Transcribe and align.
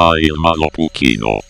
Maailmanlopu 0.00 0.88
kino. 0.98 1.40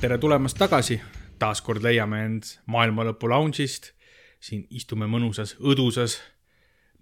tere 0.00 0.18
tulemast 0.18 0.56
tagasi, 0.58 1.00
taas 1.38 1.60
kord 1.60 1.82
leiame 1.82 2.24
end 2.24 2.42
maailma 2.66 3.04
lõpu 3.04 3.28
lounge'ist. 3.28 3.92
siin 4.40 4.64
istume 4.70 5.04
mõnusas 5.04 5.58
õdusas, 5.60 6.16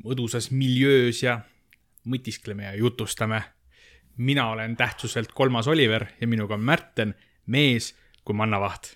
õdusas 0.04 0.50
miljöös 0.50 1.22
ja 1.22 1.40
mõtiskleme 2.04 2.64
ja 2.64 2.74
jutustame. 2.74 3.59
Mina 4.20 4.50
olen 4.52 4.76
tähtsuselt 4.76 5.32
kolmas 5.36 5.68
Oliver 5.68 6.06
ja 6.20 6.28
minuga 6.28 6.54
on 6.54 6.64
Märten, 6.64 7.14
mees 7.46 7.94
kui 8.24 8.36
mannavaht. 8.36 8.92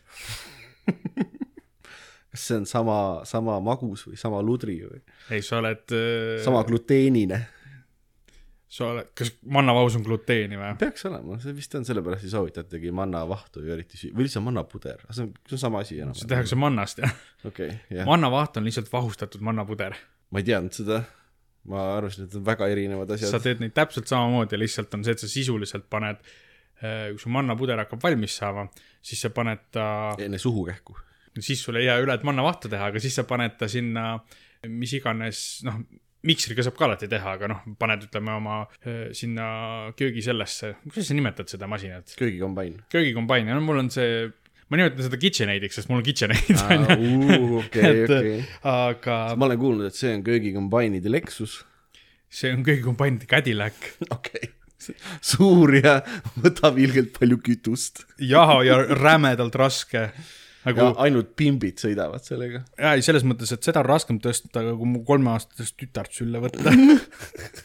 kas 2.34 2.46
see 2.48 2.60
on 2.60 2.66
sama, 2.68 2.98
sama 3.28 3.58
magus 3.64 4.04
või 4.08 4.18
sama 4.20 4.42
ludri 4.44 4.80
või 4.84 5.00
ei, 5.32 5.42
sa 5.42 5.60
oled 5.62 5.94
äh, 5.96 6.40
sama, 6.44 6.64
gluteenine? 6.68 7.38
sa 8.74 8.88
oled, 8.90 9.12
kas 9.16 9.30
mannavahus 9.54 9.96
on 10.00 10.04
gluteeni 10.04 10.58
või? 10.58 10.72
peaks 10.80 11.06
olema, 11.08 11.38
see 11.40 11.54
vist 11.56 11.76
on, 11.78 11.86
sellepärast 11.86 12.26
ei 12.26 12.32
soovitatagi 12.34 12.92
mannavahtu 12.94 13.62
ju 13.64 13.76
eriti 13.76 14.00
süüa, 14.00 14.16
või 14.16 14.26
lihtsalt 14.26 14.44
mannapuder, 14.48 15.06
see 15.10 15.28
on, 15.28 15.30
see 15.46 15.56
on 15.56 15.62
sama 15.62 15.84
asi 15.86 16.00
enam. 16.02 16.16
see 16.18 16.28
tehakse 16.28 16.58
mannast 16.58 17.00
jah. 17.04 17.14
okei, 17.46 17.70
jah, 17.94 18.08
mannavaht 18.10 18.58
on 18.60 18.66
lihtsalt 18.66 18.90
vahustatud 18.92 19.46
mannapuder 19.46 19.96
ma 20.34 20.42
ei 20.42 20.48
teadnud 20.50 20.74
seda. 20.74 21.04
Ma 21.70 21.84
arvasin, 21.96 22.26
et 22.26 22.32
need 22.32 22.40
on 22.40 22.46
väga 22.46 22.68
erinevad 22.72 23.12
sa 23.14 23.28
asjad. 23.30 23.44
teed 23.46 23.62
neid 23.64 23.74
täpselt 23.76 24.10
samamoodi, 24.10 24.58
lihtsalt 24.60 24.94
on 24.96 25.04
see, 25.06 25.16
et 25.16 25.24
sa 25.24 25.30
sisuliselt 25.30 25.88
paned, 25.92 26.20
kui 26.84 27.20
su 27.22 27.30
mannapuder 27.32 27.80
hakkab 27.80 28.02
valmis 28.02 28.36
saama, 28.40 28.66
siis 29.04 29.22
sa 29.24 29.30
paned 29.32 29.62
ta, 29.72 29.86
enne 30.20 30.40
suhu 30.42 30.66
kähku. 30.68 30.96
siis 31.40 31.62
sul 31.64 31.80
ei 31.80 31.86
jää 31.86 32.00
üle, 32.04 32.14
et 32.14 32.26
mannavahtu 32.26 32.68
teha, 32.72 32.90
aga 32.92 33.00
siis 33.00 33.16
sa 33.16 33.24
paned 33.28 33.56
ta 33.58 33.70
sinna 33.70 34.18
mis 34.70 34.94
iganes, 34.96 35.40
noh, 35.66 35.80
miksriga 36.24 36.64
saab 36.64 36.76
ka 36.78 36.86
alati 36.88 37.08
teha, 37.10 37.34
aga 37.36 37.50
noh, 37.52 37.64
paned, 37.80 38.06
ütleme 38.08 38.32
oma 38.38 38.60
öö, 38.86 39.10
sinna 39.16 39.46
köögi 39.98 40.24
sellesse, 40.24 40.74
kuidas 40.86 41.10
sa 41.10 41.16
nimetad 41.16 41.52
seda 41.52 41.68
masinat? 41.70 42.14
köögikombain. 42.18 42.78
köögikombain, 42.92 43.50
no 43.50 43.60
mul 43.64 43.82
on 43.84 43.92
see, 43.92 44.30
ma 44.68 44.80
nimetan 44.80 45.06
seda 45.06 45.20
KitchenAidiks, 45.20 45.78
sest 45.78 45.90
mul 45.90 46.00
on 46.00 46.06
KitchenAid 46.06 47.04
ju, 47.04 47.60
okei, 47.60 48.02
okei. 48.06 48.36
aga 48.70 49.18
ma 49.38 49.48
olen 49.48 49.60
kuulnud, 49.60 49.88
et 49.90 49.98
see 49.98 50.12
on 50.16 50.24
köögikombainide 50.26 51.12
Lexus. 51.12 51.62
see 52.32 52.52
on 52.54 52.64
köögikombainide 52.66 53.28
Cadillac 53.30 53.90
okei 54.16 54.48
okay.. 54.48 54.96
suur 55.24 55.76
ja 55.78 55.98
võtab 56.40 56.80
ilgelt 56.82 57.12
palju 57.18 57.40
kütust. 57.44 58.06
ja, 58.18 58.46
ja 58.66 58.80
rämedalt 58.88 59.56
raske 59.60 60.08
nagu 60.64 60.80
ja 60.80 60.92
ainult 61.04 61.34
pimbid 61.36 61.80
sõidavad 61.82 62.24
sellega. 62.24 62.62
ja 62.78 62.94
ei, 62.96 63.04
selles 63.04 63.24
mõttes, 63.26 63.52
et 63.54 63.66
seda 63.66 63.82
on 63.82 63.88
raskem 63.88 64.20
tõsta, 64.22 64.64
kui 64.72 64.88
mu 64.88 65.04
kolmeaastasest 65.06 65.76
tütart 65.80 66.14
sülle 66.16 66.40
võtta. 66.44 66.72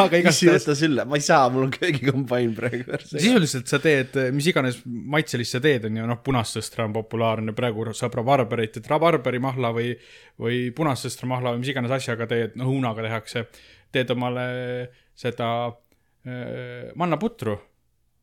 aga 0.00 0.20
igastahes, 0.20 0.64
võta 0.64 0.76
sülle, 0.78 1.04
ma 1.08 1.18
ei 1.18 1.24
saa, 1.24 1.48
mul 1.52 1.66
on 1.66 1.72
köögikombain 1.74 2.54
praegu. 2.56 2.98
sisuliselt 3.04 3.70
sa 3.70 3.80
teed, 3.82 4.16
mis 4.36 4.48
iganes 4.52 4.80
maitselist 4.86 5.56
sa 5.56 5.62
teed, 5.64 5.88
on 5.88 5.98
ju, 6.00 6.06
noh, 6.08 6.20
punasõstra 6.24 6.86
on 6.88 6.96
populaarne, 6.96 7.54
praegu 7.56 7.88
saab 7.96 8.16
rabarberit, 8.20 8.78
et 8.80 8.88
rabarberimahla 8.90 9.72
või, 9.76 9.92
või 10.40 10.64
punasõstra 10.76 11.28
mahla 11.30 11.54
või 11.54 11.64
mis 11.64 11.72
iganes 11.74 11.94
asjaga 11.98 12.28
teed, 12.30 12.56
noh, 12.60 12.70
õunaga 12.72 13.04
tehakse, 13.06 13.46
teed 13.92 14.14
omale 14.14 14.46
seda 15.18 15.50
äh, 15.68 16.92
mannaputru, 16.98 17.58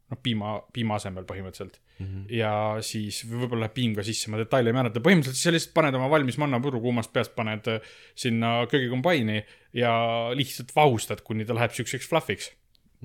noh, 0.10 0.20
piima, 0.24 0.58
piima 0.74 0.98
asemel 0.98 1.26
põhimõtteliselt 1.30 1.78
mm. 1.78 2.06
-hmm. 2.06 2.26
ja 2.34 2.52
siis 2.86 3.22
või 3.28 3.44
võib-olla 3.44 3.68
läheb 3.68 3.78
piim 3.78 3.96
ka 3.98 4.06
sisse, 4.06 4.32
ma 4.34 4.42
detaile 4.42 4.72
ei 4.72 4.78
mäleta, 4.78 5.04
põhimõtteliselt 5.06 5.42
sa 5.42 5.56
lihtsalt 5.56 5.76
paned 5.78 5.98
oma 6.00 6.10
valmis 6.12 6.40
mannapudru 6.42 6.82
kuumast 6.84 7.14
peast, 7.14 7.36
paned 7.38 7.70
äh, 7.70 7.90
sinna 8.18 8.60
köögikombaini 8.72 9.42
ja 9.78 9.94
lihtsalt 10.38 10.74
vahustad, 10.76 11.24
kuni 11.26 11.46
ta 11.46 11.58
läheb 11.58 11.76
siukseks 11.76 12.10
fluffiks. 12.10 12.54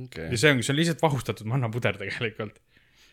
okei 0.00 0.30
ja, 0.30 0.38
see 0.38 0.54
ongi, 0.54 0.66
see 0.66 0.76
on 0.76 0.80
lihtsalt 0.80 1.02
vahustatud 1.02 1.50
mannapuder 1.50 2.00
tegelikult. 2.00 2.62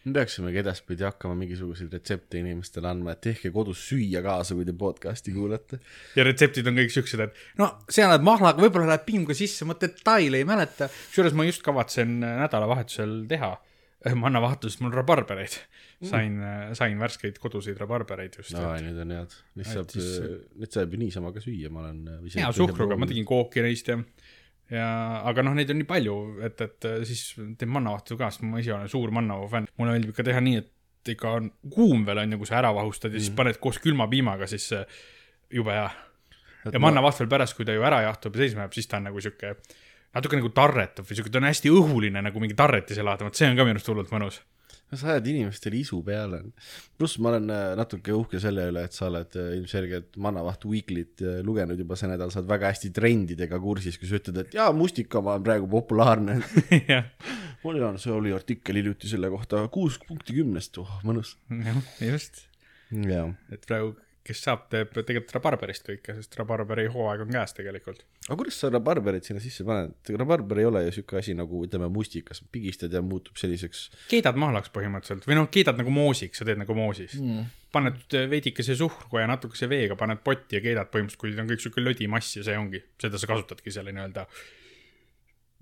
me 0.05 0.15
peaksimegi 0.15 0.57
edaspidi 0.57 1.03
hakkama 1.05 1.35
mingisuguseid 1.37 1.91
retsepte 1.93 2.39
inimestele 2.39 2.87
andma, 2.89 3.11
et 3.11 3.21
tehke 3.21 3.51
kodus 3.53 3.83
süüa 3.89 4.23
kaasa, 4.25 4.55
kui 4.57 4.65
te 4.65 4.73
podcast'i 4.73 5.33
kuulate. 5.35 5.81
ja 6.15 6.23
retseptid 6.25 6.71
on 6.71 6.79
kõik 6.79 6.95
siuksed, 6.95 7.25
et 7.27 7.43
no 7.59 7.67
seal 7.89 8.07
läheb 8.09 8.23
mahlaga, 8.23 8.63
võib-olla 8.63 8.93
läheb 8.93 9.03
piim 9.09 9.27
ka 9.27 9.35
sisse, 9.37 9.67
ma 9.67 9.75
detaile 9.81 10.39
ei 10.39 10.47
mäleta. 10.47 10.87
kusjuures 11.09 11.35
ma 11.35 11.49
just 11.49 11.65
kavatsen 11.67 12.21
äh, 12.23 12.39
nädalavahetusel 12.45 13.19
teha 13.29 13.51
äh, 13.51 13.67
mannavahetust, 14.23 14.81
mul 14.81 14.93
rabarbereid. 14.95 15.55
sain, 16.09 16.39
sain 16.77 16.99
värskeid 16.99 17.37
koduseid 17.41 17.77
rabarbereid 17.81 18.39
just 18.39 18.55
no 18.55 18.73
nüüd 18.81 18.99
on 19.03 19.13
head, 19.13 19.35
neid 19.59 19.69
saab 19.69 19.91
siis-, 19.93 20.19
neid 20.57 20.73
saab 20.73 20.93
ju 20.95 21.01
niisama 21.01 21.33
ka 21.35 21.43
süüa, 21.43 21.69
ma 21.73 21.85
olen. 21.85 22.21
hea 22.25 22.51
suhkruga, 22.57 22.97
ma 22.97 23.09
tegin 23.09 23.27
kooki 23.29 23.61
neist 23.65 23.91
ja, 23.91 23.99
ja 24.73 24.89
aga 25.29 25.45
noh, 25.45 25.55
neid 25.57 25.73
on 25.73 25.81
nii 25.83 25.89
palju, 25.89 26.17
et, 26.47 26.65
et 26.65 26.89
äh, 26.89 27.01
siis 27.07 27.25
teen 27.59 27.73
mannavahtu 27.73 28.17
ka, 28.19 28.31
sest 28.33 28.45
ma 28.47 28.61
ise 28.63 28.73
olen 28.73 28.89
suur 28.91 29.13
mannavahu 29.13 29.51
fänn. 29.51 29.69
mulle 29.77 29.97
meeldib 29.97 30.15
ikka 30.15 30.25
teha 30.31 30.41
nii, 30.43 30.63
et 30.63 31.13
ikka 31.13 31.35
on 31.37 31.51
kuum 31.73 32.05
veel 32.07 32.23
on 32.23 32.33
ju, 32.35 32.41
kui 32.41 32.49
sa 32.49 32.59
ära 32.61 32.73
vahustad 32.77 33.13
ja 33.13 33.21
siis 33.21 33.33
paned 33.37 33.61
koos 33.61 33.77
külma 33.83 34.09
piimaga, 34.09 34.49
siis 34.49 34.71
äh, 34.77 34.99
jube 35.53 35.77
hea. 35.77 35.89
ja 36.71 36.81
mannavaht 36.81 37.21
veel 37.21 37.29
pärast, 37.29 37.57
kui 37.57 37.69
ta 37.69 37.77
ju 37.77 37.85
ära 37.85 38.01
jahtub 38.07 38.37
ja 38.37 38.45
seisma 38.47 38.65
jääb, 38.65 38.75
siis 38.77 38.89
ta 38.89 38.97
on 38.97 39.09
nagu 39.11 39.21
sihuke 39.21 39.55
natuke 40.15 40.39
nagu 40.39 40.51
tarretav 40.55 41.07
või 41.07 41.17
sihuke, 41.17 41.31
ta 41.31 41.39
on 41.41 41.47
hästi 41.47 41.71
õhuline 41.71 42.23
nagu 42.23 42.41
mingi 42.43 42.57
tarretise 42.57 43.03
laad, 43.05 43.23
vot 43.25 43.37
see 43.37 43.47
on 43.49 43.59
ka 43.59 43.67
minu 43.67 43.79
arust 43.79 43.91
hullult 43.91 44.11
mõnus. 44.13 44.41
sa 44.91 45.13
ajad 45.13 45.27
inimestele 45.31 45.77
isu 45.79 46.01
peale. 46.03 46.41
pluss 46.99 47.19
ma 47.23 47.31
olen 47.31 47.47
äh, 47.49 47.61
natuke 47.79 48.11
uhke 48.11 48.41
selle 48.43 48.65
üle, 48.71 48.83
et 48.83 48.95
sa 48.97 49.07
oled 49.07 49.37
äh, 49.39 49.53
ilmselgelt 49.55 50.17
Mannavaht 50.19 50.65
Weekly't 50.67 51.23
äh, 51.23 51.39
lugenud 51.47 51.79
juba 51.79 51.95
see 51.95 52.11
nädal, 52.11 52.33
sa 52.33 52.41
oled 52.41 52.51
väga 52.51 52.73
hästi 52.73 52.91
trendidega 52.95 53.59
kursis, 53.63 53.99
kui 53.99 54.09
sa 54.09 54.19
ütled, 54.19 54.41
et 54.43 54.59
jaa, 54.59 54.67
mustikamaa 54.75 55.39
on 55.39 55.47
praegu 55.47 55.71
populaarne. 55.71 56.41
jah, 56.91 57.07
mul 57.63 57.79
on, 57.87 57.99
see 58.03 58.11
oli 58.11 58.35
artikkel 58.35 58.81
hiljuti 58.81 59.11
selle 59.11 59.31
kohta, 59.31 59.63
kuus 59.71 59.99
punkti 60.07 60.35
kümnest, 60.41 60.81
oh 60.83 60.99
mõnus. 61.07 61.37
just, 62.03 62.43
jaa. 62.91 63.29
et 63.47 63.63
praegu, 63.69 63.95
kes 64.27 64.43
saab, 64.45 64.67
teeb 64.69 64.91
tegelikult 64.93 65.33
rabarberist 65.37 65.87
kõike, 65.87 66.15
sest 66.19 66.35
rabarberi 66.39 66.85
hooaeg 66.93 67.23
on 67.25 67.31
käes 67.33 67.55
tegelikult. 67.57 68.03
aga 68.27 68.37
kuidas 68.37 68.59
sa 68.61 68.69
rabarberit 68.69 69.27
sinna 69.27 69.41
sisse 69.43 69.65
paned, 69.67 69.95
rabarber 70.21 70.61
ei 70.61 70.69
ole 70.69 70.83
ju 70.87 70.95
siuke 70.99 71.17
asi 71.21 71.35
nagu 71.37 71.63
ütleme 71.65 71.89
mustikas, 71.93 72.43
pigistad 72.53 72.93
ja 72.93 73.01
muutub 73.05 73.39
selliseks 73.41 73.87
keedad 74.11 74.37
mahlaks 74.41 74.73
põhimõtteliselt 74.75 75.25
või 75.29 75.39
noh, 75.39 75.49
keedad 75.53 75.79
nagu 75.81 75.93
moosiks, 75.95 76.41
sa 76.41 76.47
teed 76.47 76.61
nagu 76.61 76.77
moosis 76.77 77.17
mm.. 77.17 77.51
paned 77.73 78.17
veidikese 78.31 78.77
suhkru 78.77 79.23
ja 79.23 79.29
natukese 79.31 79.69
veega, 79.71 79.97
paned 79.99 80.21
potti 80.25 80.59
ja 80.59 80.63
keedad 80.63 80.93
põhimõtteliselt, 80.93 81.23
kui 81.25 81.45
on 81.45 81.53
kõik 81.53 81.65
siuke 81.65 81.85
lödimass 81.85 82.37
ja 82.37 82.45
see 82.45 82.57
ongi, 82.59 82.83
seda 83.01 83.21
sa 83.21 83.29
kasutadki 83.33 83.73
selle 83.73 83.95
nii-öelda 83.95 84.27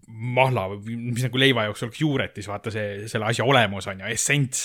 mahla 0.09 0.65
või 0.73 0.97
mis 0.97 1.23
nagu 1.25 1.39
leiva 1.39 1.67
jaoks 1.67 1.85
oleks 1.85 2.01
juuretis, 2.01 2.47
vaata 2.49 2.73
see, 2.73 3.07
selle 3.11 3.29
asja 3.29 3.45
olemus 3.47 3.87
on 3.91 4.01
ju, 4.03 4.09
essents. 4.09 4.63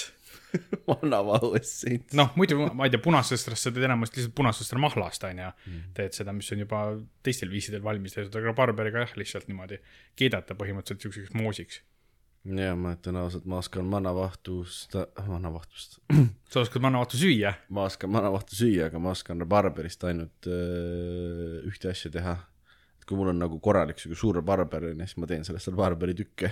vannavahu 0.91 1.55
essents. 1.59 2.15
noh, 2.17 2.31
muidu 2.39 2.69
ma 2.77 2.87
ei 2.87 2.93
tea, 2.93 3.03
punasõstrast 3.05 3.67
sa 3.67 3.73
teed 3.73 3.87
enamasti 3.89 4.21
lihtsalt 4.21 4.37
punasõstra 4.39 4.83
mahlast 4.83 5.27
on 5.29 5.43
ju 5.43 5.49
mm., 5.49 5.81
teed 5.97 6.17
seda, 6.17 6.35
mis 6.37 6.51
on 6.55 6.63
juba 6.65 6.85
teistel 7.27 7.53
viisidel 7.53 7.83
valmis 7.85 8.17
tehtud, 8.17 8.39
aga 8.41 8.55
barberiga 8.57 9.05
jah, 9.05 9.17
lihtsalt 9.21 9.51
niimoodi 9.51 9.81
keedata 10.19 10.57
põhimõtteliselt 10.59 11.07
siukseks 11.09 11.35
moosiks. 11.39 11.83
jaa, 12.45 12.77
ma 12.79 12.95
ütlen 12.97 13.21
ausalt, 13.21 13.47
ma 13.51 13.61
oskan 13.63 13.89
mannavahtust, 13.91 14.97
mannavahtust, 15.29 16.01
sa 16.53 16.65
oskad 16.65 16.85
mannavahtu 16.85 17.21
süüa? 17.21 17.55
ma 17.69 17.89
oskan 17.91 18.13
mannavahtu 18.15 18.59
süüa, 18.59 18.91
aga 18.91 19.03
ma 19.03 19.15
oskan 19.17 19.43
rabarberist 19.45 20.05
ainult 20.11 20.51
öö, 20.51 21.63
ühte 21.71 21.93
asja 21.93 22.13
teha. 22.15 22.39
Kui 23.09 23.19
mul 23.19 23.31
on 23.35 23.39
nagu 23.43 23.59
korralik 23.63 23.99
siuke 24.01 24.17
suur 24.17 24.39
rabarber 24.41 24.89
onju, 24.91 25.07
siis 25.09 25.21
ma 25.21 25.29
teen 25.29 25.45
sellest 25.45 25.71
rabarberi 25.73 26.17
tükke. 26.17 26.51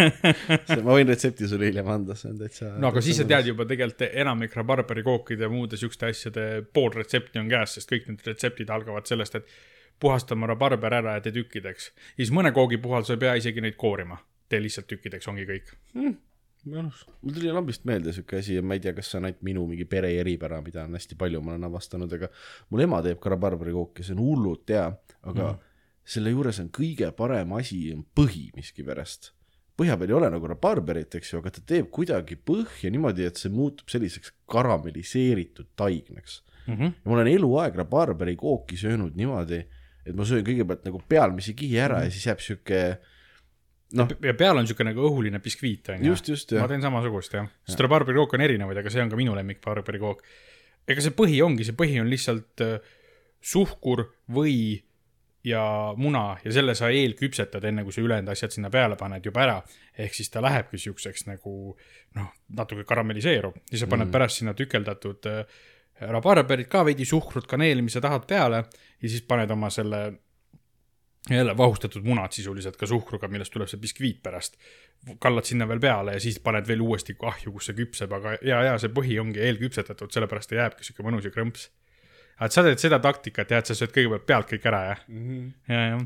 ma 0.86 0.94
võin 0.94 1.08
retsepti 1.08 1.48
sulle 1.48 1.70
hiljem 1.70 1.88
anda, 1.92 2.16
see 2.18 2.30
on 2.32 2.38
täitsa. 2.40 2.70
no 2.80 2.92
aga 2.92 3.02
siis 3.04 3.20
sa 3.22 3.26
tead 3.28 3.50
juba 3.52 3.66
tegelikult 3.68 4.06
enamik 4.10 4.56
rabarberikookide 4.60 5.46
ja 5.46 5.52
muude 5.52 5.80
siukeste 5.80 6.12
asjade 6.12 6.46
pool 6.74 6.92
retsepti 6.96 7.40
on 7.40 7.48
käes, 7.50 7.78
sest 7.78 7.92
kõik 7.92 8.10
need 8.10 8.24
retseptid 8.28 8.72
algavad 8.74 9.08
sellest, 9.08 9.40
et 9.40 9.54
puhasta 10.00 10.34
oma 10.34 10.48
rabarber 10.50 10.94
ära 11.00 11.16
ja 11.18 11.24
tee 11.24 11.34
tükkideks. 11.36 11.92
ja 12.16 12.24
siis 12.24 12.34
mõne 12.34 12.52
koogi 12.56 12.80
puhul 12.82 13.06
sa 13.06 13.16
ei 13.16 13.22
pea 13.24 13.36
isegi 13.40 13.64
neid 13.64 13.76
koorima, 13.80 14.18
tee 14.48 14.60
lihtsalt 14.62 14.88
tükkideks, 14.90 15.28
ongi 15.32 15.46
kõik. 15.48 15.72
mõnus, 16.68 17.06
mul 17.22 17.36
tuli 17.36 17.52
lambist 17.52 17.84
meelde 17.88 18.12
siuke 18.12 18.40
asi 18.40 18.58
ja 18.58 18.62
ma 18.62 18.76
ei 18.76 18.84
tea, 18.84 18.92
kas 18.96 19.10
see 19.10 19.20
on 19.20 19.28
ainult 19.28 19.42
minu 19.46 19.64
mingi 19.68 19.86
pere 19.88 20.12
eripära, 20.20 20.60
mida 20.64 20.84
on 20.84 20.96
hästi 20.96 21.16
palju, 21.20 21.40
ma 21.44 21.54
olen 21.54 21.68
avastanud, 21.70 22.12
aga 22.18 22.28
mul 22.70 22.84
ema 22.84 23.00
teeb 23.04 23.20
ka 23.20 23.32
rabarberikooki, 23.32 24.04
see 24.04 24.16
on 24.16 24.24
hullult 24.24 24.72
hea, 24.72 24.86
aga 25.22 25.52
mm. 25.52 25.69
Selle 26.10 26.32
juures 26.34 26.58
on 26.62 26.70
kõige 26.74 27.10
parem 27.16 27.52
asi 27.58 27.84
on 27.94 28.02
põhi 28.16 28.48
miskipärast. 28.56 29.32
põhja 29.80 29.96
peal 29.96 30.10
ei 30.10 30.16
ole 30.18 30.28
nagu 30.34 30.48
rabarberit, 30.50 31.14
eks 31.16 31.32
ju, 31.32 31.38
aga 31.40 31.54
ta 31.56 31.62
teeb 31.64 31.88
kuidagi 31.94 32.36
põhja 32.36 32.90
niimoodi, 32.92 33.24
et 33.24 33.38
see 33.40 33.52
muutub 33.52 33.88
selliseks 33.88 34.34
karamelliseeritud 34.50 35.70
taignaks 35.76 36.42
Mm 36.66 36.76
-hmm. 36.76 36.92
ja 37.04 37.10
ma 37.10 37.12
olen 37.12 37.26
eluaeg 37.26 37.74
rabarberikooki 37.74 38.76
söönud 38.76 39.16
niimoodi, 39.16 39.64
et 40.06 40.16
ma 40.16 40.24
söön 40.24 40.44
kõigepealt 40.44 40.84
nagu 40.84 41.02
pealmise 41.08 41.52
kihi 41.52 41.78
ära 41.80 42.04
ja 42.04 42.10
siis 42.10 42.26
jääb 42.26 42.40
sihuke 42.40 42.98
noh, 43.92 44.08
ja 44.22 44.34
peal 44.34 44.56
on 44.56 44.64
niisugune 44.64 44.92
nagu 44.92 45.06
õhuline 45.08 45.40
biskviit 45.42 45.88
on 45.88 46.04
ju? 46.04 46.12
Just, 46.12 46.28
just 46.28 46.52
ma, 46.52 46.68
teen 46.68 46.82
samasugust 46.82 47.34
jah, 47.34 47.48
sest 47.66 47.80
rabarberi 47.80 48.18
kook 48.20 48.36
on 48.38 48.46
erinevaid, 48.46 48.78
aga 48.78 48.90
see 48.90 49.02
on 49.02 49.10
ka 49.10 49.18
minu 49.18 49.34
lemmik 49.34 49.60
barberi 49.64 49.98
kook. 49.98 50.22
ega 50.88 51.00
see 51.00 51.16
põhi 51.16 51.42
ongi, 51.42 51.64
see 51.64 51.76
põhi 51.82 52.00
on 52.00 52.10
lihtsalt 52.10 52.64
äh, 52.66 52.78
suhkur, 53.40 54.06
või 54.28 54.82
ja 55.44 55.94
muna 55.96 56.36
ja 56.44 56.52
selle 56.52 56.74
sa 56.74 56.90
eelküpsetad, 56.92 57.64
enne 57.64 57.84
kui 57.84 57.92
sa 57.92 58.02
ülejäänud 58.04 58.32
asjad 58.32 58.52
sinna 58.52 58.70
peale 58.70 58.96
paned 59.00 59.24
juba 59.24 59.42
ära. 59.42 59.62
ehk 59.98 60.14
siis 60.14 60.30
ta 60.30 60.42
lähebki 60.42 60.78
siukseks 60.78 61.26
nagu 61.26 61.76
noh, 62.14 62.32
natuke 62.56 62.84
karamelliseerub, 62.84 63.56
siis 63.70 63.80
sa 63.80 63.86
paned 63.86 64.06
mm. 64.06 64.12
pärast 64.12 64.40
sinna 64.40 64.54
tükeldatud 64.54 65.26
äh, 65.26 65.44
rabarberit 66.00 66.68
ka 66.68 66.84
veidi 66.84 67.04
suhkrut, 67.04 67.46
kaneeli, 67.46 67.82
mis 67.82 67.96
sa 67.96 68.00
tahad 68.00 68.26
peale 68.28 68.64
ja 69.02 69.08
siis 69.08 69.22
paned 69.22 69.50
oma 69.50 69.70
selle 69.70 70.12
jälle 71.30 71.56
vahustatud 71.56 72.04
munad 72.04 72.32
sisuliselt 72.32 72.76
ka 72.76 72.86
suhkruga, 72.86 73.28
millest 73.28 73.52
tuleb 73.52 73.68
see 73.68 73.80
biskviit 73.80 74.22
pärast. 74.22 74.56
kallad 75.18 75.44
sinna 75.44 75.68
veel 75.68 75.80
peale 75.80 76.12
ja 76.12 76.20
siis 76.20 76.38
paned 76.40 76.66
veel 76.68 76.80
uuesti 76.80 77.16
ahju, 77.22 77.52
kus 77.52 77.70
see 77.70 77.76
küpseb, 77.76 78.12
aga 78.12 78.34
ja, 78.44 78.62
ja 78.64 78.78
see 78.78 78.92
põhi 78.92 79.16
ongi 79.20 79.40
eelküpsetatud, 79.40 80.12
sellepärast 80.12 80.50
ta 80.50 80.58
jääbki 80.58 80.84
sihuke 80.84 81.04
mõnus 81.06 81.24
ja 81.24 81.32
krõmps. 81.32 81.70
Et 82.46 82.54
sa 82.54 82.64
teed 82.64 82.80
seda 82.80 82.98
taktikat 83.02 83.52
jah, 83.52 83.62
et 83.62 83.70
sa 83.70 83.76
sööd 83.76 83.92
kõigepealt 83.94 84.26
pealt 84.28 84.50
kõik 84.50 84.66
ära 84.70 84.82
jah 84.88 85.00
mm? 85.08 85.22
-hmm. 85.28 85.48
ja, 85.68 85.86
ja 85.92 85.98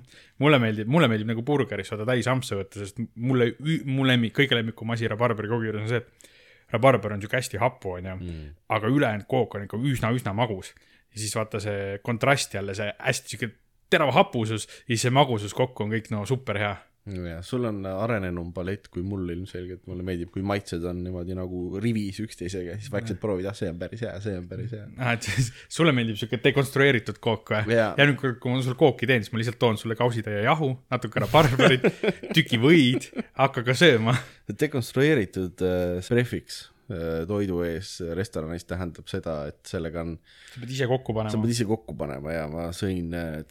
mulle 0.42 0.60
meeldib, 0.62 0.90
mulle 0.90 1.08
meeldib 1.08 1.30
nagu 1.30 1.42
burgeris 1.46 1.92
vaata 1.92 2.06
täis 2.10 2.28
ampse 2.30 2.58
võtta, 2.58 2.82
sest 2.82 3.02
mulle, 3.14 3.52
mu 3.84 4.06
lemmik, 4.06 4.34
kõige 4.38 4.58
lemmikum 4.58 4.90
asi 4.90 5.08
rabarberi 5.10 5.50
koogi 5.50 5.70
juures 5.70 5.84
on 5.84 5.92
see, 5.92 6.02
et 6.02 6.32
rabarber 6.74 7.14
on 7.14 7.22
sihuke 7.22 7.38
hästi 7.38 7.60
hapu 7.62 7.96
onju 7.98 8.16
mm., 8.16 8.48
aga 8.76 8.90
ülejäänud 8.90 9.28
kook 9.30 9.54
on 9.54 9.68
ikka 9.68 9.78
üsna-üsna 9.78 10.34
magus. 10.34 10.74
ja 11.14 11.20
siis 11.20 11.36
vaata 11.36 11.60
see 11.60 11.98
kontrast 12.02 12.54
jälle, 12.54 12.74
see 12.74 12.90
hästi 12.98 13.36
sihuke 13.36 13.54
terav 13.90 14.12
hapusus 14.14 14.66
ja 14.66 14.94
siis 14.94 15.06
see 15.06 15.14
magusus 15.14 15.54
kokku 15.54 15.84
on 15.84 15.94
kõik 15.94 16.10
no 16.10 16.24
super 16.26 16.58
hea. 16.58 16.74
Ja 17.04 17.42
sul 17.44 17.66
on 17.68 17.82
arenenum 17.84 18.48
palett 18.56 18.86
kui 18.92 19.02
mul 19.04 19.28
ilmselgelt, 19.34 19.82
mulle 19.90 20.04
meeldib, 20.06 20.30
kui 20.32 20.44
maitsed 20.46 20.84
on 20.88 21.02
niimoodi 21.04 21.36
nagu 21.36 21.80
rivis 21.82 22.20
üksteisega, 22.24 22.78
siis 22.80 22.92
vaikselt 22.92 23.20
proovid, 23.20 23.48
ah 23.50 23.56
see 23.56 23.68
on 23.68 23.80
päris 23.80 24.04
hea, 24.06 24.14
see 24.24 24.36
on 24.40 24.46
päris 24.48 24.72
hea. 24.72 24.86
ah, 24.96 25.12
et 25.12 25.28
siis 25.28 25.50
sulle 25.68 25.92
meeldib 25.96 26.16
sihuke 26.20 26.40
dekonstrueeritud 26.44 27.20
kook 27.24 27.52
või 27.68 27.76
ja 27.76 27.92
nüüd, 28.08 28.16
kui 28.40 28.52
ma 28.52 28.62
sulle 28.64 28.78
kooki 28.80 29.08
teen, 29.10 29.24
siis 29.24 29.34
ma 29.34 29.42
lihtsalt 29.42 29.60
toon 29.60 29.80
sulle 29.80 29.98
kausitäie 30.00 30.46
jahu, 30.46 30.70
natuke 30.94 31.24
rabarberit, 31.26 31.84
tüki 32.36 32.60
võid, 32.62 33.10
hakka 33.36 33.66
ka 33.68 33.76
sööma. 33.76 34.16
dekonstrueeritud 34.48 35.60
äh, 35.68 36.08
prefiks 36.08 36.62
äh, 36.88 37.26
toidu 37.28 37.60
ees 37.68 37.98
restoranis 38.16 38.64
tähendab 38.70 39.12
seda, 39.12 39.42
et 39.52 39.60
sellega 39.68 40.06
on, 40.06 40.16
sa 40.54 40.64
pead 40.64 40.72
ise 40.78 40.88
kokku 40.88 41.12
sa 41.12 41.20
panema 41.20 41.44
pead. 41.44 41.54
ise 41.58 41.68
kokku 41.68 42.00
panema 42.00 42.32
ja 42.32 42.48
ma 42.48 42.70
sõin 42.72 43.12
äh, 43.12 43.42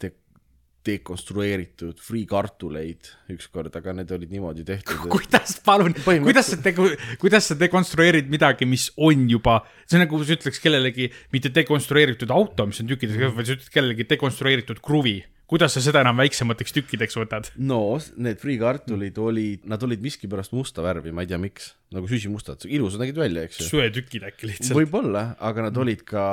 de-, 0.84 0.94
dekonstrueeritud 0.94 1.98
friikartuleid 2.02 3.10
ükskord, 3.34 3.74
aga 3.78 3.94
need 3.98 4.12
olid 4.14 4.32
niimoodi 4.32 4.64
tehtud, 4.68 5.06
kuidas, 5.12 5.56
palun, 5.64 5.94
kuidas 6.04 6.50
sa 6.52 6.58
tegu-, 6.62 6.92
kuidas 7.22 7.50
sa 7.50 7.58
dekonstrueerid 7.58 8.30
midagi, 8.32 8.68
mis 8.68 8.90
on 8.96 9.26
juba, 9.30 9.60
see 9.88 9.98
on 9.98 10.04
nagu 10.04 10.20
sa 10.22 10.36
ütleks 10.36 10.60
kellelegi 10.62 11.10
mitte 11.34 11.52
dekonstrueeritud 11.54 12.32
auto, 12.34 12.68
mis 12.70 12.82
on 12.82 12.90
tükkideks 12.90 13.20
mm., 13.20 13.38
vaid 13.38 13.50
sa 13.50 13.56
ütled 13.58 13.72
kellelegi 13.74 14.08
dekonstrueeritud 14.14 14.82
kruvi. 14.84 15.22
kuidas 15.50 15.74
sa 15.76 15.82
seda 15.84 16.00
enam 16.00 16.16
väiksemateks 16.22 16.72
tükkideks 16.78 17.18
võtad? 17.20 17.50
no 17.56 17.98
need 18.16 18.40
friikartulid 18.42 19.18
olid, 19.20 19.66
nad 19.70 19.82
olid 19.86 20.04
miskipärast 20.04 20.54
musta 20.56 20.84
värvi, 20.84 21.12
ma 21.14 21.24
ei 21.24 21.32
tea, 21.32 21.40
miks, 21.40 21.74
nagu 21.94 22.08
süsimustad, 22.10 22.64
ilusad 22.68 23.04
nägid 23.04 23.20
välja, 23.20 23.44
eks 23.48 23.60
ju. 23.60 23.70
söetükid 23.72 24.28
äkki 24.30 24.52
lihtsalt. 24.52 24.78
võib-olla, 24.82 25.32
aga 25.40 25.68
nad 25.68 25.84
olid 25.84 26.04
ka 26.08 26.24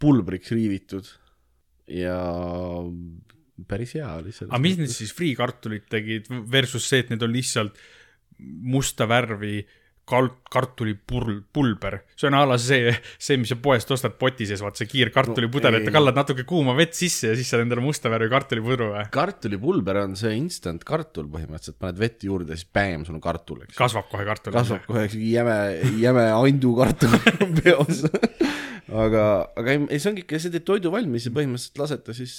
pulbriks 0.00 0.54
riivitud 0.56 1.10
ja 1.90 2.16
päris 3.68 3.96
hea 3.98 4.08
oli 4.20 4.32
selles 4.34 4.52
aga 4.52 4.62
mis 4.62 4.78
need 4.80 4.92
siis 4.94 5.12
friikartulid 5.16 5.88
tegid 5.92 6.30
versus 6.50 6.88
see, 6.88 7.04
et 7.04 7.12
need 7.12 7.22
on 7.26 7.34
lihtsalt 7.34 7.78
musta 8.40 9.08
värvi 9.10 9.60
kal-, 10.10 10.30
kartulipurl, 10.50 11.40
pulber. 11.52 12.00
see 12.16 12.28
on 12.28 12.36
a 12.38 12.42
la 12.48 12.58
see, 12.60 12.92
see, 13.18 13.38
mis 13.40 13.50
sa 13.52 13.58
poest 13.62 13.90
ostad 13.94 14.16
poti 14.20 14.46
sees, 14.48 14.62
vaata 14.64 14.82
see 14.82 14.90
kiirkartulipudel 14.90 15.76
No 15.76 15.80
et 15.80 15.92
kallad 15.94 16.18
natuke 16.18 16.44
kuuma 16.48 16.74
vett 16.78 16.96
sisse 16.98 17.30
ja 17.30 17.38
siis 17.38 17.50
saad 17.50 17.64
endale 17.64 17.84
musta 17.84 18.12
värvi 18.12 18.30
kartulipudru 18.32 18.90
või? 18.94 19.04
kartulipulber 19.14 20.02
on 20.04 20.16
see 20.18 20.34
instant 20.38 20.84
kartul 20.86 21.28
põhimõtteliselt, 21.32 21.78
paned 21.82 22.00
vett 22.00 22.26
juurde, 22.26 22.58
siis 22.58 22.70
bäm, 22.74 23.06
sul 23.06 23.18
on 23.18 23.24
kartul, 23.24 23.62
eks 23.66 23.78
kasvab 23.78 24.10
kohe 24.12 24.26
kartul. 24.28 24.54
kasvab 24.56 24.86
kohe 24.88 25.06
jäme, 25.10 25.58
jäme 26.00 26.26
andukartul 26.34 27.14
peos. 27.60 28.04
aga, 28.88 29.26
aga 29.54 29.76
ei, 29.76 29.84
ei 29.86 30.02
see 30.02 30.12
ongi 30.12 30.26
ikka, 30.26 30.42
sa 30.42 30.52
teed 30.52 30.66
toidu 30.66 30.92
valmis 30.94 31.28
ja 31.28 31.34
põhimõtteliselt 31.36 31.84
lased 31.84 32.06
ta 32.08 32.16
siis, 32.16 32.34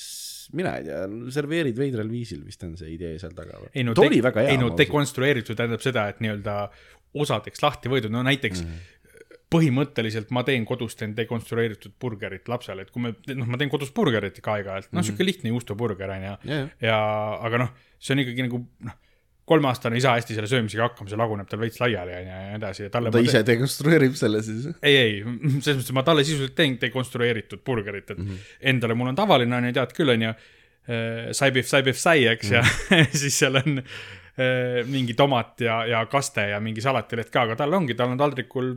mina 0.58 0.76
ei 0.80 0.88
tea, 0.88 1.02
serveerid 1.36 1.78
veidral 1.78 2.10
viisil 2.12 2.42
vist 2.46 2.64
on 2.68 2.74
see 2.80 2.94
idee 2.96 3.18
seal 3.22 3.36
taga. 3.38 3.60
ei 3.74 3.86
no, 3.88 3.96
oli 3.98 4.22
väga 4.24 4.46
hea. 4.46 4.56
ei 4.56 4.62
no 4.62 4.72
dekonstrueeritud 4.78 5.60
tähendab 5.60 5.84
seda, 5.84 6.08
et 6.12 6.24
nii-öelda 6.24 6.56
osadeks 7.22 7.64
lahti 7.64 7.92
võetud, 7.92 8.14
no 8.14 8.24
näiteks 8.24 8.64
mm 8.64 8.72
-hmm. 8.72 9.38
põhimõtteliselt 9.52 10.32
ma 10.32 10.46
teen 10.48 10.66
kodus, 10.66 10.96
teen 10.96 11.16
dekonstrueeritud 11.18 11.98
burgerit 12.00 12.48
lapsele, 12.48 12.88
et 12.88 12.92
kui 12.92 13.04
me, 13.04 13.14
noh, 13.36 13.48
ma 13.48 13.60
teen 13.60 13.72
kodus 13.72 13.92
burgerit 13.92 14.38
ikka 14.40 14.58
aeg-ajalt, 14.58 14.92
noh, 14.96 15.06
sihuke 15.06 15.28
lihtne 15.28 15.52
juustuburger 15.52 16.16
on 16.18 16.28
ju. 16.28 16.36
Jah. 16.52 16.70
ja 16.82 17.00
aga 17.48 17.66
noh, 17.66 17.74
see 18.00 18.16
on 18.16 18.24
ikkagi 18.24 18.48
nagu 18.48 18.64
noh, 18.88 19.00
kolmeaastane 19.52 20.00
ei 20.00 20.04
saa 20.04 20.16
hästi 20.18 20.38
selle 20.38 20.50
söömisega 20.52 20.88
hakkama, 20.88 21.12
see 21.12 21.20
laguneb 21.20 21.50
tal 21.52 21.62
veits 21.62 21.82
laiali 21.82 22.16
ja 22.16 22.22
nii 22.24 22.56
edasi 22.60 22.86
ja 22.86 22.94
talle 22.94 23.12
ta 23.14 23.22
ise 23.24 23.44
dekonstrueerib 23.48 24.16
selle 24.20 24.42
siis. 24.46 24.70
ei, 24.80 24.96
ei, 24.96 25.20
selles 25.60 25.82
mõttes, 25.82 25.94
ma 25.98 26.06
talle 26.08 26.26
sisuliselt 26.28 26.56
teen 26.58 26.78
dekonstrueeritud 26.82 27.64
burgerit, 27.68 28.10
et 28.10 28.18
mm 28.18 28.32
-hmm. 28.32 28.50
endale 28.74 28.98
mul 28.98 29.12
on 29.12 29.20
tavaline, 29.20 29.58
on 29.58 29.70
ju, 29.70 29.76
tead 29.78 29.96
küll, 29.98 30.16
on 30.16 30.26
ju, 30.30 30.34
saibif, 31.38 31.68
saibif, 31.70 32.00
sai, 32.00 32.26
eks 32.32 32.50
mm, 32.50 32.58
-hmm. 32.58 32.98
ja 32.98 33.06
siis 33.24 33.40
seal 33.40 33.60
on 33.62 33.78
äh, 33.82 34.82
mingi 34.88 35.14
tomat 35.14 35.62
ja, 35.62 35.86
ja 35.86 36.06
kaste 36.06 36.50
ja 36.54 36.60
mingi 36.60 36.82
salatileht 36.82 37.30
ka, 37.30 37.48
aga 37.50 37.60
tal 37.64 37.74
ongi, 37.74 37.94
tal 37.94 38.16
on 38.16 38.18
taldrikul 38.18 38.76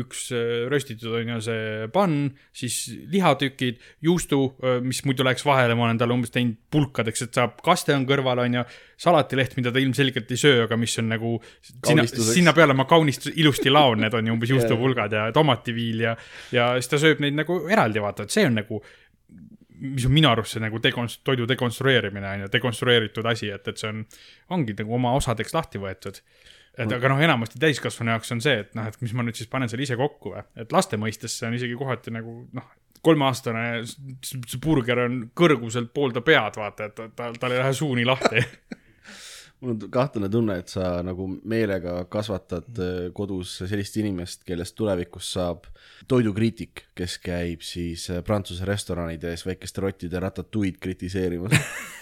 üks 0.00 0.26
äh, 0.34 0.64
röstitud 0.72 1.14
on 1.20 1.34
ju 1.34 1.38
see 1.46 1.88
pann, 1.94 2.32
siis 2.56 2.78
lihatükid, 3.12 3.78
juustu, 4.04 4.40
mis 4.84 5.02
muidu 5.06 5.26
läheks 5.26 5.44
vahele, 5.46 5.76
ma 5.78 5.86
olen 5.88 6.00
talle 6.00 6.16
umbes 6.16 6.32
teinud 6.34 6.58
pulkadeks, 6.74 7.26
et 7.26 7.38
saab, 7.38 7.60
kaste 7.64 7.94
on 7.94 8.06
kõrval, 8.08 8.42
on 8.44 8.58
ju, 8.60 8.64
salatileht, 9.04 9.56
mida 9.58 9.72
ta 9.74 9.82
ilmselgelt 9.82 10.30
ei 10.30 10.40
söö, 10.40 10.64
aga 10.66 10.78
mis 10.80 10.94
on 11.02 11.10
nagu 11.12 11.36
sinna, 11.62 12.06
sinna 12.06 12.54
peale 12.56 12.76
ma 12.76 12.88
kaunist-, 12.90 13.30
ilusti 13.34 13.72
laon 13.72 14.04
need 14.04 14.14
on 14.18 14.30
ju 14.30 14.36
umbes 14.36 14.52
juustupulgad 14.54 15.14
ja 15.14 15.24
tomativiil 15.34 16.04
ja, 16.08 16.18
ja 16.54 16.74
siis 16.78 16.92
ta 16.92 17.00
sööb 17.02 17.22
neid 17.24 17.38
nagu 17.38 17.64
eraldi, 17.70 18.02
vaata, 18.02 18.26
et 18.26 18.34
see 18.34 18.46
on 18.48 18.58
nagu 18.62 18.82
mis 19.84 20.06
on 20.06 20.14
minu 20.14 20.30
arust 20.30 20.56
see 20.56 20.62
nagu 20.62 20.80
dekonst-, 20.82 21.22
toidu 21.26 21.48
dekonstrueerimine 21.50 22.28
on 22.30 22.44
ju, 22.44 22.50
dekonstrueeritud 22.52 23.26
asi, 23.28 23.50
et, 23.54 23.66
et 23.68 23.80
see 23.80 23.90
on, 23.90 24.04
ongi 24.56 24.76
nagu 24.78 24.98
oma 24.98 25.14
osadeks 25.18 25.54
lahti 25.56 25.82
võetud. 25.82 26.20
Et 26.78 26.94
aga 26.96 27.10
noh, 27.12 27.20
enamasti 27.22 27.60
täiskasvanu 27.62 28.14
jaoks 28.14 28.34
on 28.34 28.40
see, 28.44 28.56
et 28.64 28.72
noh, 28.78 28.88
et 28.90 29.02
mis 29.02 29.12
ma 29.14 29.26
nüüd 29.26 29.38
siis 29.38 29.50
panen 29.50 29.70
selle 29.70 29.86
ise 29.86 29.98
kokku 30.00 30.34
või, 30.34 30.44
et 30.64 30.72
laste 30.74 30.98
mõistes 31.00 31.36
see 31.38 31.48
on 31.48 31.58
isegi 31.58 31.76
kohati 31.78 32.14
nagu 32.14 32.40
noh, 32.56 32.70
kolmeaastane, 33.04 33.66
see 34.24 34.62
burger 34.62 35.04
on 35.04 35.18
kõrguselt 35.36 35.92
poolda 35.94 36.24
pead, 36.24 36.56
vaata, 36.60 36.88
et 36.88 36.96
ta, 37.16 37.30
tal 37.36 37.52
ei 37.52 37.60
lähe 37.60 37.76
suu 37.76 37.92
nii 37.98 38.08
lahti. 38.08 38.42
mul 39.64 39.74
on 39.74 39.90
kahtlane 39.90 40.28
tunne, 40.28 40.56
et 40.60 40.72
sa 40.72 40.98
nagu 41.04 41.26
meelega 41.48 41.96
kasvatad 42.12 42.80
äh, 42.82 42.92
kodus 43.16 43.56
sellist 43.62 43.96
inimest, 44.00 44.44
kellest 44.48 44.76
tulevikus 44.78 45.30
saab 45.36 45.68
toidukriitik, 46.10 46.86
kes 46.96 47.16
käib 47.24 47.64
siis 47.64 48.06
äh, 48.12 48.20
Prantsuse 48.26 48.66
restoranides 48.68 49.46
väikeste 49.46 49.84
rottide 49.84 50.20
ratatuid 50.20 50.80
kritiseerimas. 50.82 51.56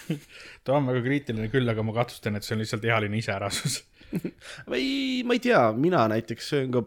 ta 0.65 0.77
on 0.77 0.91
väga 0.91 1.03
kriitiline 1.05 1.49
küll, 1.53 1.69
aga 1.69 1.85
ma 1.85 1.95
kahtlustan, 1.95 2.37
et 2.37 2.47
see 2.47 2.57
on 2.57 2.63
lihtsalt 2.63 2.87
ealine 2.89 3.19
iseärasus. 3.21 3.81
või 4.71 4.85
ma 5.27 5.37
ei 5.37 5.43
tea, 5.43 5.63
mina 5.77 6.05
näiteks 6.11 6.51
söön 6.53 6.71
ka 6.73 6.83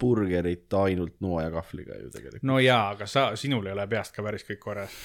burgerit 0.00 0.72
ainult 0.80 1.18
noa 1.20 1.44
ja 1.46 1.52
kahvliga 1.54 1.98
ju 2.00 2.10
tegelikult. 2.14 2.46
no 2.48 2.58
jaa, 2.62 2.90
aga 2.94 3.08
sa, 3.10 3.30
sinul 3.40 3.68
ei 3.68 3.76
ole 3.76 3.86
peast 3.90 4.16
ka 4.16 4.24
päris 4.24 4.46
kõik 4.48 4.62
korras. 4.62 4.98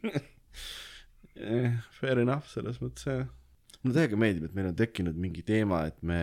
eh, 1.40 1.76
fair 1.96 2.22
enough 2.22 2.48
selles 2.52 2.80
mõttes 2.82 3.08
jah. 3.08 3.28
mulle 3.82 3.96
täiega 3.96 4.20
meeldib, 4.20 4.48
et 4.48 4.56
meil 4.56 4.72
on 4.72 4.78
tekkinud 4.78 5.20
mingi 5.20 5.44
teema, 5.46 5.86
et 5.90 6.02
me 6.06 6.20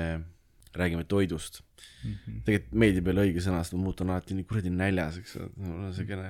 räägime 0.78 1.04
toidust 1.10 1.62
mm. 2.04 2.12
-hmm. 2.12 2.42
tegelikult 2.46 2.74
meeldib 2.84 3.08
jälle 3.08 3.24
õige 3.26 3.42
sõna, 3.42 3.64
sest 3.64 3.74
ma 3.74 3.82
muutun 3.82 4.12
alati 4.14 4.38
nii 4.38 4.46
kuradi 4.50 4.70
näljas, 4.70 5.18
eks 5.22 5.36
ole, 5.40 5.50
mul 5.56 5.88
on 5.88 5.96
siukene, 5.98 6.28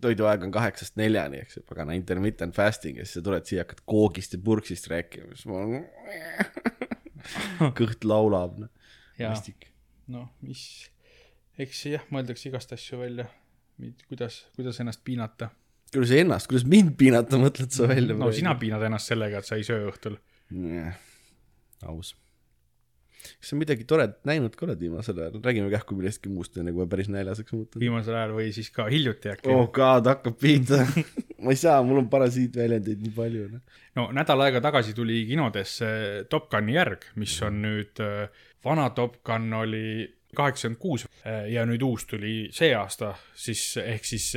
toiduaeg 0.00 0.46
on 0.48 0.54
kaheksast 0.54 0.96
neljani, 0.96 1.42
eks 1.44 1.58
ju, 1.58 1.64
pagana 1.68 1.96
intermittent 1.98 2.56
fasting 2.56 3.02
ja 3.02 3.04
siis 3.04 3.20
sa 3.20 3.26
tuled 3.28 3.48
siia, 3.48 3.66
hakkad 3.66 3.84
koogist 3.84 4.38
ja 4.38 4.40
purksist 4.44 4.88
rääkima, 4.92 5.34
siis 5.34 5.46
ma 5.50 5.60
kõht 7.78 8.06
laulab, 8.08 8.58
noh, 8.62 8.70
mõistlik. 9.18 9.68
noh, 10.12 10.28
mis, 10.46 10.64
eks 11.62 11.84
jah, 11.92 12.06
mõeldakse 12.14 12.50
igast 12.50 12.74
asju 12.76 13.02
välja, 13.02 13.28
kuidas, 14.08 14.42
kuidas 14.56 14.80
ennast 14.82 15.04
piinata. 15.06 15.50
kuidas 15.92 16.14
ennast, 16.18 16.50
kuidas 16.50 16.66
mind 16.68 16.96
piinata 17.00 17.40
mõtled 17.40 17.74
sa 17.74 17.88
välja? 17.90 18.16
no 18.18 18.32
sina 18.34 18.56
piinad 18.60 18.84
ennast 18.88 19.12
sellega, 19.12 19.42
et 19.42 19.48
sa 19.48 19.60
ei 19.60 19.66
söö 19.66 19.88
õhtul. 19.92 20.18
aus. 21.88 22.14
Kas 23.22 23.52
sa 23.52 23.58
midagi 23.58 23.86
toredat 23.88 24.20
näinud 24.28 24.54
ka 24.56 24.66
oled 24.66 24.80
viimasel 24.80 25.18
ajal, 25.22 25.40
räägime 25.44 25.70
kähku 25.72 25.96
millestki 25.98 26.32
muust, 26.32 26.56
enne 26.58 26.74
kui 26.74 26.84
ma 26.84 26.90
päris 26.90 27.10
näljaseks 27.12 27.54
muutun. 27.56 27.82
viimasel 27.82 28.16
ajal 28.18 28.34
või 28.38 28.48
siis 28.54 28.70
ka 28.74 28.88
hiljuti 28.92 29.32
äkki 29.32 29.52
oh 29.52 29.68
god, 29.74 30.08
hakkab 30.10 30.38
pihta. 30.40 30.82
ma 31.44 31.54
ei 31.54 31.60
saa, 31.60 31.82
mul 31.86 32.02
on 32.02 32.08
parasiitväljendeid 32.12 33.04
nii 33.04 33.14
palju. 33.16 33.60
no 33.98 34.08
nädal 34.16 34.46
aega 34.46 34.62
tagasi 34.64 34.96
tuli 34.96 35.22
kinodesse 35.28 35.92
Top 36.32 36.50
Guni 36.52 36.76
järg, 36.78 37.06
mis 37.20 37.36
on 37.46 37.62
nüüd, 37.66 38.02
vana 38.64 38.90
Top 38.96 39.20
Gun 39.26 39.52
oli 39.62 39.86
kaheksakümmend 40.36 40.80
kuus 40.80 41.06
ja 41.52 41.64
nüüd 41.68 41.82
uus 41.84 42.06
tuli 42.08 42.36
see 42.56 42.72
aasta, 42.74 43.14
siis 43.36 43.76
ehk 43.82 44.06
siis 44.08 44.30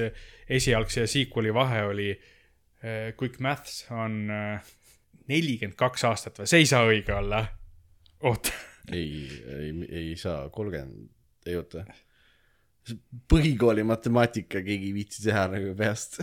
esialgse 0.51 1.05
ja 1.05 1.09
sequel'i 1.09 1.53
vahe 1.55 1.85
oli, 1.87 2.09
quick 3.15 3.39
maths 3.41 3.85
on 3.95 4.25
äh, 4.29 4.73
nelikümmend 5.31 5.77
kaks 5.79 6.05
aastat 6.09 6.39
või, 6.39 6.49
see 6.49 6.63
ei 6.63 6.69
saa 6.69 6.85
õige 6.89 7.15
olla. 7.15 7.41
oota, 8.25 8.53
ei, 8.93 9.29
ei, 9.59 9.71
ei 9.89 10.15
saa, 10.19 10.49
kolmkümmend, 10.53 11.09
ei 11.45 11.57
oota. 11.59 11.85
põhikooli 13.31 13.83
matemaatika 13.87 14.61
keegi 14.61 14.91
ei 14.91 14.93
viitsi 14.93 15.23
teha 15.25 15.47
nagu 15.49 15.73
peast. 15.77 16.19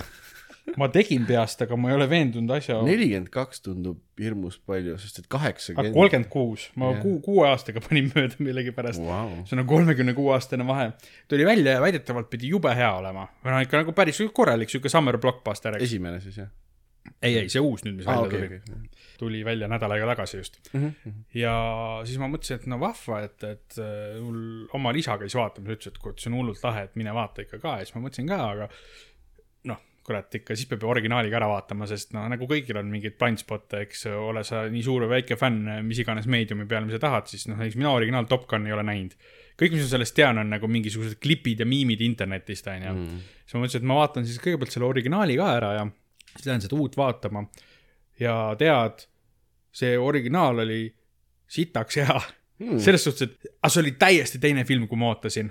ma 0.79 0.87
tegin 0.93 1.25
peast, 1.27 1.65
aga 1.65 1.77
ma 1.79 1.91
ei 1.91 1.97
ole 1.97 2.07
veendunud 2.11 2.55
asja. 2.55 2.79
nelikümmend 2.87 3.33
kaks 3.35 3.65
tundub 3.65 3.99
hirmus 4.23 4.61
palju, 4.67 4.95
sest 5.03 5.23
et 5.25 5.29
kaheksakümmend. 5.33 5.95
kolmkümmend 5.97 6.31
kuus, 6.33 6.69
ma 6.79 6.93
Jah. 6.93 7.03
kuu, 7.03 7.19
kuue 7.25 7.49
aastaga 7.51 7.83
panin 7.83 8.13
mööda 8.15 8.39
millegipärast. 8.39 9.03
Vau. 9.03 9.43
see 9.49 9.59
on 9.59 9.67
kolmekümne 9.69 10.15
kuue 10.19 10.35
aastane 10.37 10.67
vahe. 10.69 10.93
tuli 11.29 11.47
välja 11.49 11.79
ja 11.79 11.85
väidetavalt 11.85 12.31
pidi 12.31 12.53
jube 12.55 12.75
hea 12.79 12.93
olema. 13.01 13.27
või 13.45 13.57
noh, 13.57 13.65
ikka 13.67 13.83
nagu 13.83 13.97
päris 13.97 14.23
korralik 14.35 14.71
sihuke 14.71 14.93
summer 14.93 15.19
blockbuster, 15.19 15.81
esimene 15.83 16.23
siis 16.23 16.39
jah? 16.45 16.53
ei, 17.23 17.37
ei, 17.39 17.51
see 17.53 17.63
uus 17.63 17.85
nüüd, 17.87 18.01
mis 18.01 18.09
aa, 18.09 18.17
välja 18.19 18.29
okei, 18.29 18.41
tuli, 18.49 18.81
okei. 18.81 19.13
tuli 19.21 19.45
välja 19.47 19.69
nädal 19.71 19.95
aega 19.95 20.11
tagasi 20.13 20.41
just. 20.41 20.59
Mhm, 20.73 21.15
ja 21.39 21.55
siis 22.09 22.19
ma 22.23 22.29
mõtlesin, 22.33 22.61
et 22.61 22.67
no 22.71 22.81
vahva, 22.83 23.23
et, 23.29 23.39
et 23.47 23.79
äh, 23.83 24.19
mul 24.23 24.43
oma 24.79 24.95
isa 24.99 25.17
käis 25.21 25.37
vaatamas, 25.39 25.79
ütles, 25.79 25.95
et 25.95 26.03
kurat, 26.03 26.19
see 26.19 26.33
on 26.33 26.41
hullult 26.41 26.63
lahe, 26.67 26.89
et 26.89 26.99
mine 26.99 27.15
vaata 27.17 27.47
ikka 27.47 27.63
ka 27.63 27.79
ja 27.79 27.87
siis 27.87 27.97
ma 27.97 28.05
mõtlesin 28.07 28.31
ka, 28.31 28.41
aga 28.57 28.69
noh, 29.71 29.79
kurat 30.03 30.35
ikka 30.41 30.57
siis 30.59 30.71
peab 30.71 30.83
ju 30.83 30.91
originaaliga 30.91 31.39
ära 31.39 31.51
vaatama, 31.53 31.87
sest 31.91 32.11
noh, 32.17 32.27
nagu 32.33 32.49
kõigil 32.51 32.81
on 32.81 32.91
mingeid 32.91 33.15
blindspot'e, 33.21 33.85
eks 33.87 34.09
ole 34.11 34.43
sa 34.47 34.65
nii 34.73 34.83
suur 34.83 35.07
või 35.07 35.21
väike 35.21 35.39
fänn 35.39 35.71
mis 35.87 36.03
iganes 36.03 36.27
meediumi 36.31 36.67
peal, 36.71 36.89
mis 36.89 36.99
sa 36.99 37.05
tahad, 37.07 37.31
siis 37.31 37.47
noh, 37.51 37.61
näiteks 37.63 37.79
mina 37.79 37.95
originaal 37.95 38.27
Top 38.31 38.49
Gun'i 38.51 38.73
ei 38.73 38.77
ole 38.77 38.87
näinud. 38.89 39.15
kõik, 39.55 39.77
mis 39.77 39.85
ma 39.85 39.89
sellest 39.95 40.19
tean, 40.19 40.43
on 40.43 40.51
nagu 40.51 40.67
mingisugused 40.67 41.21
klipid 41.23 41.63
ja 41.63 41.69
miimid 41.69 42.03
internetist, 42.03 42.67
onju. 42.73 42.99
siis 43.45 43.55
ma 43.55 43.63
mõtlesin, 43.63 43.85
et 43.85 43.91
ma 43.93 44.01
vaatan 44.03 44.27
siis 44.27 44.43
kõigepealt 44.43 44.75
selle 44.75 44.91
originaali 44.91 45.39
ka 45.39 45.51
ära 45.61 45.75
ja 45.79 45.91
siis 46.37 46.47
lähen 46.47 46.61
seda 46.65 46.77
uut 46.77 46.97
vaatama. 46.97 47.45
ja 48.21 48.55
tead, 48.59 49.07
see 49.73 49.99
originaal 49.99 50.59
oli 50.65 50.85
sitaks 51.49 51.97
hea 51.97 52.21
Hmm. 52.63 52.79
selles 52.79 53.05
suhtes, 53.05 53.27
et 53.27 53.51
aga 53.59 53.71
see 53.73 53.83
oli 53.83 53.93
täiesti 53.99 54.39
teine 54.43 54.65
film, 54.69 54.87
kui 54.89 55.01
ma 55.01 55.13
ootasin. 55.13 55.51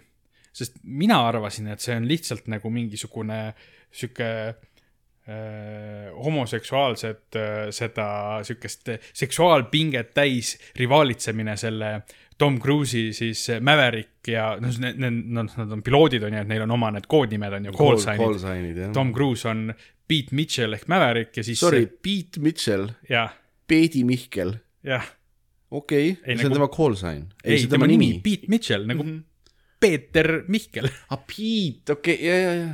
sest 0.52 0.82
mina 0.84 1.16
arvasin, 1.30 1.70
et 1.72 1.80
see 1.80 1.96
on 1.96 2.04
lihtsalt 2.10 2.50
nagu 2.52 2.70
mingisugune 2.70 3.54
sihuke 3.88 4.28
äh, 4.52 6.10
homoseksuaalset 6.26 7.38
äh, 7.40 7.70
seda 7.72 8.08
sihukest 8.44 8.90
seksuaalpinget 9.16 10.12
täis 10.14 10.58
rivaalitsemine 10.76 11.56
selle 11.58 12.02
Tom 12.38 12.60
Cruise'i 12.60 13.14
siis 13.16 13.46
Maverick 13.64 14.28
ja 14.28 14.58
noh, 14.60 14.76
need, 14.84 15.00
need, 15.00 15.22
nad, 15.40 15.72
on 15.72 15.84
piloodid 15.86 16.24
on 16.28 16.36
ju, 16.36 16.44
et 16.44 16.52
neil 16.52 16.66
on 16.68 16.76
oma 16.76 16.92
need 16.98 17.08
koodnimed 17.08 17.56
on 17.60 17.70
ju, 17.70 17.76
call 17.78 18.02
sign'id. 18.02 18.84
Tom 18.96 19.14
Cruise 19.16 19.48
on 19.48 19.70
Pete 20.12 20.36
Mitchell 20.36 20.76
ehk 20.76 20.90
Maverick 20.92 21.40
ja 21.40 21.44
siis. 21.48 21.60
Sorry, 21.62 21.86
Pete 21.88 22.42
Mitchell, 22.44 22.90
jah, 23.08 23.32
Peedi 23.68 24.04
Mihkel, 24.04 24.58
jah. 24.84 25.06
okei 25.72 26.12
okay., 26.12 26.36
see 26.36 26.46
on 26.46 26.52
nagu- 26.52 26.58
tema 26.60 26.72
call 26.76 26.98
sign. 27.00 27.28
ei, 27.44 27.68
tema 27.72 27.88
nimi, 27.88 28.18
Pete 28.24 28.52
Mitchell 28.52 28.84
nagu 28.90 29.06
mm 29.06 29.12
-hmm. 29.12 29.24
Peeter 29.82 30.44
Mihkel. 30.48 30.90
aa, 31.10 31.18
Pete, 31.18 31.96
okei 31.96 32.16
okay., 32.16 32.26
ja, 32.28 32.36
ja, 32.36 32.54
ja. 32.54 32.70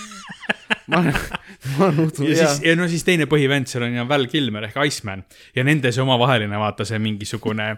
ma, 0.88 1.02
nutun, 1.02 1.43
ja 2.28 2.34
siis, 2.36 2.60
ja 2.64 2.74
no 2.78 2.86
siis 2.90 3.04
teine 3.06 3.26
põhivend 3.30 3.70
seal 3.70 3.86
on 3.86 3.96
ju 3.96 4.04
Val 4.08 4.26
Kilmer 4.30 4.68
ehk 4.68 4.76
Iceman. 4.84 5.24
Ja 5.56 5.64
nende 5.66 5.92
see 5.94 6.04
omavaheline 6.04 6.60
vaata 6.60 6.86
see 6.88 7.00
mingisugune 7.02 7.70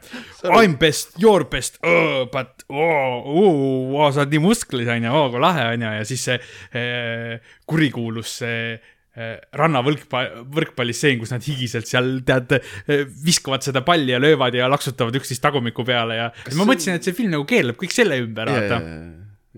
I 0.46 0.66
m 0.66 0.76
best, 0.80 1.16
you 1.22 1.32
r 1.36 1.46
best 1.50 1.78
oh,, 1.86 2.26
but 2.32 2.66
oh, 2.68 3.22
oh, 3.22 3.94
oh, 3.94 4.10
sa 4.10 4.24
oled 4.24 4.34
nii 4.34 4.42
musklis 4.42 4.90
onju, 4.92 5.14
oo 5.14 5.30
kui 5.34 5.42
lahe 5.42 5.70
onju 5.74 5.94
ja 6.00 6.04
siis 6.08 6.26
see 6.30 6.36
eh, 6.76 7.54
kurikuulus 7.68 8.36
see 8.42 8.58
eh, 8.74 9.36
rannavõrkpall, 9.56 10.42
võrkpallistseen, 10.56 11.20
kus 11.22 11.34
nad 11.34 11.46
higiselt 11.46 11.88
seal 11.88 12.18
tead, 12.26 12.58
viskavad 13.24 13.64
seda 13.66 13.84
palli 13.86 14.14
ja 14.14 14.20
löövad 14.22 14.58
ja 14.58 14.70
laksutavad 14.72 15.16
üksteist 15.20 15.44
tagumiku 15.44 15.86
peale 15.86 16.18
ja, 16.20 16.30
ja 16.34 16.58
ma 16.58 16.68
mõtlesin, 16.68 16.98
et 16.98 17.06
see 17.06 17.16
film 17.16 17.32
nagu 17.36 17.46
keerleb 17.48 17.78
kõik 17.80 17.94
selle 17.94 18.18
ümber, 18.24 18.50
vaata. 18.50 18.82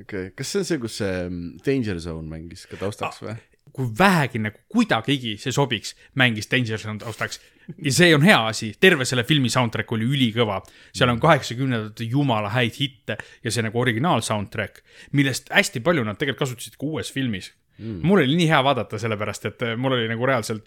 okei, 0.05 0.33
kas 0.37 0.53
see 0.53 0.63
on 0.63 0.73
see, 0.73 0.83
kus 0.85 1.01
see 1.03 1.15
mm, 1.25 1.63
Danger 1.67 2.03
Zone 2.05 2.29
mängis 2.31 2.69
ka 2.71 2.81
taustaks 2.81 3.25
või? 3.25 3.39
Kui 3.79 3.93
vähegi 3.99 4.41
nagu 4.43 4.59
kuidagigi 4.75 5.37
see 5.39 5.55
sobiks, 5.55 5.95
mängis 6.19 6.51
Danger 6.51 6.81
Zone 6.83 6.99
taustaks. 6.99 7.39
ja 7.85 7.93
see 7.95 8.15
on 8.17 8.25
hea 8.27 8.39
asi, 8.49 8.73
terve 8.81 9.07
selle 9.07 9.23
filmi 9.29 9.51
soundtrack 9.53 9.93
oli 9.95 10.09
ülikõva. 10.09 10.59
seal 10.93 11.13
on 11.13 11.21
kaheksakümnendate 11.23 12.09
jumala 12.11 12.51
häid 12.51 12.75
hitte 12.81 13.19
ja 13.45 13.55
see 13.55 13.63
nagu 13.63 13.79
originaal 13.79 14.25
soundtrack, 14.27 14.83
millest 15.13 15.53
hästi 15.55 15.85
palju 15.85 16.05
nad 16.05 16.19
tegelikult 16.19 16.49
kasutasid 16.49 16.79
ka 16.81 16.91
uues 16.91 17.13
filmis 17.15 17.53
mm.. 17.79 18.03
mul 18.03 18.25
oli 18.25 18.39
nii 18.41 18.51
hea 18.51 18.61
vaadata, 18.67 18.99
sellepärast 18.99 19.51
et 19.53 19.63
äh, 19.63 19.77
mul 19.79 19.95
oli 19.99 20.11
nagu 20.11 20.27
reaalselt 20.27 20.67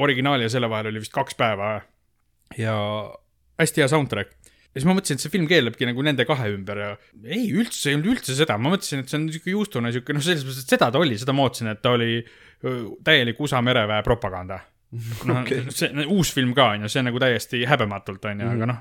originaal 0.00 0.42
ja 0.42 0.50
selle 0.50 0.70
vahel 0.70 0.90
oli 0.90 1.04
vist 1.04 1.14
kaks 1.14 1.38
päeva 1.38 1.76
ja 2.58 2.74
hästi 3.60 3.84
hea 3.84 3.90
soundtrack 3.92 4.34
ja 4.70 4.78
siis 4.78 4.86
ma 4.86 4.94
mõtlesin, 4.94 5.18
et 5.18 5.24
see 5.24 5.32
film 5.32 5.46
keerlebki 5.50 5.88
nagu 5.88 6.04
nende 6.06 6.26
kahe 6.28 6.50
ümber 6.54 6.78
ja 6.78 6.90
ei, 7.24 7.48
üldse 7.50 7.90
ei 7.90 7.98
olnud 7.98 8.12
üldse 8.14 8.36
seda, 8.38 8.58
ma 8.60 8.70
mõtlesin, 8.74 9.02
et 9.02 9.10
see 9.10 9.18
on 9.18 9.26
niisugune 9.26 9.56
juustune 9.56 9.94
sihuke, 9.94 10.14
noh, 10.14 10.24
selles 10.24 10.46
mõttes, 10.46 10.62
et 10.62 10.76
seda 10.76 10.90
ta 10.94 11.02
oli, 11.02 11.18
seda 11.18 11.34
ma 11.34 11.46
ootasin, 11.48 11.72
et 11.72 11.82
ta 11.82 11.94
oli 11.96 12.20
täielik 13.06 13.40
USA 13.42 13.62
mereväe 13.64 14.04
propaganda. 14.06 14.60
noh 15.26 15.44
okay., 15.44 15.68
see 15.70 16.04
uus 16.10 16.32
film 16.34 16.50
ka 16.54 16.72
on 16.74 16.82
ju, 16.82 16.88
see 16.90 16.98
on 16.98 17.06
nagu 17.06 17.20
täiesti 17.22 17.60
häbematult 17.70 18.24
on 18.26 18.40
ju 18.40 18.46
mm, 18.46 18.48
-hmm. 18.50 18.56
aga 18.56 18.66
noh, 18.66 18.78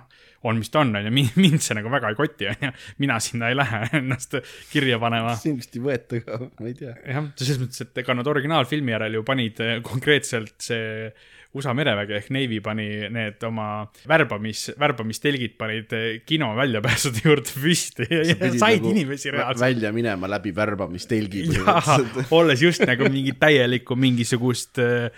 on 0.49 0.57
mis 0.57 0.71
ta 0.73 0.79
on, 0.81 0.95
on 0.95 1.05
ju, 1.05 1.11
mind 1.43 1.61
see 1.61 1.77
nagu 1.77 1.91
väga 1.93 2.09
ei 2.09 2.17
koti, 2.17 2.47
on 2.49 2.65
ju, 2.65 2.71
mina 2.97 3.19
sinna 3.21 3.49
ei 3.49 3.57
lähe 3.57 3.81
ennast 3.99 4.33
kirja 4.71 4.97
panema 4.99 5.35
sind 5.37 5.61
vist 5.61 5.77
ei 5.77 5.83
võeta 5.85 6.21
ka, 6.25 6.39
ma 6.59 6.65
ei 6.65 6.73
tea. 6.73 6.95
jah, 7.05 7.29
selles 7.35 7.61
mõttes, 7.61 7.85
et 7.85 8.01
ega 8.01 8.17
nad 8.17 8.31
originaalfilmi 8.33 8.95
järel 8.95 9.19
ju 9.19 9.23
panid 9.27 9.61
eh, 9.61 9.75
konkreetselt 9.85 10.55
see 10.65 11.13
USA 11.57 11.73
merevägi 11.73 12.13
ehk 12.13 12.29
Navy 12.35 12.59
pani 12.61 12.85
need 13.09 13.41
oma 13.47 13.87
värbamis, 14.07 14.67
värbamistelgid 14.79 15.55
panid 15.57 15.95
kino 16.29 16.51
väljapääsude 16.57 17.23
juurde 17.25 17.55
püsti 17.57 18.05
ja, 18.05 18.21
ja 18.27 18.51
said 18.53 18.83
nagu 18.83 18.93
inimesi 18.93 19.33
reaalselt. 19.33 19.63
välja 19.63 19.93
minema 19.95 20.29
läbi 20.29 20.53
värbamistelgi 20.55 21.47
jaa, 21.57 21.97
olles 22.37 22.61
just 22.61 22.85
nagu 22.85 23.09
mingi 23.09 23.33
täielikku 23.41 23.97
mingisugust 23.97 24.77
äh, 24.83 25.09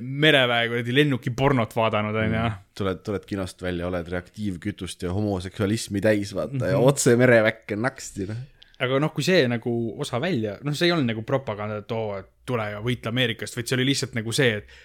mereväe 0.00 0.68
kuradi 0.72 0.94
lennukipornot 0.96 1.74
vaadanud, 1.76 2.16
onju. 2.16 2.44
tuled, 2.78 3.02
tuled 3.04 3.24
kinost 3.28 3.62
välja, 3.62 3.88
oled 3.88 4.08
reaktiivkütust 4.08 5.02
ja 5.04 5.12
homoseksualismi 5.12 6.00
täis, 6.04 6.32
vaata, 6.36 6.72
ja 6.72 6.78
otse 6.80 7.16
mereväkke 7.20 7.76
naksti, 7.76 8.28
noh. 8.30 8.40
aga 8.84 9.00
noh, 9.02 9.12
kui 9.14 9.26
see 9.26 9.42
nagu 9.50 9.74
osa 10.00 10.20
välja, 10.24 10.56
noh, 10.64 10.76
see 10.76 10.88
ei 10.88 10.94
olnud 10.96 11.12
nagu 11.12 11.24
propaganda, 11.26 11.82
et 11.84 11.92
oo, 11.94 12.16
et 12.18 12.30
tule 12.48 12.70
ja 12.72 12.80
võitle 12.84 13.12
Ameerikast, 13.12 13.58
vaid 13.58 13.68
see 13.68 13.76
oli 13.76 13.90
lihtsalt 13.90 14.16
nagu 14.16 14.32
see, 14.32 14.62
et 14.62 14.78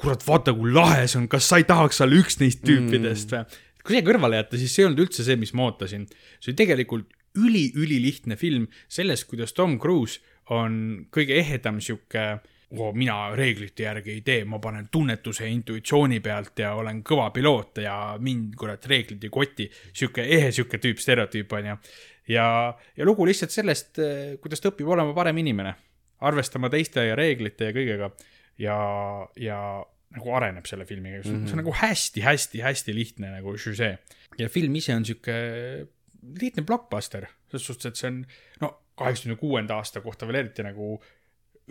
kurat, 0.00 0.24
vaata 0.26 0.54
kui 0.56 0.72
lahe 0.74 1.06
see 1.06 1.20
on, 1.20 1.28
kas 1.30 1.48
sa 1.48 1.60
ei 1.60 1.66
tahaks 1.68 2.00
olla 2.04 2.18
üks 2.18 2.38
neist 2.42 2.64
tüüpidest 2.66 3.34
või? 3.34 3.44
kui 3.82 3.96
see 3.96 4.06
kõrvale 4.06 4.38
jätta, 4.38 4.60
siis 4.60 4.74
see 4.74 4.84
ei 4.84 4.88
olnud 4.88 5.02
üldse 5.04 5.26
see, 5.26 5.38
mis 5.40 5.52
ma 5.58 5.66
ootasin. 5.66 6.06
see 6.38 6.52
oli 6.52 6.58
tegelikult 6.60 7.10
üli-ülilihtne 7.38 8.36
film 8.36 8.68
sellest, 8.92 9.26
kuidas 9.30 9.54
Tom 9.56 9.78
Cruise 9.80 10.20
on 10.52 11.06
kõige 11.14 11.38
ehedam 11.40 11.80
sihuke 11.80 12.26
oo, 12.72 12.90
mina 12.96 13.34
reeglite 13.36 13.86
järgi 13.86 14.16
ei 14.16 14.22
tee, 14.24 14.44
ma 14.48 14.58
panen 14.62 14.88
tunnetuse 14.92 15.48
intuitsiooni 15.48 16.20
pealt 16.24 16.62
ja 16.64 16.72
olen 16.78 17.02
kõva 17.06 17.28
piloot 17.34 17.82
ja 17.84 17.96
mind 18.20 18.56
kurat 18.58 18.86
reeglid 18.88 19.24
ei 19.24 19.32
koti. 19.32 19.68
sihuke 19.92 20.24
ehe 20.24 20.52
sihuke 20.52 20.80
tüüp, 20.80 21.00
stereotüüp 21.00 21.52
on 21.58 21.72
ju. 21.72 21.78
ja, 22.36 22.46
ja 22.96 23.08
lugu 23.08 23.26
lihtsalt 23.28 23.54
sellest, 23.54 24.00
kuidas 24.40 24.60
ta 24.60 24.72
õpib 24.72 24.88
olema 24.88 25.14
parem 25.16 25.38
inimene, 25.42 25.74
arvestama 26.20 26.70
teiste 26.72 27.04
ja 27.06 27.16
reeglite 27.18 27.70
ja 27.70 27.76
kõigega 27.76 28.12
ja, 28.62 28.76
ja 29.36 29.58
nagu 30.12 30.34
areneb 30.36 30.68
selle 30.68 30.86
filmiga, 30.88 31.22
see 31.22 31.32
on 31.32 31.40
mm 31.40 31.46
-hmm. 31.46 31.62
nagu 31.62 31.74
hästi-hästi-hästi 31.80 32.94
lihtne 32.94 33.32
nagu 33.32 33.56
žüžee. 33.56 33.98
ja 34.38 34.48
film 34.48 34.74
ise 34.76 34.94
on 34.94 35.04
sihuke 35.04 35.34
lihtne 36.40 36.62
blockbuster, 36.62 37.26
selles 37.50 37.66
suhtes, 37.66 37.86
et 37.86 37.96
see 37.96 38.08
on 38.08 38.22
no 38.60 38.70
kaheksakümne 38.96 39.36
kuuenda 39.36 39.76
aasta 39.76 40.00
kohta 40.00 40.26
veel 40.26 40.44
eriti 40.44 40.62
nagu 40.62 41.02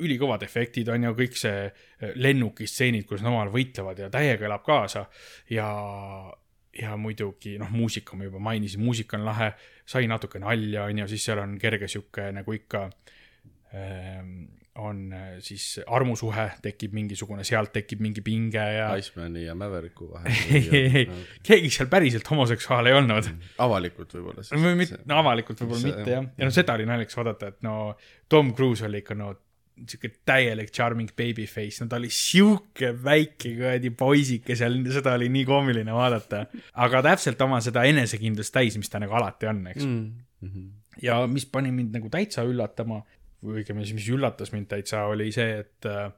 ülikõvad 0.01 0.43
efektid 0.43 0.89
on 0.89 1.03
ju, 1.03 1.11
kõik 1.15 1.35
see 1.37 1.71
lennukistseenid, 2.15 3.05
kus 3.05 3.21
nad 3.21 3.31
omavahel 3.31 3.53
võitlevad 3.53 3.99
ja 3.99 4.09
täiega 4.09 4.47
elab 4.47 4.63
kaasa 4.65 5.05
ja 5.49 5.67
ja 6.71 6.95
muidugi 6.97 7.57
noh, 7.59 7.69
muusika 7.69 8.15
ma 8.15 8.23
juba 8.23 8.39
mainisin, 8.39 8.79
muusika 8.79 9.17
on 9.17 9.25
lahe, 9.27 9.49
sai 9.85 10.07
natuke 10.07 10.39
nalja, 10.39 10.85
on 10.87 11.01
ju, 11.03 11.07
siis 11.11 11.25
seal 11.27 11.41
on 11.43 11.57
kerge 11.59 11.89
sihuke 11.91 12.29
nagu 12.31 12.53
ikka 12.55 12.85
ähm, 13.75 14.45
on 14.81 15.01
äh, 15.13 15.27
siis 15.43 15.65
armusuhe, 15.85 16.47
tekib 16.63 16.95
mingisugune, 16.97 17.43
sealt 17.47 17.73
tekib 17.75 18.01
mingi 18.03 18.23
pinge 18.25 18.63
ja 18.77 18.89
Icemani 18.99 19.45
ja 19.45 19.55
Mavericku 19.57 20.09
ei, 20.25 20.33
ei, 20.51 20.81
ei 20.81 21.05
vahel. 21.09 21.29
keegi 21.45 21.71
seal 21.77 21.89
päriselt 21.91 22.27
homoseksuaal 22.31 22.89
ei 22.91 22.97
olnud. 22.97 23.29
avalikult 23.61 24.17
võib-olla 24.17 24.45
siis. 24.47 24.57
või 24.61 24.75
mitte, 24.83 24.99
no 25.05 25.21
avalikult 25.21 25.63
võib-olla 25.63 25.83
see- 25.85 25.95
mitte 25.95 26.17
jah, 26.17 26.27
ja 26.37 26.49
no 26.49 26.57
seda 26.57 26.75
oli 26.79 26.89
naljakas 26.89 27.21
vaadata, 27.21 27.53
et 27.53 27.63
no 27.67 27.77
Tom 28.31 28.53
Cruise 28.57 28.87
oli 28.89 29.03
ikka 29.05 29.17
no 29.19 29.33
sihuke 29.87 30.11
täielik 30.27 30.69
charming 30.73 31.09
babyface, 31.17 31.81
no 31.81 31.89
ta 31.89 31.97
oli 32.01 32.09
sihuke 32.13 32.91
väike 33.03 33.53
kuradi 33.55 33.91
poisike 33.97 34.55
seal, 34.59 34.75
seda 34.93 35.15
oli 35.17 35.29
nii 35.33 35.45
koomiline 35.47 35.95
vaadata. 35.95 36.43
aga 36.85 37.01
täpselt 37.11 37.41
oma 37.41 37.61
seda 37.63 37.85
enesekindlust 37.89 38.53
täis, 38.53 38.77
mis 38.77 38.91
ta 38.91 39.01
nagu 39.01 39.15
alati 39.17 39.49
on, 39.51 39.63
eks 39.73 39.87
mm.. 39.87 40.05
Mhm. 40.41 40.69
ja 41.05 41.21
mis 41.29 41.45
pani 41.49 41.71
mind 41.73 41.95
nagu 41.97 42.09
täitsa 42.13 42.45
üllatama 42.47 43.01
või 43.41 43.61
õigemini 43.61 43.87
siis, 43.87 43.97
mis 43.97 44.09
üllatas 44.13 44.53
mind 44.53 44.69
täitsa, 44.71 45.05
oli 45.09 45.31
see, 45.33 45.61
et 45.63 45.89
äh, 45.89 46.09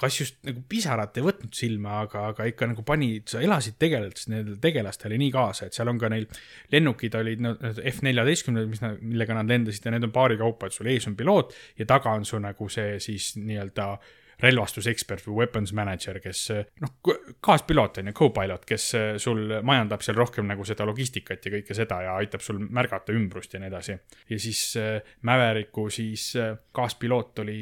kas 0.00 0.16
just 0.20 0.38
nagu 0.46 0.62
pisarat 0.68 1.18
ei 1.20 1.24
võtnud 1.24 1.54
silma, 1.54 2.00
aga, 2.04 2.26
aga 2.32 2.46
ikka 2.50 2.68
nagu 2.70 2.82
pani, 2.86 3.12
sa 3.28 3.42
elasid 3.44 3.76
tegelikult 3.80 4.30
nendele 4.32 4.58
tegelastele 4.62 5.18
nii 5.20 5.32
kaasa, 5.34 5.68
et 5.68 5.76
seal 5.76 5.90
on 5.92 6.00
ka 6.00 6.10
neil 6.12 6.26
lennukid 6.72 7.14
olid 7.20 7.44
no, 7.44 7.54
F-neljateistkümned, 7.92 8.70
mis 8.70 8.82
nad, 8.82 8.98
millega 9.04 9.36
nad 9.36 9.50
lendasid 9.50 9.86
ja 9.86 9.94
need 9.94 10.08
on 10.08 10.14
paari 10.14 10.38
kaupa, 10.40 10.70
et 10.70 10.76
sul 10.76 10.90
ees 10.90 11.06
on 11.10 11.18
piloot 11.18 11.54
ja 11.78 11.86
taga 11.90 12.16
on 12.18 12.26
su 12.28 12.40
nagu 12.42 12.70
see 12.72 12.96
siis 13.02 13.34
nii-öelda 13.38 13.92
relvastusekspert 14.42 15.26
või 15.28 15.42
weapons 15.42 15.72
manager, 15.76 16.20
kes 16.22 16.46
noh, 16.82 16.94
kaaspiloot 17.40 18.00
on 18.02 18.10
ju, 18.10 18.16
co-pilot, 18.20 18.66
kes 18.68 18.86
sul 19.22 19.60
majandab 19.66 20.04
seal 20.04 20.18
rohkem 20.18 20.48
nagu 20.50 20.64
seda 20.66 20.86
logistikat 20.88 21.46
ja 21.46 21.54
kõike 21.58 21.76
seda 21.76 22.00
ja 22.06 22.14
aitab 22.20 22.44
sul 22.44 22.60
märgata 22.60 23.14
ümbrust 23.16 23.54
ja 23.54 23.62
nii 23.62 23.70
edasi. 23.70 23.96
ja 24.30 24.38
siis 24.40 24.62
äh, 24.80 25.02
Mäveriku 25.26 25.88
siis 25.90 26.32
äh, 26.36 26.56
kaaspiloot 26.72 27.38
oli 27.44 27.60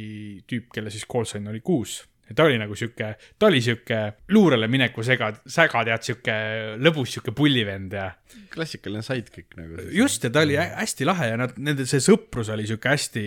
tüüp, 0.48 0.70
kelle 0.74 0.90
siis 0.94 1.06
call 1.10 1.28
sign 1.28 1.48
oli 1.50 1.60
kuus 1.64 2.00
ja 2.28 2.36
ta 2.36 2.44
oli 2.44 2.58
nagu 2.60 2.76
sihuke, 2.76 3.14
ta 3.38 3.48
oli 3.48 3.60
sihuke 3.64 4.00
luurele 4.34 4.68
mineku 4.68 5.02
sega, 5.06 5.30
säga 5.48 5.84
tead, 5.88 6.04
sihuke 6.04 6.36
lõbus 6.84 7.16
sihuke 7.16 7.32
pullivend 7.36 7.96
ja 7.96 8.10
klassikaline 8.52 9.04
sidekick 9.06 9.56
nagu. 9.56 9.88
just, 9.94 10.24
ja 10.24 10.30
ta 10.30 10.44
oli 10.44 10.58
hä- 10.60 10.74
hästi 10.82 11.08
lahe 11.08 11.32
ja 11.32 11.40
nad, 11.40 11.56
nende 11.56 11.88
see 11.88 12.04
sõprus 12.04 12.52
oli 12.52 12.68
sihuke 12.68 12.92
hästi 12.92 13.24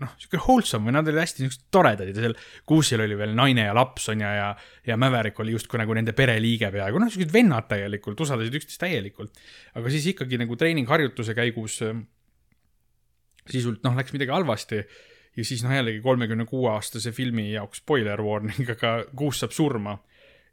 noh, 0.00 0.12
sihuke 0.20 0.40
wholesome 0.40 0.88
või 0.88 0.96
nad 0.96 1.08
olid 1.08 1.20
hästi 1.20 1.44
niisugused 1.44 1.66
toredad 1.74 2.08
ja 2.10 2.16
seal 2.16 2.36
Kuusil 2.68 3.02
oli 3.04 3.18
veel 3.18 3.34
naine 3.36 3.66
ja 3.68 3.74
laps 3.76 4.08
on 4.12 4.22
ju 4.24 4.30
ja, 4.36 4.48
ja 4.86 4.96
Mäverik 5.00 5.38
oli 5.42 5.54
justkui 5.56 5.80
nagu 5.80 5.96
nende 5.96 6.14
pereliige 6.16 6.70
peaaegu, 6.72 7.02
noh, 7.02 7.10
siuksed 7.12 7.34
vennad 7.34 7.68
täielikult, 7.70 8.20
usaldasid 8.24 8.56
üksteist 8.60 8.80
täielikult. 8.82 9.44
aga 9.76 9.92
siis 9.92 10.08
ikkagi 10.14 10.40
nagu 10.40 10.56
treeningharjutuse 10.56 11.36
käigus 11.36 11.80
äh, 11.86 12.00
sisult 13.50 13.84
noh, 13.86 13.96
läks 13.98 14.14
midagi 14.16 14.34
halvasti. 14.34 14.82
Ja 15.38 15.46
siis 15.46 15.62
noh, 15.62 15.72
jällegi 15.74 16.00
kolmekümne 16.02 16.44
kuue 16.48 16.72
aastase 16.72 17.12
filmi 17.14 17.52
jaoks 17.52 17.84
spoiler 17.84 18.20
warning, 18.24 18.72
aga 18.74 19.04
Kuus 19.16 19.42
saab 19.42 19.54
surma 19.54 19.94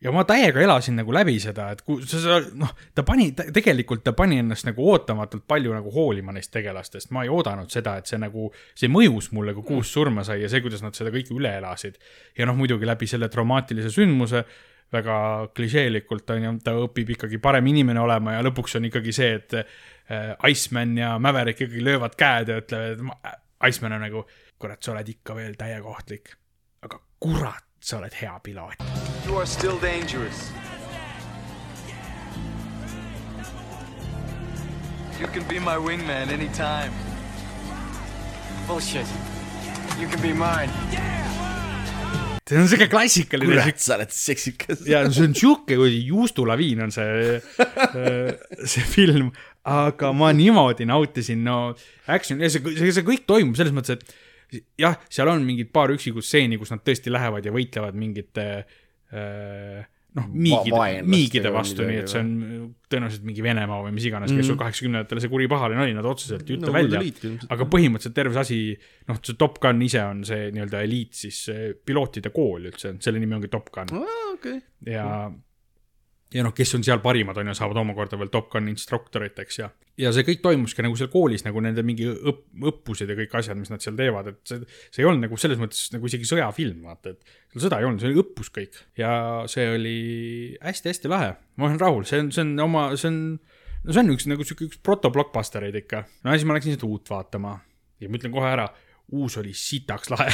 ja 0.03 0.13
ma 0.13 0.23
täiega 0.29 0.61
elasin 0.61 0.99
nagu 0.99 1.13
läbi 1.15 1.37
seda, 1.41 1.71
et 1.73 1.81
kui 1.85 2.05
sa, 2.05 2.19
sa 2.21 2.37
noh, 2.59 2.71
ta 2.95 3.03
pani, 3.07 3.31
tegelikult 3.33 4.03
ta 4.05 4.13
pani 4.17 4.39
ennast 4.43 4.67
nagu 4.67 4.85
ootamatult 4.91 5.47
palju 5.49 5.73
nagu 5.73 5.91
hoolima 5.93 6.35
neist 6.35 6.51
tegelastest, 6.53 7.11
ma 7.15 7.25
ei 7.25 7.33
oodanud 7.33 7.71
seda, 7.73 7.97
et 7.97 8.09
see 8.09 8.21
nagu, 8.21 8.51
see 8.77 8.91
mõjus 8.93 9.31
mulle, 9.35 9.55
kui 9.57 9.65
kuus 9.73 9.91
surma 9.93 10.25
sai 10.27 10.43
ja 10.43 10.51
see, 10.51 10.61
kuidas 10.65 10.85
nad 10.85 10.97
seda 10.97 11.13
kõike 11.13 11.35
üle 11.37 11.55
elasid. 11.57 11.97
ja 12.37 12.49
noh, 12.49 12.57
muidugi 12.57 12.89
läbi 12.89 13.09
selle 13.09 13.29
traumaatilise 13.33 13.93
sündmuse 13.93 14.45
väga 14.93 15.17
klišeelikult 15.55 16.29
on 16.35 16.43
ju, 16.43 16.53
ta 16.63 16.73
õpib 16.79 17.11
ikkagi 17.17 17.41
parem 17.43 17.65
inimene 17.73 17.99
olema 17.99 18.37
ja 18.37 18.43
lõpuks 18.45 18.77
on 18.79 18.87
ikkagi 18.87 19.13
see, 19.15 19.33
et 19.41 19.57
äh, 19.59 20.33
Iceman 20.47 20.95
ja 20.97 21.15
Maverick 21.19 21.65
ikkagi 21.65 21.83
löövad 21.83 22.15
käed 22.19 22.53
ja 22.53 22.61
ütlevad, 22.61 23.01
et 23.01 23.67
Iceman 23.67 23.97
on 23.97 24.05
nagu, 24.05 24.23
kurat, 24.59 24.79
sa 24.83 24.93
oled 24.93 25.09
ikka 25.11 25.35
veel 25.35 25.57
täiekohtlik, 25.59 26.31
aga 26.85 27.01
kurat, 27.19 27.66
sa 27.79 27.97
oled 27.97 28.13
hea 28.13 28.39
piloot. 28.43 28.81
You 29.25 29.37
are 29.37 29.45
still 29.45 29.77
dangerous. 29.79 30.51
You 35.19 35.27
can 35.27 35.43
be 35.47 35.59
my 35.59 35.77
wingman 35.77 36.29
anytime. 36.29 36.91
Bullshit. 38.67 39.07
You 39.99 40.07
can 40.07 40.21
be 40.21 40.33
mine. 40.33 40.69
see 42.47 42.55
on 42.55 42.69
siuke 42.71 42.87
klassikaline 42.87 43.57
kurat, 43.57 43.81
sa 43.81 43.97
oled 43.97 44.13
seksikas. 44.13 44.85
ja 44.87 45.01
see 45.11 45.25
on 45.27 45.33
siuke, 45.35 45.75
kui 45.75 45.97
juustulaviin 46.07 46.85
on 46.85 46.93
see, 46.95 47.41
see 48.63 48.85
film, 48.87 49.33
aga 49.67 50.13
ma 50.15 50.31
niimoodi 50.35 50.87
nautisin, 50.87 51.43
no 51.43 51.57
action 52.07 52.39
ja 52.39 52.51
see, 52.53 52.63
see, 52.77 52.93
see 52.95 53.07
kõik 53.07 53.27
toimub 53.27 53.59
selles 53.59 53.75
mõttes, 53.75 53.97
et 53.97 54.15
jah, 54.79 54.97
seal 55.11 55.31
on 55.31 55.45
mingid 55.47 55.71
paar 55.75 55.93
üksikut 55.93 56.25
stseeni, 56.25 56.59
kus 56.59 56.73
nad 56.73 56.83
tõesti 56.85 57.13
lähevad 57.13 57.45
ja 57.45 57.53
võitlevad 57.55 57.97
mingite 57.99 58.47
äh, 58.63 59.85
noh, 60.17 60.27
miigide, 60.31 61.01
miigide 61.07 61.51
vastu, 61.53 61.85
nii 61.87 62.01
et 62.01 62.11
see 62.11 62.21
on 62.23 62.31
tõenäoliselt 62.89 63.25
mingi 63.27 63.43
Venemaa 63.45 63.81
või 63.85 63.93
mis 63.97 64.07
iganes, 64.09 64.33
kes 64.33 64.49
sul 64.49 64.59
kaheksakümnendatel 64.59 65.21
see 65.23 65.31
kuri 65.31 65.49
pahaline 65.51 65.83
oli, 65.83 65.95
nad 65.97 66.07
otseselt 66.07 66.47
ei 66.47 66.57
ütle 66.57 66.71
Nõukogude 66.71 67.01
välja 67.01 67.49
aga 67.53 67.67
põhimõtteliselt 67.73 68.17
terve 68.17 68.37
see 68.37 68.45
asi, 68.45 68.59
noh, 69.11 69.19
see 69.21 69.39
Top 69.39 69.59
Gun 69.63 69.83
ise 69.85 70.03
on 70.07 70.23
see 70.27 70.49
nii-öelda 70.55 70.83
eliit 70.87 71.19
siis 71.19 71.41
pilootide 71.85 72.31
kool 72.35 72.69
üldse, 72.71 72.95
selle 73.03 73.21
nimi 73.21 73.37
ongi 73.37 73.51
Top 73.53 73.69
Gun. 73.75 73.93
Okei. 74.33 74.61
ja, 74.93 75.27
ja 76.33 76.43
noh, 76.43 76.53
kes 76.55 76.73
on 76.75 76.83
seal 76.83 76.99
parimad, 77.03 77.37
on 77.39 77.51
ju, 77.51 77.55
saavad 77.55 77.79
omakorda 77.79 78.17
veel 78.19 78.31
Top 78.31 78.49
Gun 78.51 78.67
instruktoriteks 78.71 79.59
ja, 79.61 79.69
ja 80.01 80.11
see 80.15 80.25
kõik 80.27 80.41
toimuski 80.43 80.83
nagu 80.83 80.97
seal 80.99 81.11
koolis 81.11 81.45
nagu 81.45 81.61
nende 81.63 81.83
mingi 81.87 82.07
õpp, 82.09 82.41
õppused 82.71 83.11
ja 83.11 83.15
kõik 83.19 83.35
asjad, 83.39 83.59
mis 83.59 83.71
nad 83.71 83.83
seal 83.83 83.95
teevad, 83.99 84.31
et 84.33 84.41
see, 84.49 84.79
see 84.91 85.03
ei 85.03 85.07
olnud 85.07 85.23
nagu 85.27 85.39
selles 85.39 85.61
mõttes 85.61 85.85
nagu 85.93 86.09
isegi 86.09 86.27
sõjafilm, 86.27 86.81
vaata, 86.89 87.13
et 87.15 87.53
seal 87.53 87.67
sõda 87.67 87.79
ei 87.79 87.87
olnud, 87.87 88.03
see 88.03 88.11
oli 88.11 88.23
õppus 88.23 88.51
kõik 88.57 88.81
ja 88.99 89.11
see 89.51 89.69
oli 89.75 89.99
hästi-hästi 90.63 91.13
lahe, 91.13 91.31
ma 91.55 91.69
olen 91.69 91.79
rahul, 91.81 92.03
see 92.09 92.25
on, 92.25 92.33
see 92.35 92.43
on 92.43 92.51
oma, 92.67 92.89
see 92.99 93.11
on, 93.11 93.21
no 93.85 93.95
see 93.95 94.03
on 94.03 94.17
üks 94.17 94.27
nagu 94.27 94.47
sihuke 94.47 94.67
üks 94.67 94.81
protoblockbustereid 94.83 95.79
ikka. 95.83 96.03
no 96.25 96.33
ja 96.33 96.41
siis 96.41 96.49
ma 96.49 96.59
läksin 96.59 96.75
seda 96.75 96.89
uut 96.91 97.07
vaatama 97.13 97.55
ja 98.03 98.11
ma 98.11 98.19
ütlen 98.19 98.35
kohe 98.35 98.51
ära, 98.51 98.67
uus 99.15 99.37
oli 99.39 99.53
sitaks 99.55 100.11
lahe 100.11 100.27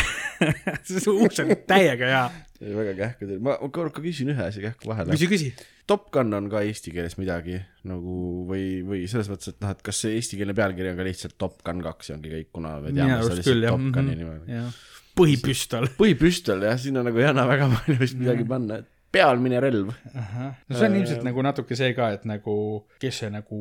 see 0.89 1.05
uus 1.11 1.37
oli 1.43 1.59
täiega 1.69 2.09
hea. 2.09 2.23
väga 2.63 2.97
kähku 2.97 3.29
teil, 3.29 3.39
ma 3.45 3.59
ma 3.61 3.69
korra 3.73 3.93
küsin 3.93 4.33
ühe 4.33 4.49
asja 4.49 4.65
kähku 4.71 4.89
vahele. 4.89 5.13
küsi, 5.13 5.29
küsi. 5.29 5.53
Top 5.85 6.05
Gun 6.15 6.31
on 6.33 6.45
ka 6.51 6.61
eesti 6.63 6.93
keeles 6.95 7.17
midagi 7.19 7.57
nagu 7.89 8.45
või, 8.47 8.81
või 8.87 9.01
selles 9.11 9.27
mõttes, 9.27 9.49
et 9.51 9.59
noh, 9.59 9.73
et 9.75 9.81
kas 9.83 9.97
see 10.05 10.13
eestikeelne 10.15 10.55
pealkiri 10.55 10.93
on 10.93 10.97
ka 11.01 11.03
lihtsalt 11.09 11.35
Top 11.37 11.59
Gun 11.67 11.81
kaks 11.83 12.09
ja 12.09 12.15
ongi 12.15 12.31
kõik, 12.31 12.49
kuna 12.55 12.77
me 12.79 12.93
teame 12.95 13.17
seda 13.19 13.25
arust 13.25 13.41
lihtsalt. 13.41 13.67
Top 13.67 13.93
Guni 13.97 14.15
Mhm. 14.15 14.47
jah, 14.47 14.81
põhipüstol. 15.19 15.89
põhipüstol 15.99 16.63
jah, 16.69 16.77
sinna 16.79 17.03
nagu 17.03 17.19
ei 17.19 17.27
anna 17.29 17.43
väga 17.49 17.67
palju 17.75 17.99
vist 17.99 18.15
Mhm. 18.15 18.23
midagi 18.23 18.47
panna, 18.47 18.77
et 18.79 18.89
pealmine 19.13 19.59
relv. 19.61 19.91
no 20.15 20.75
see 20.77 20.87
on 20.87 20.95
ilmselt 20.97 21.23
nagu 21.27 21.43
natuke 21.45 21.75
see 21.77 21.91
ka, 21.93 22.07
et 22.15 22.23
nagu, 22.25 22.55
kes 22.99 23.19
see 23.21 23.29
nagu 23.29 23.59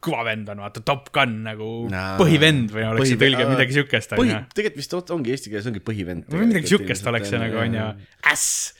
kõva 0.00 0.22
vend 0.30 0.48
on, 0.48 0.62
vaata 0.64 0.80
Top 0.86 1.10
Gun 1.12 1.42
nagu 1.44 1.88
Naa. 1.92 2.14
põhivend 2.16 2.70
või 2.72 2.86
oleks 2.88 3.10
see 3.12 3.18
tõlge 3.20 3.44
midagi 3.50 3.76
siukest, 3.76 4.14
põhi 4.16 4.32
tegelikult 4.54 4.80
vist 4.80 5.10
ongi 5.18 5.34
eesti 5.34 5.50
keeles 5.52 5.66
ongi 5.68 5.82
põhivend. 5.84 6.24
või 6.32 6.46
midagi 6.54 6.70
siukest 6.72 7.06
oleks 7.10 7.28
see 7.34 7.38
nagu, 7.42 7.58
onju. 7.66 7.90
äss. 8.32 8.72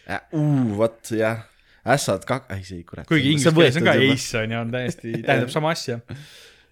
Vot 0.79 1.11
jah, 1.13 1.43
ässad 1.85 2.25
kak-, 2.29 2.51
ei 2.55 2.65
see 2.67 2.85
kurat. 2.89 3.09
kuigi 3.09 3.35
inglise 3.35 3.55
keeles 3.55 3.81
on 3.81 3.89
ka. 3.89 3.97
ace 4.13 4.45
onju, 4.45 4.61
on 4.61 4.71
täiesti, 4.75 5.17
tähendab 5.25 5.53
sama 5.53 5.75
asja. 5.75 6.01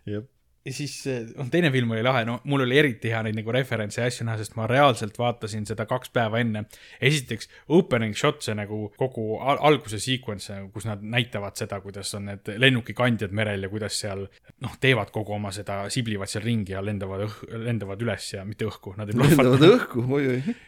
jah, 0.09 0.25
ja 0.64 0.72
siis, 0.75 0.94
noh, 1.35 1.48
teine 1.51 1.70
film 1.75 1.90
oli 1.94 2.03
lahe, 2.07 2.22
no 2.27 2.37
mul 2.48 2.62
oli 2.64 2.79
eriti 2.79 3.11
hea 3.11 3.22
neid 3.27 3.37
nagu 3.38 3.53
referentse 3.55 4.01
ja 4.01 4.07
asju 4.11 4.27
näha, 4.29 4.38
sest 4.38 4.55
ma 4.59 4.68
reaalselt 4.70 5.18
vaatasin 5.18 5.66
seda 5.66 5.87
kaks 5.90 6.12
päeva 6.14 6.38
enne. 6.42 6.64
esiteks 7.03 7.51
opening 7.75 8.14
shot, 8.18 8.42
see 8.46 8.55
nagu 8.59 8.85
kogu 8.98 9.40
al 9.40 9.59
alguse 9.72 9.98
sequence, 10.03 10.55
kus 10.75 10.87
nad 10.87 11.03
näitavad 11.03 11.59
seda, 11.59 11.81
kuidas 11.83 12.14
on 12.18 12.31
need 12.31 12.53
lennukikandjad 12.62 13.35
merel 13.35 13.66
ja 13.66 13.72
kuidas 13.72 13.98
seal 14.05 14.27
noh, 14.62 14.77
teevad 14.81 15.11
kogu 15.14 15.35
oma 15.38 15.51
seda, 15.55 15.83
siblivad 15.90 16.31
seal 16.31 16.46
ringi 16.46 16.77
ja 16.77 16.85
lendavad 16.85 17.27
õh-, 17.27 17.40
lendavad 17.66 18.03
üles 18.07 18.33
ja 18.37 18.46
mitte 18.46 18.68
õhku, 18.70 18.94
nad 18.98 19.11
ei 19.11 19.18
lendavad 19.18 19.59
plahvata. 19.59 19.72
õhku, 19.81 20.07
oi-oi. 20.20 20.59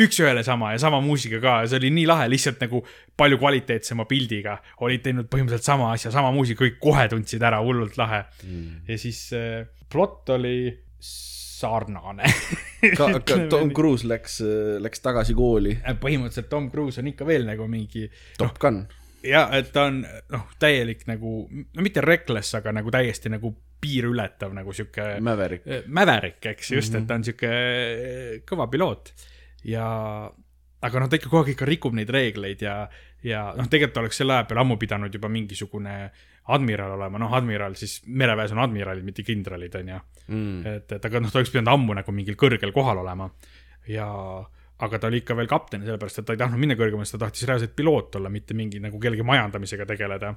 Üks-ühele 0.00 0.42
sama 0.46 0.72
ja 0.74 0.78
sama 0.82 1.00
muusika 1.04 1.40
ka 1.42 1.58
ja 1.62 1.70
see 1.70 1.80
oli 1.82 1.90
nii 1.94 2.06
lahe, 2.10 2.28
lihtsalt 2.32 2.62
nagu 2.64 2.82
palju 3.16 3.38
kvaliteetsema 3.40 4.06
pildiga 4.10 4.56
olid 4.84 5.04
teinud 5.04 5.28
põhimõtteliselt 5.30 5.68
sama 5.68 5.92
asja, 5.94 6.12
sama 6.14 6.32
muusika, 6.34 6.64
kõik 6.64 6.80
kohe 6.82 7.06
tundsid 7.12 7.44
ära, 7.44 7.60
hullult 7.64 7.98
lahe 8.00 8.24
mm.. 8.42 8.88
ja 8.88 8.98
siis 9.00 9.26
äh, 9.36 9.62
plott 9.92 10.34
oli 10.34 10.56
sarnane 11.04 12.28
ka, 12.98 13.08
ka 13.20 13.38
Tom 13.52 13.70
Cruise 13.74 14.08
läks, 14.08 14.40
läks 14.82 15.04
tagasi 15.04 15.36
kooli. 15.38 15.76
põhimõtteliselt 16.00 16.50
Tom 16.52 16.70
Cruise 16.72 17.02
on 17.02 17.12
ikka 17.12 17.28
veel 17.28 17.46
nagu 17.48 17.68
mingi 17.70 18.08
Top 18.40 18.58
Gun. 18.62 18.82
ja 19.24 19.46
et 19.56 19.70
ta 19.74 19.88
on 19.90 20.02
noh, 20.04 20.48
täielik 20.60 21.06
nagu, 21.10 21.44
no 21.50 21.86
mitte 21.86 22.04
reckless, 22.04 22.56
aga 22.58 22.74
nagu 22.74 22.92
täiesti 22.94 23.32
nagu 23.32 23.54
piiriületav 23.84 24.54
nagu 24.56 24.72
sihuke 24.72 25.18
Maverick. 25.20 25.66
Mäverik, 25.92 26.40
eks 26.54 26.70
just 26.72 26.92
mm, 26.92 26.96
-hmm. 26.96 27.02
et 27.02 27.08
ta 27.08 27.14
on 27.14 27.24
sihuke 27.24 28.42
kõva 28.48 28.68
piloot 28.72 29.12
ja, 29.68 29.88
aga 30.84 31.02
noh, 31.02 31.10
ta 31.10 31.18
ikka 31.20 31.30
kogu 31.30 31.42
aeg 31.42 31.54
ikka 31.54 31.68
rikub 31.68 31.96
neid 31.96 32.12
reegleid 32.12 32.62
ja, 32.64 32.76
ja 33.24 33.48
noh, 33.56 33.68
tegelikult 33.70 34.02
oleks 34.04 34.22
selle 34.22 34.38
aja 34.38 34.48
peal 34.48 34.62
ammu 34.64 34.78
pidanud 34.80 35.14
juba 35.14 35.30
mingisugune 35.32 35.98
admiral 36.54 36.98
olema, 36.98 37.20
noh, 37.22 37.32
admiral 37.36 37.76
siis 37.80 38.02
mereväes 38.06 38.52
on 38.52 38.60
admiralid, 38.64 39.04
mitte 39.06 39.24
kindralid, 39.24 39.76
onju 39.80 40.00
mm.. 40.26 40.58
et, 40.74 40.98
et 40.98 41.06
aga 41.10 41.22
noh, 41.22 41.32
ta 41.32 41.40
oleks 41.40 41.54
pidanud 41.54 41.72
ammu 41.72 41.96
nagu 42.00 42.16
mingil 42.16 42.36
kõrgel 42.40 42.74
kohal 42.76 43.00
olema 43.04 43.30
ja 43.88 44.08
aga 44.84 44.98
ta 44.98 45.08
oli 45.08 45.22
ikka 45.22 45.36
veel 45.38 45.48
kapten, 45.50 45.84
sellepärast 45.86 46.20
et 46.20 46.26
ta 46.28 46.34
ei 46.34 46.40
tahtnud 46.40 46.60
minna 46.60 46.76
kõrgemale, 46.78 47.06
sest 47.06 47.18
ta 47.18 47.24
tahtis 47.26 47.46
reaalselt 47.48 47.74
piloot 47.78 48.18
olla, 48.18 48.32
mitte 48.32 48.56
mingi 48.58 48.80
nagu 48.82 48.98
kellegi 49.00 49.26
majandamisega 49.26 49.86
tegeleda. 49.86 50.34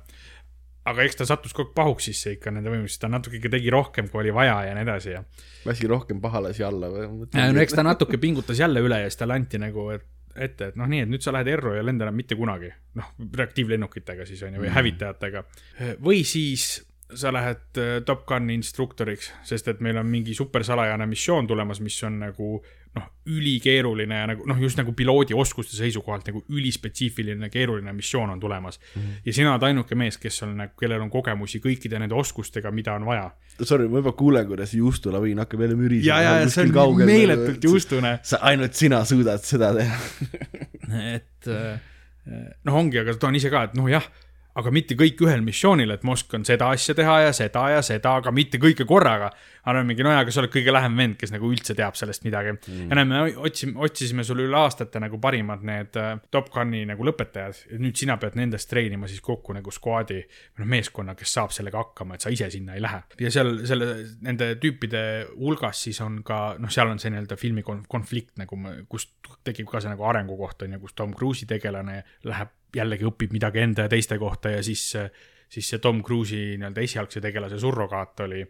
Aga 0.88 1.06
eks 1.06 1.20
ta 1.20 1.28
sattus 1.28 1.56
kogu 1.56 1.70
aeg 1.70 1.78
pahuks 1.78 2.10
sisse 2.10 2.36
ikka 2.38 2.54
nende 2.54 2.72
võimuses, 2.72 3.00
ta 3.02 3.10
natuke 3.12 3.40
ikka 3.40 3.52
tegi 3.58 3.72
rohkem, 3.74 4.10
kui 4.12 4.24
oli 4.24 4.34
vaja 4.36 4.60
ja 4.70 4.76
nii 4.78 4.86
edasi 4.88 5.14
ja. 5.14 5.24
lasi 5.68 5.90
rohkem 5.90 6.22
pahalasi 6.24 6.66
alla 6.68 6.92
või? 6.94 7.08
no 7.36 7.64
eks 7.64 7.78
ta 7.78 7.86
natuke 7.86 8.20
pingutas 8.22 8.60
jälle 8.62 8.84
üle 8.84 9.02
ja 9.04 9.12
siis 9.12 9.22
talle 9.22 9.38
anti 9.40 9.62
nagu 9.62 9.90
et, 9.96 10.06
ette, 10.36 10.72
et 10.72 10.80
noh, 10.80 10.90
nii, 10.90 11.06
et 11.06 11.12
nüüd 11.12 11.26
sa 11.26 11.34
lähed 11.36 11.52
Erru 11.58 11.76
ja 11.78 11.86
lenda 11.86 12.08
enam 12.08 12.18
mitte 12.18 12.38
kunagi. 12.40 12.72
noh, 13.00 13.14
reaktiivlennukitega 13.42 14.28
siis 14.30 14.44
on 14.48 14.58
ju, 14.58 14.64
või 14.66 14.74
hävitajatega. 14.76 15.44
või 16.04 16.24
siis 16.28 16.70
sa 17.16 17.32
lähed 17.32 17.80
äh, 17.80 18.02
Top 18.06 18.26
Guni 18.28 18.58
instruktoriks, 18.58 19.32
sest 19.48 19.68
et 19.72 19.80
meil 19.84 19.98
on 20.00 20.08
mingi 20.12 20.36
supersalajane 20.36 21.08
missioon 21.08 21.48
tulemas, 21.48 21.80
mis 21.84 21.98
on 22.04 22.20
nagu 22.26 22.58
noh, 22.98 23.08
ülikeeruline 23.28 24.22
ja 24.22 24.28
nagu 24.32 24.46
noh, 24.50 24.60
just 24.62 24.80
nagu 24.80 24.94
piloodi 24.98 25.36
oskuste 25.38 25.78
seisukohalt 25.78 26.30
nagu 26.32 26.44
ülispetsiifiline 26.50 27.50
keeruline 27.54 27.94
missioon 27.96 28.34
on 28.34 28.40
tulemas 28.40 28.80
mm. 28.80 29.02
-hmm. 29.02 29.20
ja 29.26 29.34
sina 29.34 29.54
oled 29.54 29.68
ainuke 29.70 29.96
mees, 29.96 30.18
kes 30.22 30.44
on 30.48 30.56
nagu, 30.64 30.74
kellel 30.80 31.04
on 31.06 31.12
kogemusi 31.14 31.62
kõikide 31.64 32.00
nende 32.02 32.16
oskustega, 32.16 32.72
mida 32.72 32.96
on 32.98 33.06
vaja. 33.06 33.30
Sorry, 33.62 33.88
ma 33.88 34.02
juba 34.02 34.14
kuulen, 34.18 34.48
kuidas 34.48 34.74
juustulaviin 34.74 35.40
hakkab 35.44 35.62
jälle 35.66 35.76
mürisema. 35.76 36.22
ja, 36.22 36.40
ja, 36.42 36.50
see 36.50 36.70
on 36.70 37.06
meeletult. 37.06 37.64
juustune. 37.64 38.20
sa, 38.24 38.40
ainult 38.42 38.74
sina 38.74 39.04
suudad 39.06 39.44
seda 39.44 39.74
teha. 39.76 39.98
et 41.16 41.48
äh, 41.48 41.80
noh, 42.64 42.76
ongi, 42.76 43.00
aga 43.02 43.16
ta 43.18 43.32
on 43.32 43.36
ise 43.40 43.50
ka, 43.54 43.68
et 43.70 43.78
noh, 43.78 43.90
jah, 43.92 44.06
aga 44.58 44.72
mitte 44.74 44.98
kõik 44.98 45.22
ühel 45.26 45.44
missioonil, 45.46 45.92
et 45.94 46.04
ma 46.08 46.16
oskan 46.16 46.46
seda 46.48 46.72
asja 46.74 46.96
teha 46.98 47.20
ja 47.28 47.34
seda 47.36 47.68
ja 47.76 47.84
seda, 47.86 48.16
aga 48.22 48.34
mitte 48.34 48.60
kõike 48.62 48.88
korraga. 48.90 49.30
aga 49.68 49.82
mingi, 49.84 50.04
no 50.06 50.14
jaa, 50.14 50.22
aga 50.24 50.32
sa 50.32 50.40
oled 50.40 50.52
kõige 50.54 50.72
lähem 50.72 50.94
vend, 50.96 51.18
kes 51.20 51.34
nagu 51.34 51.50
üldse 51.52 51.76
teab 51.76 51.98
sellest 52.00 52.24
midagi 52.24 52.54
mm.. 52.54 52.86
ja 52.88 52.96
näe, 52.96 53.08
me 53.10 53.20
otsime, 53.50 53.76
otsisime 53.84 54.24
sulle 54.24 54.46
üle 54.48 54.56
aastate 54.56 55.02
nagu 55.04 55.20
parimad 55.20 55.66
need 55.68 55.98
äh, 56.00 56.14
Top 56.32 56.48
Guni 56.54 56.86
nagu 56.88 57.04
lõpetajad 57.04 57.60
ja 57.74 57.80
nüüd 57.84 58.00
sina 58.00 58.16
pead 58.22 58.38
nendest 58.40 58.70
treenima 58.72 59.10
siis 59.12 59.20
kokku 59.26 59.58
nagu 59.58 59.74
või 59.78 60.22
noh, 60.24 60.70
meeskonna, 60.72 61.18
kes 61.20 61.36
saab 61.36 61.52
sellega 61.56 61.82
hakkama, 61.84 62.16
et 62.16 62.24
sa 62.24 62.32
ise 62.34 62.50
sinna 62.54 62.78
ei 62.78 62.82
lähe. 62.82 63.02
ja 63.20 63.32
seal 63.34 63.54
selle, 63.68 63.92
nende 64.24 64.54
tüüpide 64.64 65.04
hulgas 65.36 65.84
siis 65.84 66.00
on 66.06 66.22
ka 66.24 66.56
noh, 66.60 66.72
seal 66.72 66.94
on 66.94 67.04
see 67.04 67.12
nii-öelda 67.12 67.38
filmi 67.40 67.66
kon- 67.68 67.84
konflikt 67.90 68.40
nagu, 68.40 68.60
kust 68.90 69.14
tekib 69.44 69.68
ka 69.70 69.84
see 69.84 69.92
nagu 69.92 70.08
arengukoht 70.08 70.64
on 70.64 70.78
ju, 70.78 70.86
kus 70.86 70.96
Tom 70.96 71.14
Cruise'i 71.18 71.50
tegelane 71.50 72.02
läheb 72.24 72.56
jällegi 72.76 73.08
õpib 73.08 73.34
midagi 73.36 73.64
enda 73.64 73.88
ja 73.88 73.92
teiste 73.92 74.18
kohta 74.20 74.52
ja 74.58 74.64
siis, 74.64 74.90
siis 75.50 75.70
see 75.72 75.80
Tom 75.84 76.02
Cruise'i 76.04 76.58
nii-öelda 76.58 76.84
esialgse 76.84 77.22
tegelase 77.24 77.60
surrogaat 77.60 78.20
oli, 78.26 78.42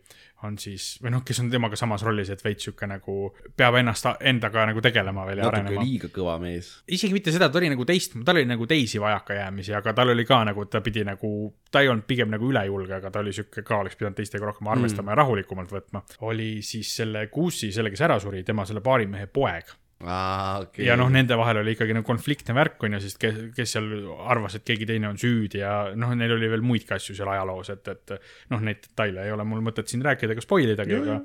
on 0.47 0.57
siis, 0.61 0.87
või 1.01 1.13
noh, 1.13 1.23
kes 1.25 1.39
on 1.43 1.51
temaga 1.53 1.77
samas 1.79 2.03
rollis, 2.05 2.29
et 2.33 2.43
veits 2.45 2.67
sihuke 2.67 2.89
nagu 2.89 3.15
peab 3.57 3.77
ennast 3.79 4.09
endaga 4.29 4.65
nagu 4.69 4.81
tegelema 4.85 5.25
veel 5.29 5.41
ja 5.41 5.47
natuke 5.47 5.61
arenema. 5.61 5.85
liiga 5.85 6.11
kõva 6.13 6.37
mees. 6.41 6.71
isegi 6.97 7.13
mitte 7.13 7.33
seda, 7.33 7.49
ta 7.53 7.61
oli 7.61 7.71
nagu 7.73 7.85
teist, 7.89 8.17
tal 8.25 8.41
oli 8.41 8.49
nagu 8.49 8.67
teisi 8.69 9.01
vajakajäämisi, 9.01 9.73
aga 9.77 9.93
tal 9.97 10.13
oli 10.13 10.25
ka 10.25 10.43
nagu, 10.49 10.65
ta 10.65 10.81
pidi 10.85 11.05
nagu, 11.07 11.31
ta 11.71 11.85
ei 11.85 11.91
olnud 11.93 12.07
pigem 12.09 12.33
nagu 12.33 12.49
ülejulge, 12.51 12.97
aga 12.99 13.13
ta 13.13 13.25
oli 13.25 13.33
sihuke 13.37 13.65
ka, 13.65 13.81
oleks 13.85 13.97
pidanud 13.99 14.17
teistega 14.17 14.49
rohkem 14.49 14.69
arvestama 14.73 15.11
mm. 15.11 15.13
ja 15.13 15.19
rahulikumalt 15.21 15.73
võtma. 15.73 16.05
oli 16.29 16.55
siis 16.65 16.95
selle 17.01 17.27
Goosey, 17.33 17.71
selle, 17.71 17.93
kes 17.93 18.05
ära 18.09 18.19
suri, 18.21 18.43
tema 18.47 18.65
selle 18.65 18.81
baarimehe 18.85 19.29
poeg 19.29 19.77
aa, 20.05 20.63
okei. 20.65 20.85
ja 20.85 20.97
noh, 20.99 21.09
nende 21.13 21.37
vahel 21.39 21.61
oli 21.63 21.73
ikkagi 21.75 21.95
nagu 21.97 22.05
konfliktne 22.07 22.55
värk 22.57 22.83
on 22.85 22.97
ju, 22.97 23.03
sest 23.05 23.19
kes, 23.21 23.39
kes 23.57 23.75
seal 23.77 23.91
arvas, 24.29 24.57
et 24.59 24.65
keegi 24.67 24.89
teine 24.89 25.09
on 25.09 25.19
süüdi 25.21 25.63
ja 25.63 25.75
noh, 25.97 26.13
neil 26.17 26.35
oli 26.37 26.51
veel 26.51 26.65
muidki 26.65 26.97
asju 26.97 27.17
seal 27.17 27.31
ajaloos, 27.33 27.71
et, 27.73 27.93
et 27.93 28.17
noh, 28.53 28.63
neid 28.63 28.83
detaile 28.85 29.27
ei 29.27 29.35
ole 29.35 29.47
mul 29.47 29.63
mõtet 29.65 29.89
siin 29.89 30.05
rääkida 30.05 30.35
ega 30.35 30.45
spoil 30.45 30.73
idagi, 30.75 30.99
aga 31.01 31.21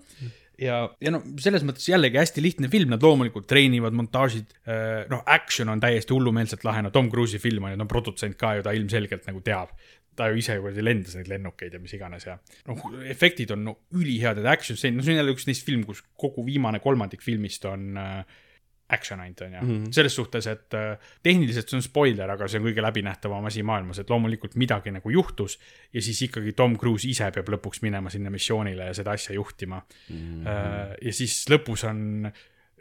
ja, 0.62 0.82
ja 1.02 1.14
no 1.14 1.22
selles 1.42 1.64
mõttes 1.68 1.88
jällegi 1.88 2.20
hästi 2.20 2.44
lihtne 2.44 2.70
film, 2.72 2.92
nad 2.92 3.02
loomulikult 3.02 3.48
treenivad, 3.50 3.96
montaažid, 3.98 4.52
noh, 5.12 5.24
action 5.26 5.72
on 5.72 5.82
täiesti 5.82 6.14
hullumeelselt 6.16 6.64
lahe, 6.68 6.84
no 6.86 6.92
Tom 6.94 7.10
Cruise'i 7.12 7.42
film 7.42 7.66
on 7.66 7.74
ju, 7.74 7.80
on 7.82 7.90
produtsent 7.90 8.38
ka 8.40 8.56
ju, 8.58 8.64
ta 8.66 8.76
ilmselgelt 8.76 9.28
nagu 9.28 9.44
teab 9.44 9.74
ta 10.16 10.28
ju 10.28 10.40
ise 10.42 10.58
kuradi 10.60 10.84
lendas 10.84 11.16
neid 11.16 11.28
lennukeid 11.30 11.72
ja 11.76 11.80
mis 11.80 11.94
iganes 11.96 12.26
ja 12.26 12.36
noh, 12.68 12.80
efektid 13.08 13.52
on 13.54 13.62
no, 13.64 13.76
ülihead, 13.96 14.42
et 14.42 14.48
action 14.50 14.76
stseen, 14.76 14.98
no 14.98 15.04
see 15.04 15.14
on 15.14 15.22
jälle 15.22 15.34
üks 15.34 15.46
neist 15.48 15.64
film, 15.64 15.86
kus 15.88 16.02
kogu 16.20 16.44
viimane 16.46 16.82
kolmandik 16.84 17.24
filmist 17.24 17.64
on 17.70 17.96
äh, 18.00 18.41
action 18.92 19.20
ainult 19.20 19.40
on 19.40 19.54
ju 19.54 19.60
mm 19.60 19.70
-hmm., 19.70 19.92
selles 19.92 20.14
suhtes, 20.14 20.46
et 20.46 20.74
äh, 20.74 20.98
tehniliselt 21.22 21.68
see 21.68 21.76
on 21.76 21.82
spoiler, 21.82 22.30
aga 22.30 22.48
see 22.48 22.60
on 22.60 22.66
kõige 22.66 22.84
läbinähtavam 22.84 23.44
asi 23.48 23.62
maailmas, 23.62 23.98
et 23.98 24.10
loomulikult 24.10 24.54
midagi 24.54 24.90
nagu 24.90 25.10
juhtus 25.10 25.58
ja 25.92 26.02
siis 26.02 26.22
ikkagi 26.22 26.52
Tom 26.52 26.78
Cruise 26.78 27.08
ise 27.08 27.30
peab 27.30 27.48
lõpuks 27.48 27.82
minema 27.82 28.10
sinna 28.10 28.30
missioonile 28.30 28.90
ja 28.90 28.94
seda 28.94 29.10
asja 29.10 29.34
juhtima 29.34 29.82
mm. 30.08 30.16
-hmm. 30.16 30.96
ja 31.02 31.12
siis 31.12 31.44
lõpus 31.50 31.86
on 31.88 32.30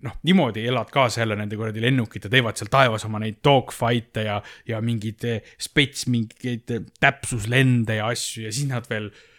noh, 0.02 0.16
niimoodi 0.24 0.68
elad 0.68 0.90
kaasa 0.92 1.22
jälle 1.22 1.36
nende 1.36 1.56
kuradi 1.56 1.82
lennukite, 1.82 2.30
teevad 2.30 2.58
seal 2.58 2.70
taevas 2.70 3.06
oma 3.06 3.20
neid 3.20 3.42
dogfight'e 3.44 4.24
ja, 4.26 4.42
ja 4.68 4.82
mingeid 4.82 5.24
eh, 5.24 5.42
spets, 5.60 6.08
mingeid 6.08 6.90
täpsuslende 7.00 7.96
ja 7.96 8.08
asju 8.08 8.48
ja 8.48 8.52
siis 8.52 8.68
nad 8.68 8.90
veel 8.90 9.12
äh, 9.12 9.31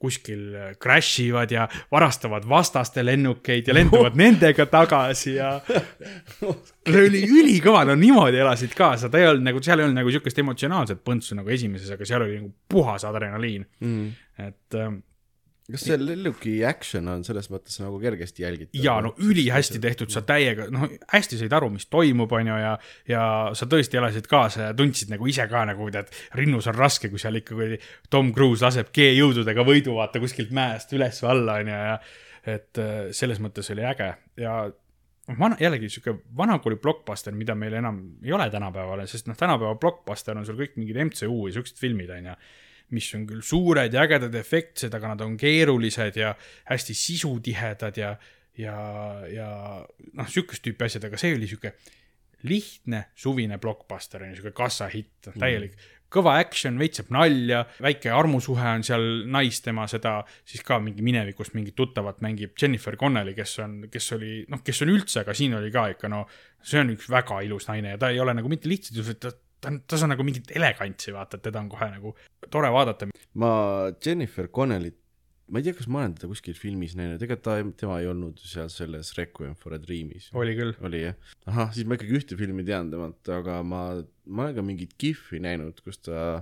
kuskil 0.00 0.54
äh, 0.54 0.70
crash 0.82 1.20
ivad 1.24 1.52
ja 1.52 1.66
varastavad 1.92 2.46
vastaste 2.48 3.04
lennukeid 3.04 3.68
ja 3.68 3.76
lendavad 3.76 4.16
nendega 4.22 4.66
tagasi 4.70 5.34
ja 5.36 5.52
oli 7.04 7.22
ülikõva, 7.26 7.84
no 7.88 7.96
niimoodi 7.98 8.40
elasid 8.40 8.74
kaasa, 8.76 9.10
ta 9.12 9.20
ei 9.20 9.28
olnud 9.30 9.50
nagu, 9.50 9.62
seal 9.64 9.82
ei 9.82 9.88
olnud 9.88 10.00
nagu 10.00 10.14
sihukest 10.14 10.40
emotsionaalset 10.42 11.04
põntsu 11.04 11.38
nagu 11.38 11.52
esimeses, 11.52 11.92
aga 11.96 12.08
seal 12.08 12.26
oli 12.26 12.40
nagu 12.40 12.52
puhas 12.70 13.04
adrenaliin 13.08 13.66
mm.. 13.84 14.10
et 14.46 14.80
äh, 14.80 14.92
kas 15.72 15.84
see 15.86 15.98
lennuki 16.00 16.54
action 16.66 17.08
on 17.12 17.22
selles 17.26 17.50
mõttes 17.52 17.80
nagu 17.82 17.98
kergesti 18.02 18.44
jälgitav? 18.44 18.80
ja 18.84 18.96
no 19.04 19.12
ülihästi 19.24 19.80
tehtud, 19.82 20.12
sa 20.12 20.22
täiega, 20.26 20.68
noh, 20.72 20.88
hästi 21.12 21.40
said 21.40 21.54
aru, 21.56 21.70
mis 21.74 21.88
toimub, 21.92 22.32
onju, 22.40 22.58
ja, 22.62 22.74
ja 23.10 23.24
sa 23.56 23.68
tõesti 23.70 24.00
elasid 24.00 24.28
kaasa 24.30 24.68
ja 24.68 24.76
tundsid 24.76 25.12
nagu 25.12 25.28
ise 25.30 25.46
ka 25.50 25.64
nagu 25.68 25.90
tead, 25.94 26.12
rinnus 26.38 26.68
on 26.70 26.78
raske, 26.78 27.12
kui 27.12 27.22
seal 27.22 27.40
ikka 27.40 27.56
kuradi 27.56 27.80
Tom 28.10 28.34
Cruise 28.36 28.66
laseb 28.66 28.92
G-jõududega 28.94 29.66
võidu 29.66 29.96
vaata 29.98 30.22
kuskilt 30.22 30.52
mäest 30.56 30.92
üles 30.96 31.22
või 31.24 31.32
alla, 31.34 31.58
onju, 31.64 31.80
ja 31.90 31.98
et 32.50 32.80
äh, 32.80 33.02
selles 33.16 33.40
mõttes 33.42 33.68
oli 33.74 33.84
äge 33.84 34.14
ja 34.40 34.54
vana, 35.38 35.56
jällegi 35.60 35.90
sihuke 35.92 36.16
vanakooli 36.36 36.78
blockbuster, 36.80 37.34
mida 37.36 37.54
meil 37.58 37.76
enam 37.80 38.00
ei 38.24 38.32
ole 38.32 38.48
tänapäeval, 38.50 39.04
sest 39.10 39.28
noh, 39.28 39.36
tänapäeva 39.38 39.76
blockbuster 39.80 40.38
on 40.38 40.48
sul 40.48 40.58
kõik 40.60 40.78
mingid 40.80 40.98
MCU 41.04 41.46
ja 41.48 41.58
siuksed 41.58 41.80
filmid, 41.80 42.10
onju 42.16 42.36
mis 42.96 43.08
on 43.16 43.26
küll 43.28 43.44
suured 43.46 43.94
ja 43.94 44.04
ägedad 44.06 44.34
efektsed, 44.40 44.94
aga 44.96 45.14
nad 45.14 45.24
on 45.24 45.36
keerulised 45.40 46.18
ja 46.20 46.34
hästi 46.70 46.96
sisutihedad 46.96 48.00
ja, 48.00 48.14
ja, 48.58 48.76
ja 49.30 49.48
noh, 50.12 50.28
sihukest 50.28 50.64
tüüpi 50.66 50.88
asjad, 50.88 51.08
aga 51.08 51.20
see 51.20 51.34
oli 51.36 51.50
sihuke 51.50 51.74
lihtne 52.48 53.04
suvine 53.14 53.58
blockbuster 53.60 54.22
on 54.22 54.32
ju, 54.32 54.40
sihuke 54.40 54.54
kassahitt, 54.56 55.28
täielik 55.34 55.74
mm. 55.74 55.88
kõva 56.12 56.38
action, 56.40 56.78
veits 56.80 57.00
saab 57.00 57.10
nalja, 57.14 57.60
väike 57.84 58.12
armusuhe 58.16 58.72
on 58.78 58.84
seal 58.86 59.04
naistema 59.30 59.84
seda 59.90 60.16
siis 60.48 60.64
ka 60.66 60.80
mingi 60.82 61.04
minevikust 61.04 61.54
mingit 61.58 61.76
tuttavat 61.78 62.22
mängib 62.24 62.56
Jennifer 62.60 62.96
Connelly, 63.00 63.34
kes 63.36 63.58
on, 63.64 63.76
kes 63.92 64.08
oli 64.16 64.40
noh, 64.50 64.64
kes 64.64 64.82
on 64.86 64.94
üldse, 64.94 65.20
aga 65.24 65.36
siin 65.36 65.58
oli 65.60 65.72
ka 65.74 65.90
ikka 65.92 66.10
no 66.12 66.24
see 66.64 66.80
on 66.80 66.94
üks 66.96 67.10
väga 67.12 67.42
ilus 67.46 67.68
naine 67.68 67.94
ja 67.94 68.00
ta 68.00 68.12
ei 68.12 68.20
ole 68.24 68.34
nagu 68.36 68.52
mitte 68.52 68.70
lihtsalt 68.72 68.96
ilus, 68.96 69.12
et 69.12 69.22
ta 69.26 69.34
ta 69.60 69.72
on, 69.72 69.80
tas 69.88 70.04
on 70.06 70.12
nagu 70.14 70.26
mingit 70.26 70.50
elegantsi, 70.56 71.14
vaata, 71.16 71.38
et 71.38 71.46
teda 71.48 71.62
on 71.62 71.70
kohe 71.72 71.90
nagu 71.92 72.14
tore 72.50 72.72
vaadata. 72.74 73.10
ma 73.40 73.52
Jennifer 74.04 74.48
Connellit, 74.48 74.98
ma 75.50 75.60
ei 75.60 75.66
tea, 75.66 75.76
kas 75.78 75.88
ma 75.90 76.04
olen 76.04 76.14
teda 76.18 76.30
kuskil 76.30 76.56
filmis 76.58 76.94
näinud, 76.98 77.22
ega 77.26 77.36
ta, 77.36 77.58
tema 77.78 77.98
ei 78.02 78.08
olnud 78.10 78.40
seal 78.42 78.70
selles 78.72 79.12
Requiem 79.18 79.56
for 79.58 79.74
a 79.76 79.80
Dream'is. 79.82 80.30
oli 80.36 80.54
küll. 80.58 80.76
oli 80.86 81.04
jah? 81.04 81.34
ahah, 81.50 81.74
siis 81.74 81.88
ma 81.88 81.98
ikkagi 81.98 82.16
ühte 82.20 82.38
filmi 82.40 82.64
tean 82.66 82.92
temalt, 82.92 83.20
aga 83.40 83.60
ma, 83.66 83.82
ma 84.26 84.46
olen 84.46 84.56
ka 84.58 84.66
mingit 84.66 84.96
kihvi 85.00 85.42
näinud, 85.44 85.82
kus 85.84 86.02
ta 86.06 86.40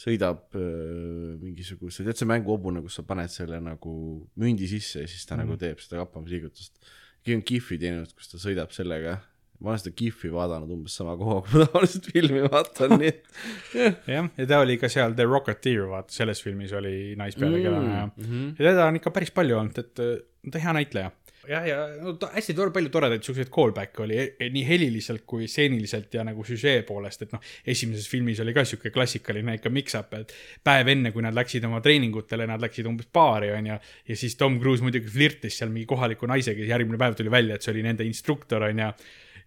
sõidab 0.00 0.56
äh, 0.56 1.36
mingisuguse, 1.40 2.04
tead 2.06 2.18
see 2.18 2.28
mänguhobune, 2.28 2.82
kus 2.84 2.98
sa 3.00 3.04
paned 3.06 3.32
selle 3.32 3.60
nagu 3.62 3.92
mündi 4.40 4.68
sisse 4.70 5.04
ja 5.04 5.10
siis 5.10 5.26
ta 5.26 5.34
mm 5.34 5.40
-hmm. 5.40 5.44
nagu 5.44 5.60
teeb 5.60 5.82
seda 5.84 6.00
kappamisliigutust. 6.00 6.80
keegi 7.20 7.36
on 7.36 7.42
kihvi 7.44 7.78
teinud, 7.78 8.12
kus 8.16 8.30
ta 8.32 8.38
sõidab 8.40 8.72
sellega. 8.72 9.18
Ma 9.60 9.74
olen 9.74 9.82
seda 9.82 9.92
kihvi 9.96 10.32
vaadanud 10.32 10.72
umbes 10.72 10.96
sama 10.96 11.14
koha, 11.20 11.40
kui 11.44 11.60
ma 11.60 11.68
tavaliselt 11.68 12.08
filmi 12.14 12.42
vaatan, 12.46 12.96
nii 13.00 13.12
et 13.12 13.30
jah, 14.14 14.28
ja 14.40 14.48
ta 14.48 14.60
oli 14.64 14.78
ka 14.80 14.88
seal 14.92 15.16
The 15.18 15.28
Rocketeer, 15.28 15.86
vaata, 15.90 16.12
selles 16.16 16.40
filmis 16.44 16.72
oli 16.76 17.14
naispeategelane 17.20 17.94
ja 17.94 18.04
mm 18.08 18.24
-hmm. 18.24 18.52
ja 18.56 18.70
teda 18.70 18.86
on 18.88 19.00
ikka 19.00 19.12
päris 19.12 19.34
palju 19.36 19.58
olnud, 19.58 19.78
et 19.78 19.94
ta 19.94 20.58
on 20.58 20.62
hea 20.64 20.72
näitleja. 20.72 21.10
jah, 21.48 21.66
ja 21.66 21.76
no 22.00 22.12
ta 22.20 22.30
hästi 22.32 22.54
tore, 22.56 22.72
palju 22.72 22.92
toredaid 22.94 23.24
siukseid 23.26 23.48
callback'e 23.52 24.02
oli 24.04 24.18
e- 24.20 24.48
nii 24.54 24.64
heliliselt 24.68 25.22
kui 25.26 25.48
stseeniliselt 25.48 26.14
ja 26.14 26.24
nagu 26.24 26.44
süžee 26.44 26.82
poolest, 26.88 27.22
et 27.22 27.32
noh, 27.32 27.40
esimeses 27.66 28.08
filmis 28.08 28.40
oli 28.40 28.54
ka 28.56 28.64
siuke 28.64 28.90
klassikaline 28.90 29.54
ikka 29.58 29.72
mix-up, 29.72 30.14
et 30.14 30.34
päev 30.64 30.88
enne, 30.88 31.12
kui 31.12 31.22
nad 31.22 31.34
läksid 31.34 31.64
oma 31.64 31.80
treeningutele, 31.80 32.46
nad 32.46 32.60
läksid 32.60 32.86
umbes 32.86 33.08
baari, 33.12 33.50
onju, 33.56 33.80
ja 34.08 34.16
siis 34.16 34.36
Tom 34.36 34.60
Cruise 34.60 34.84
muidugi 34.84 35.08
flirtis 35.08 35.58
seal 35.58 35.72
mingi 35.72 35.88
kohaliku 35.88 36.26
naisega 36.26 36.64
ja 36.64 36.76
järgmine 36.76 37.00
päev 37.00 37.16
tuli 37.16 37.30
välja, 37.30 37.56
et 37.56 37.62
see 37.62 37.72
oli 37.72 37.82
nende 37.88 38.04
instruktor, 38.04 38.68
onju 38.68 38.92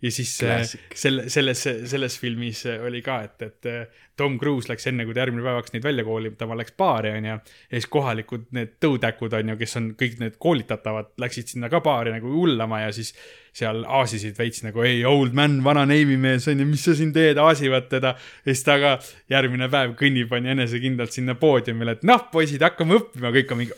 ja 0.04 0.12
siis 0.12 0.36
Classic. 0.40 0.82
äh, 0.82 0.98
selle, 1.00 1.30
selles, 1.32 1.64
selles 1.64 2.20
filmis 2.20 2.66
oli 2.68 3.02
ka, 3.06 3.22
et, 3.24 3.42
et 3.48 4.13
Tom 4.18 4.36
Cruise 4.40 4.70
läks 4.70 4.86
enne, 4.90 5.08
kui 5.08 5.16
ta 5.16 5.24
järgmine 5.24 5.46
päev 5.46 5.60
hakkas 5.62 5.74
neid 5.74 5.86
välja 5.86 6.06
koolitama, 6.06 6.58
läks 6.60 6.76
baari, 6.78 7.16
onju. 7.18 7.38
ja 7.38 7.40
siis 7.72 7.90
kohalikud 7.94 8.50
need 8.54 8.76
tõutäkud, 8.84 9.34
onju, 9.40 9.56
kes 9.62 9.80
on 9.80 9.94
kõik 10.00 10.20
need 10.22 10.36
koolitatavad, 10.42 11.14
läksid 11.22 11.56
sinna 11.56 11.72
ka 11.74 11.82
baari 11.86 12.14
nagu 12.14 12.30
hullama 12.34 12.84
ja 12.86 12.92
siis 12.94 13.14
seal 13.54 13.84
aasisid 13.86 14.38
veits 14.38 14.64
nagu 14.66 14.82
ei, 14.82 15.04
old 15.06 15.36
man, 15.38 15.60
vana 15.66 15.84
neivimees 15.86 16.48
onju, 16.50 16.66
mis 16.66 16.86
sa 16.88 16.96
siin 16.98 17.12
teed, 17.14 17.38
aasivad 17.42 17.86
teda. 17.92 18.16
ja 18.18 18.50
siis 18.50 18.64
ta 18.66 18.80
ka 18.82 18.94
järgmine 19.30 19.70
päev 19.74 19.94
kõnnib 20.00 20.34
onju 20.34 20.54
enesekindlalt 20.56 21.14
sinna 21.14 21.36
poodiumile, 21.38 21.98
et 22.00 22.06
noh, 22.08 22.24
poisid, 22.34 22.66
hakkame 22.66 22.98
õppima, 22.98 23.30
kõik 23.36 23.54
on 23.54 23.62
mingi, 23.62 23.78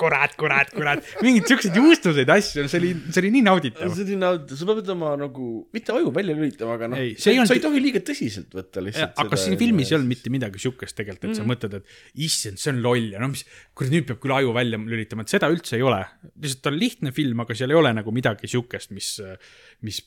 kurat, 0.00 0.34
kurat, 0.38 0.74
kurat, 0.74 1.12
mingeid 1.22 1.46
siukseid 1.52 1.78
juustuseid 1.78 2.32
asju, 2.34 2.66
see 2.66 2.80
oli, 2.82 2.92
see 3.10 3.22
oli 3.22 3.32
nii 3.36 3.44
nauditav. 3.46 3.94
selline, 3.94 4.32
sa 4.50 4.70
pead 4.72 4.90
oma 4.96 5.14
nagu, 5.20 5.50
mitte 5.76 5.94
aju 5.94 6.10
välja 6.14 6.34
lülitama, 6.38 6.74
aga 6.74 6.90
noh 6.90 7.04
see 7.14 7.38
sa, 7.38 7.54
ei 7.54 7.62
tohi 7.62 7.82
liiga 7.82 8.02
tõsiselt 8.02 8.50
võtta 8.58 8.82
lihtsalt. 8.82 9.14
aga 9.22 9.38
siin 9.38 9.55
filmis 9.60 9.90
ei 9.90 9.98
olnud 9.98 10.10
mitte 10.10 10.32
midagi 10.32 10.62
siukest 10.62 10.96
tegelikult, 10.98 11.32
et 11.32 11.40
sa 11.40 11.46
mõtled, 11.48 11.78
et 11.80 12.22
issand, 12.26 12.60
see 12.62 12.72
on 12.74 12.82
loll 12.84 13.12
ja 13.14 13.22
no 13.22 13.30
mis, 13.32 13.44
kurat, 13.76 13.92
nüüd 13.94 14.08
peab 14.08 14.22
küll 14.22 14.36
aju 14.36 14.54
välja 14.56 14.80
lülitama, 14.80 15.26
et 15.26 15.34
seda 15.34 15.50
üldse 15.52 15.78
ei 15.78 15.86
ole. 15.86 16.00
lihtsalt 16.42 16.70
on 16.72 16.80
lihtne 16.80 17.14
film, 17.16 17.44
aga 17.44 17.58
seal 17.58 17.74
ei 17.74 17.80
ole 17.80 17.92
nagu 17.96 18.14
midagi 18.14 18.50
siukest, 18.50 18.94
mis, 18.96 19.14
mis 19.86 20.02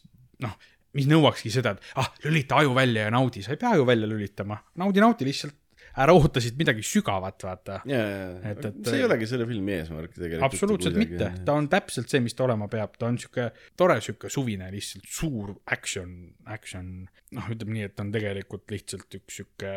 noh, 0.46 0.56
mis 0.98 1.10
nõuakski 1.10 1.52
seda, 1.54 1.76
et 1.76 1.98
ah, 2.02 2.10
lülita 2.26 2.60
aju 2.62 2.74
välja 2.78 3.08
ja 3.08 3.14
naudi, 3.14 3.44
sa 3.46 3.54
ei 3.54 3.62
pea 3.62 3.76
aju 3.78 3.86
välja 3.90 4.10
lülitama, 4.10 4.58
naudi, 4.82 5.04
naudi 5.04 5.28
lihtsalt, 5.28 5.58
ära 5.98 6.14
oota 6.14 6.42
siit 6.44 6.58
midagi 6.60 6.84
sügavat, 6.86 7.42
vaata. 7.44 7.80
Et- 7.86 8.66
et- 8.66 8.82
see 8.86 8.98
ei 9.00 9.06
olegi 9.08 9.28
selle 9.28 9.48
filmi 9.50 9.74
eesmärk 9.80 10.14
tegelikult. 10.14 10.46
absoluutselt 10.50 10.96
mitte, 11.00 11.32
ta 11.46 11.54
on 11.54 11.68
täpselt 11.70 12.10
see, 12.10 12.20
mis 12.24 12.34
ta 12.38 12.44
olema 12.46 12.68
peab, 12.68 12.98
ta 12.98 13.08
on 13.08 13.18
sihuke 13.18 13.52
tore 13.78 14.00
sihuke 14.02 14.30
suvine 14.30 14.70
lihtsalt 14.72 15.06
suur 15.08 15.56
action, 15.68 16.34
action, 16.46 17.08
noh, 17.32 17.50
ütleme 17.50 17.74
nii, 17.80 17.84
et 17.90 17.96
ta 17.96 18.04
on 18.04 18.12
tegelikult 18.12 18.68
lihtsalt 18.72 19.10
üks 19.20 19.42
sihuke 19.42 19.74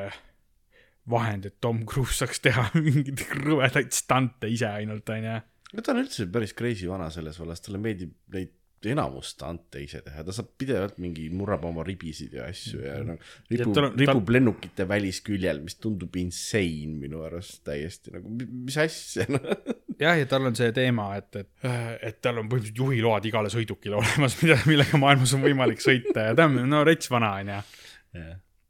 vahend, 1.11 1.47
et 1.47 1.57
Tom 1.61 1.85
Cruise 1.89 2.15
saaks 2.21 2.39
teha 2.45 2.69
mingeid 2.87 3.25
rõvedaid 3.43 3.91
stante 3.97 4.51
ise 4.53 4.69
ainult, 4.71 5.09
onju. 5.11 5.39
no 5.73 5.81
ta 5.83 5.95
on 5.95 6.03
üldse 6.05 6.29
päris 6.31 6.53
crazy 6.55 6.87
vana 6.91 7.09
selles 7.11 7.39
vallas, 7.41 7.61
talle 7.65 7.81
meeldib 7.83 8.13
neid 8.35 8.53
enamus 8.91 9.33
stante 9.37 9.81
ise 9.83 10.01
teha, 10.05 10.25
ta 10.27 10.35
saab 10.35 10.51
pidevalt 10.59 10.99
mingi, 11.03 11.29
murrab 11.35 11.65
oma 11.69 11.85
ribisid 11.87 12.35
ja 12.37 12.49
asju 12.51 12.83
ja 12.83 12.99
noh, 13.07 13.33
ripub 13.53 13.79
ripub 13.99 14.33
lennukite 14.35 14.87
välisküljel, 14.89 15.63
mis 15.65 15.79
tundub 15.83 16.17
insane 16.21 16.97
minu 16.99 17.23
arust 17.27 17.63
täiesti 17.69 18.15
nagu, 18.17 18.33
mis 18.67 18.79
asja 18.83 19.27
noh. 19.31 19.49
jah, 20.01 20.19
ja 20.19 20.29
tal 20.31 20.51
on 20.51 20.59
see 20.59 20.71
teema, 20.77 21.11
et, 21.21 21.43
et, 21.43 21.51
et 22.11 22.23
tal 22.25 22.43
on 22.43 22.51
põhimõtteliselt 22.51 22.83
juhiload 22.85 23.29
igale 23.31 23.53
sõidukile 23.53 23.99
olemas, 24.03 24.39
mida, 24.43 24.59
millega 24.69 25.01
maailmas 25.01 25.37
on 25.39 25.45
võimalik 25.47 25.85
sõita 25.85 26.31
ja 26.31 26.39
ta 26.39 26.49
on 26.51 26.63
no 26.69 26.85
rets 26.89 27.11
vana, 27.13 27.35
onju. 27.43 27.61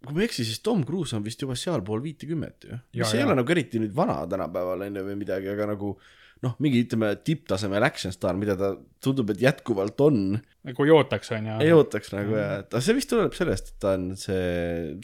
kui 0.02 0.16
ma 0.16 0.24
ei 0.24 0.30
eksi, 0.30 0.46
siis 0.48 0.60
Tom 0.64 0.82
Cruise 0.86 1.16
on 1.16 1.24
vist 1.24 1.42
juba 1.42 1.56
sealpool 1.58 2.02
viitekümmet 2.04 2.68
ju, 2.68 2.80
Ja, 2.92 3.04
mis 3.04 3.14
ei 3.14 3.22
ja. 3.22 3.28
ole 3.28 3.38
nagu 3.40 3.54
eriti 3.56 3.80
nüüd 3.82 3.94
vana 3.96 4.20
tänapäeval 4.30 4.88
onju 4.88 5.06
või 5.08 5.22
midagi, 5.24 5.50
aga 5.52 5.72
nagu 5.74 5.96
noh, 6.42 6.54
mingi 6.62 6.80
ütleme 6.82 7.12
tipptasemel 7.22 7.84
action 7.86 8.12
staar, 8.14 8.34
mida 8.38 8.56
ta 8.58 8.72
tundub, 9.02 9.30
et 9.34 9.42
jätkuvalt 9.42 10.00
on 10.02 10.18
nagu 10.66 10.86
ei 10.86 10.92
ootaks, 10.94 11.32
onju. 11.34 11.58
ei 11.62 11.72
ootaks 11.74 12.12
nagu 12.14 12.34
ja, 12.38 12.46
et 12.62 12.74
aga 12.74 12.82
see 12.82 12.96
vist 12.96 13.10
tuleneb 13.10 13.36
sellest, 13.36 13.72
et 13.72 13.78
ta 13.82 13.94
on 13.98 14.08
see 14.18 14.42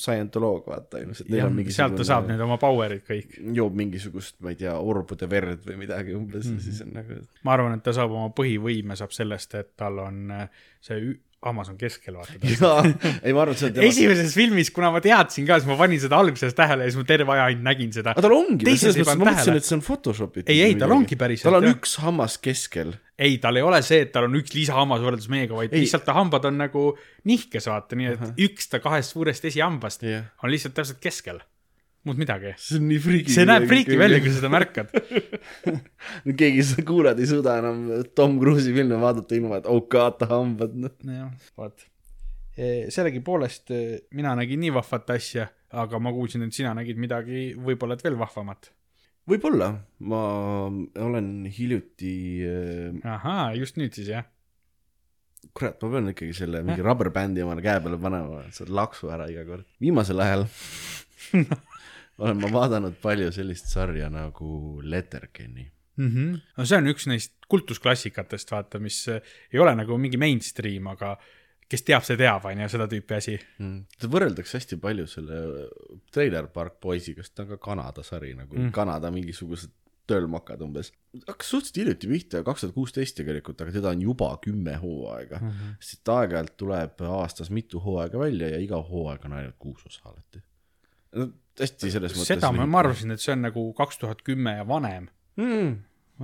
scientoloog, 0.03 0.67
vaata 0.71 1.03
ilmselt. 1.03 1.31
sealt 1.75 1.99
ta 1.99 2.07
saab 2.07 2.29
nüüd 2.31 2.43
oma 2.43 2.59
power'id 2.63 3.05
kõik. 3.07 3.39
joob 3.59 3.79
mingisugust, 3.79 4.39
ma 4.45 4.55
ei 4.55 4.61
tea, 4.65 4.75
orbude 4.79 5.31
verd 5.31 5.63
või 5.67 5.79
midagi 5.85 6.15
umbes 6.19 6.47
mm, 6.47 6.57
-hmm. 6.57 6.67
siis 6.67 6.83
on 6.87 6.95
nagu. 6.99 7.23
ma 7.47 7.55
arvan, 7.57 7.79
et 7.79 7.87
ta 7.87 7.95
saab 7.97 8.15
oma 8.15 8.35
põhivõime 8.35 8.99
saab 8.99 9.15
sellest, 9.15 9.55
et 9.59 9.75
tal 9.79 10.03
on 10.03 10.35
äh, 10.35 10.63
see 10.85 11.01
ü- 11.39 11.47
hammas 11.47 11.69
on 11.71 11.77
keskel, 11.79 12.17
vaata. 12.19 12.35
jaa, 12.53 12.83
ei 13.23 13.33
ma 13.35 13.43
arvan, 13.45 13.55
et 13.55 13.61
see 13.61 13.69
on 13.69 13.75
tema. 13.77 13.87
esimeses 13.89 14.33
filmis, 14.35 14.71
kuna 14.75 14.91
ma 14.95 15.01
teadsin 15.03 15.47
ka, 15.47 15.59
siis 15.61 15.69
ma 15.71 15.77
panin 15.79 16.01
seda 16.03 16.19
alguses 16.19 16.55
tähele 16.59 16.87
ja 16.87 16.91
siis 16.91 16.99
ma 16.99 17.07
terve 17.07 17.35
aja 17.35 17.45
ainult 17.51 17.67
nägin 17.69 17.93
seda. 17.95 18.15
aga 18.17 18.25
tal 18.27 18.35
ongi, 18.35 18.67
selles 18.75 18.99
mõttes, 18.99 19.21
ma 19.21 19.29
mõtlesin, 19.31 19.59
et 19.61 19.69
see 19.69 19.77
on 19.79 19.85
Photoshopitud. 19.87 20.51
Ei, 20.51 20.63
ei, 20.67 20.75
tal 20.81 20.95
ongi 20.97 21.19
päriselt, 21.21 21.47
tal 21.47 21.61
on 21.61 21.69
jah. 21.69 21.77
üks 21.79 21.95
hammas 22.03 22.39
keskel. 22.43 22.91
ei, 23.19 23.37
tal 23.43 23.61
ei 23.61 23.67
ole 23.67 23.79
see, 23.87 24.03
et 24.07 24.11
tal 24.15 24.27
on 24.27 24.35
üks 24.41 24.55
lisahammas 24.57 25.05
võrreldes 25.05 25.31
meiega, 25.31 25.55
vaid 25.59 25.75
Ei. 25.75 25.85
lihtsalt 25.85 26.07
ta 26.09 26.17
hambad 26.19 26.51
on 26.51 26.59
nagu 26.59 26.89
nihkes, 27.31 27.71
vaata, 27.71 27.99
nii 27.99 28.11
et 28.17 28.43
üks 28.49 28.71
ta 28.73 28.83
kahest 28.83 29.15
suurest 29.15 29.47
esihambast 29.51 30.03
Jah. 30.07 30.27
on 30.43 30.51
lihtsalt 30.55 30.75
täpselt 30.79 30.99
keskel. 31.03 31.39
Muud 32.09 32.21
midagi. 32.21 32.55
see 32.57 32.79
on 32.81 32.89
nii 32.89 33.03
friigi. 33.05 33.35
see 33.35 33.47
näeb 33.49 33.67
friiki 33.69 33.99
välja, 34.01 34.23
kui 34.25 34.33
sa 34.33 34.41
seda 34.41 34.51
märkad. 34.53 34.95
keegi 36.41 36.65
seda 36.71 36.87
kuulajad 36.89 37.21
ei 37.23 37.29
suuda 37.31 37.59
enam 37.63 37.85
Tom 38.19 38.39
Cruise'i 38.41 38.75
filme 38.77 38.99
vaadata 39.03 39.37
ilma, 39.37 39.61
et 39.61 39.69
oh 39.71 39.85
god, 39.91 40.19
ta 40.23 40.31
hambad, 40.33 40.75
noh. 40.87 40.97
jah, 41.13 41.31
vot. 41.59 41.87
sellegipoolest 42.59 43.71
eh, 43.77 43.85
mina 44.19 44.35
nägin 44.39 44.61
nii 44.65 44.73
vahvat 44.79 45.13
asja, 45.15 45.47
aga 45.79 46.01
ma 46.03 46.13
kuulsin, 46.17 46.47
et 46.47 46.57
sina 46.57 46.73
nägid 46.77 46.99
midagi 47.01 47.53
võib-olla 47.55 47.99
et 47.99 48.03
veel 48.07 48.19
vahvamat. 48.19 48.73
võib-olla, 49.29 49.71
ma 50.09 50.25
olen 51.05 51.31
hiljuti 51.53 52.17
äh, 52.49 53.15
ahaa, 53.17 53.53
just 53.61 53.79
nüüd 53.81 53.95
siis 53.95 54.11
jah. 54.15 54.27
kurat, 55.53 55.79
ma 55.83 55.93
pean 55.95 56.13
ikkagi 56.15 56.35
selle 56.35 56.65
mingi 56.67 56.85
rubberbändi 56.85 57.45
omale 57.45 57.65
käe 57.65 57.83
peale 57.85 58.01
panema, 58.01 58.43
et 58.49 58.57
see 58.57 58.71
laksu 58.73 59.13
ära 59.15 59.29
iga 59.31 59.47
kord. 59.47 59.69
viimasel 59.79 60.25
ajal 60.25 60.49
olen 62.19 62.41
ma 62.43 62.53
vaadanud 62.53 62.99
palju 63.03 63.33
sellist 63.35 63.71
sarja 63.73 64.11
nagu 64.11 64.81
Letterkenny. 64.83 65.67
mm. 65.97 66.09
-hmm. 66.09 66.39
no 66.57 66.65
see 66.65 66.79
on 66.79 66.93
üks 66.93 67.09
neist 67.11 67.35
kultusklassikatest, 67.49 68.51
vaata, 68.51 68.79
mis 68.79 69.01
eh, 69.09 69.23
ei 69.53 69.61
ole 69.63 69.75
nagu 69.75 69.99
mingi 69.99 70.21
mainstream, 70.21 70.87
aga 70.87 71.17
kes 71.69 71.85
teab, 71.85 72.05
see 72.07 72.17
teab, 72.17 72.45
on 72.49 72.63
ju, 72.63 72.69
seda 72.73 72.87
tüüpi 72.89 73.17
asi. 73.17 73.35
seda 73.99 74.13
võrreldakse 74.13 74.59
hästi 74.59 74.79
palju 74.81 75.07
selle 75.11 75.41
Trailer 76.13 76.49
Park 76.53 76.79
Boysiga, 76.81 77.25
sest 77.25 77.35
ta 77.37 77.45
on 77.45 77.53
ka 77.55 77.59
Kanada 77.71 78.05
sari 78.07 78.35
nagu 78.35 78.57
mm., 78.57 78.73
Kanada 78.77 79.11
mingisugused 79.13 79.75
töölmakad 80.09 80.63
umbes. 80.65 80.93
hakkas 81.27 81.51
suhteliselt 81.51 81.81
hiljuti 81.83 82.09
pihta, 82.09 82.43
kaks 82.47 82.65
tuhat 82.65 82.75
kuusteist 82.77 83.17
tegelikult, 83.19 83.61
aga 83.61 83.75
teda 83.75 83.93
on 83.93 84.03
juba 84.03 84.31
kümme 84.45 84.77
hooaega 84.81 85.41
mm. 85.41 85.51
-hmm. 85.51 85.75
sest 85.91 86.13
aeg-ajalt 86.15 86.55
tuleb 86.57 87.03
aastas 87.09 87.51
mitu 87.51 87.81
hooaega 87.85 88.19
välja 88.19 88.49
ja 88.55 88.63
iga 88.65 88.81
hooaeg 88.91 89.25
on 89.29 89.37
ainult 89.41 89.59
kuus 89.59 89.85
osa 89.87 90.09
alati. 90.09 90.43
No 91.59 91.67
hästi 91.67 91.91
selles 91.95 92.15
mõttes. 92.15 92.31
seda 92.35 92.53
ma, 92.55 92.69
ma 92.69 92.85
arvasin, 92.85 93.15
et 93.15 93.23
see 93.23 93.35
on 93.35 93.45
nagu 93.49 93.67
kaks 93.79 94.01
tuhat 94.03 94.23
kümme 94.27 94.59
ja 94.61 94.65
vanem. 94.69 95.11
mm.. 95.41 95.77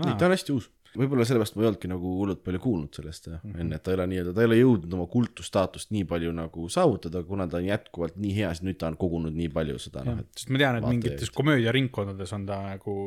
ei, 0.05 0.16
ta 0.18 0.29
on 0.29 0.35
hästi 0.35 0.55
uus. 0.55 0.70
võib-olla 0.94 1.25
sellepärast 1.27 1.57
ma 1.57 1.64
ei 1.64 1.68
olnudki 1.73 1.88
nagu 1.90 2.11
hullult 2.20 2.42
palju 2.47 2.61
kuulnud 2.62 2.94
sellest 2.94 3.27
mm 3.27 3.38
-hmm. 3.40 3.61
enne, 3.64 3.79
et 3.81 3.83
ta 3.83 3.90
ei 3.90 3.97
ole 3.99 4.07
nii-öelda, 4.12 4.35
ta 4.35 4.44
ei 4.44 4.49
ole 4.51 4.59
jõudnud 4.61 4.92
oma 4.94 5.07
kultusstaatust 5.11 5.90
nii 5.90 6.05
palju 6.11 6.35
nagu 6.37 6.68
saavutada, 6.70 7.23
kuna 7.27 7.49
ta 7.51 7.59
on 7.59 7.66
jätkuvalt 7.66 8.18
nii 8.23 8.35
hea, 8.37 8.53
siis 8.55 8.62
nüüd 8.68 8.79
ta 8.79 8.92
on 8.92 8.99
kogunud 9.01 9.35
nii 9.35 9.49
palju 9.57 9.79
seda 9.83 10.05
et 10.12 10.38
sest 10.38 10.53
ma 10.55 10.62
tean, 10.62 10.79
et 10.79 10.87
mingites 10.87 11.35
komöödiaringkondades 11.35 12.35
on 12.38 12.47
ta 12.47 12.61
nagu 12.68 12.99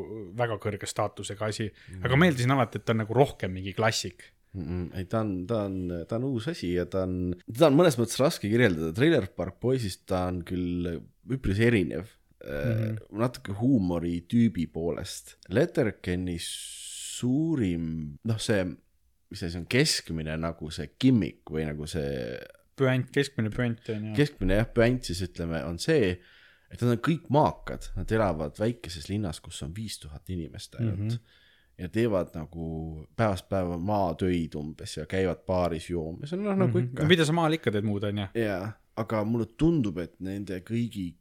väga 0.41 0.59
kõrge 0.65 0.89
staatusega 0.89 1.47
asi, 1.53 1.69
aga 2.03 2.19
meeldisin 2.19 2.51
alati, 2.51 2.81
et 2.81 2.85
ta 2.85 2.95
on 2.97 3.05
nagu 3.05 3.13
rohkem 3.13 3.55
mingi 3.55 3.73
klassik. 3.73 4.33
mm 4.53 4.63
-mm, 4.63 4.97
ei, 4.97 5.05
ta 5.05 5.19
on, 5.23 5.47
ta 5.47 5.63
on, 5.69 6.05
ta 6.07 6.15
on 6.15 6.23
uus 6.23 6.47
asi 6.47 6.73
ja 6.73 6.85
ta 6.85 7.07
on, 7.07 7.35
teda 7.47 7.67
on 7.67 7.79
mõnes 7.79 7.95
mõttes 7.95 8.19
raske 8.19 8.49
kirjeldada, 8.49 8.91
Trailer 8.91 9.27
Park 9.27 9.59
Boysist 9.61 10.05
ta 10.05 10.25
on 10.27 10.43
küll 10.43 10.99
üpris 11.31 11.59
erinev 11.63 12.16
mm, 12.47 12.81
-hmm. 12.81 13.17
natuke 13.19 13.55
huumoritüübi 13.59 14.67
poolest. 14.73 15.37
Letterkenni 15.49 16.37
suurim, 17.17 18.17
noh, 18.23 18.39
see, 18.41 18.63
mis 19.31 19.41
asi 19.43 19.51
see 19.51 19.61
on, 19.61 19.67
keskmine 19.71 20.37
nagu 20.39 20.69
see 20.73 20.91
gimmick 21.01 21.51
või 21.51 21.65
nagu 21.67 21.87
see 21.89 22.37
püant, 22.77 23.09
keskmine 23.13 23.51
püant 23.53 23.91
on 23.93 24.11
ju. 24.11 24.13
keskmine 24.17 24.59
jah, 24.61 24.69
püant 24.73 25.09
siis 25.09 25.23
ütleme, 25.25 25.63
on 25.67 25.79
see, 25.81 26.13
et 26.71 26.83
nad 26.83 26.93
on 26.93 27.03
kõik 27.03 27.27
maakad, 27.33 27.89
nad 27.97 28.13
elavad 28.13 28.59
väikeses 28.61 29.09
linnas, 29.11 29.41
kus 29.43 29.61
on 29.65 29.73
viis 29.75 29.99
tuhat 30.03 30.29
inimest 30.33 30.77
ainult 30.79 30.99
mm. 30.99 31.09
-hmm. 31.09 31.83
ja 31.83 31.89
teevad 31.89 32.33
nagu 32.37 33.05
päevast 33.15 33.49
päeva 33.49 33.77
maatöid 33.77 34.55
umbes 34.59 34.97
ja 34.97 35.05
käivad 35.05 35.45
baaris 35.47 35.89
joomas 35.89 36.33
noh, 36.37 36.55
nagu 36.55 36.83
ikka. 36.83 37.05
mida 37.05 37.25
sa 37.25 37.33
maal 37.33 37.57
ikka 37.57 37.71
teed 37.71 37.87
muud, 37.87 38.03
on 38.03 38.23
ju. 38.23 38.27
jaa, 38.43 38.71
aga 38.95 39.23
mulle 39.23 39.49
tundub, 39.57 39.97
et 39.97 40.19
nende 40.19 40.61
kõigi 40.65 41.15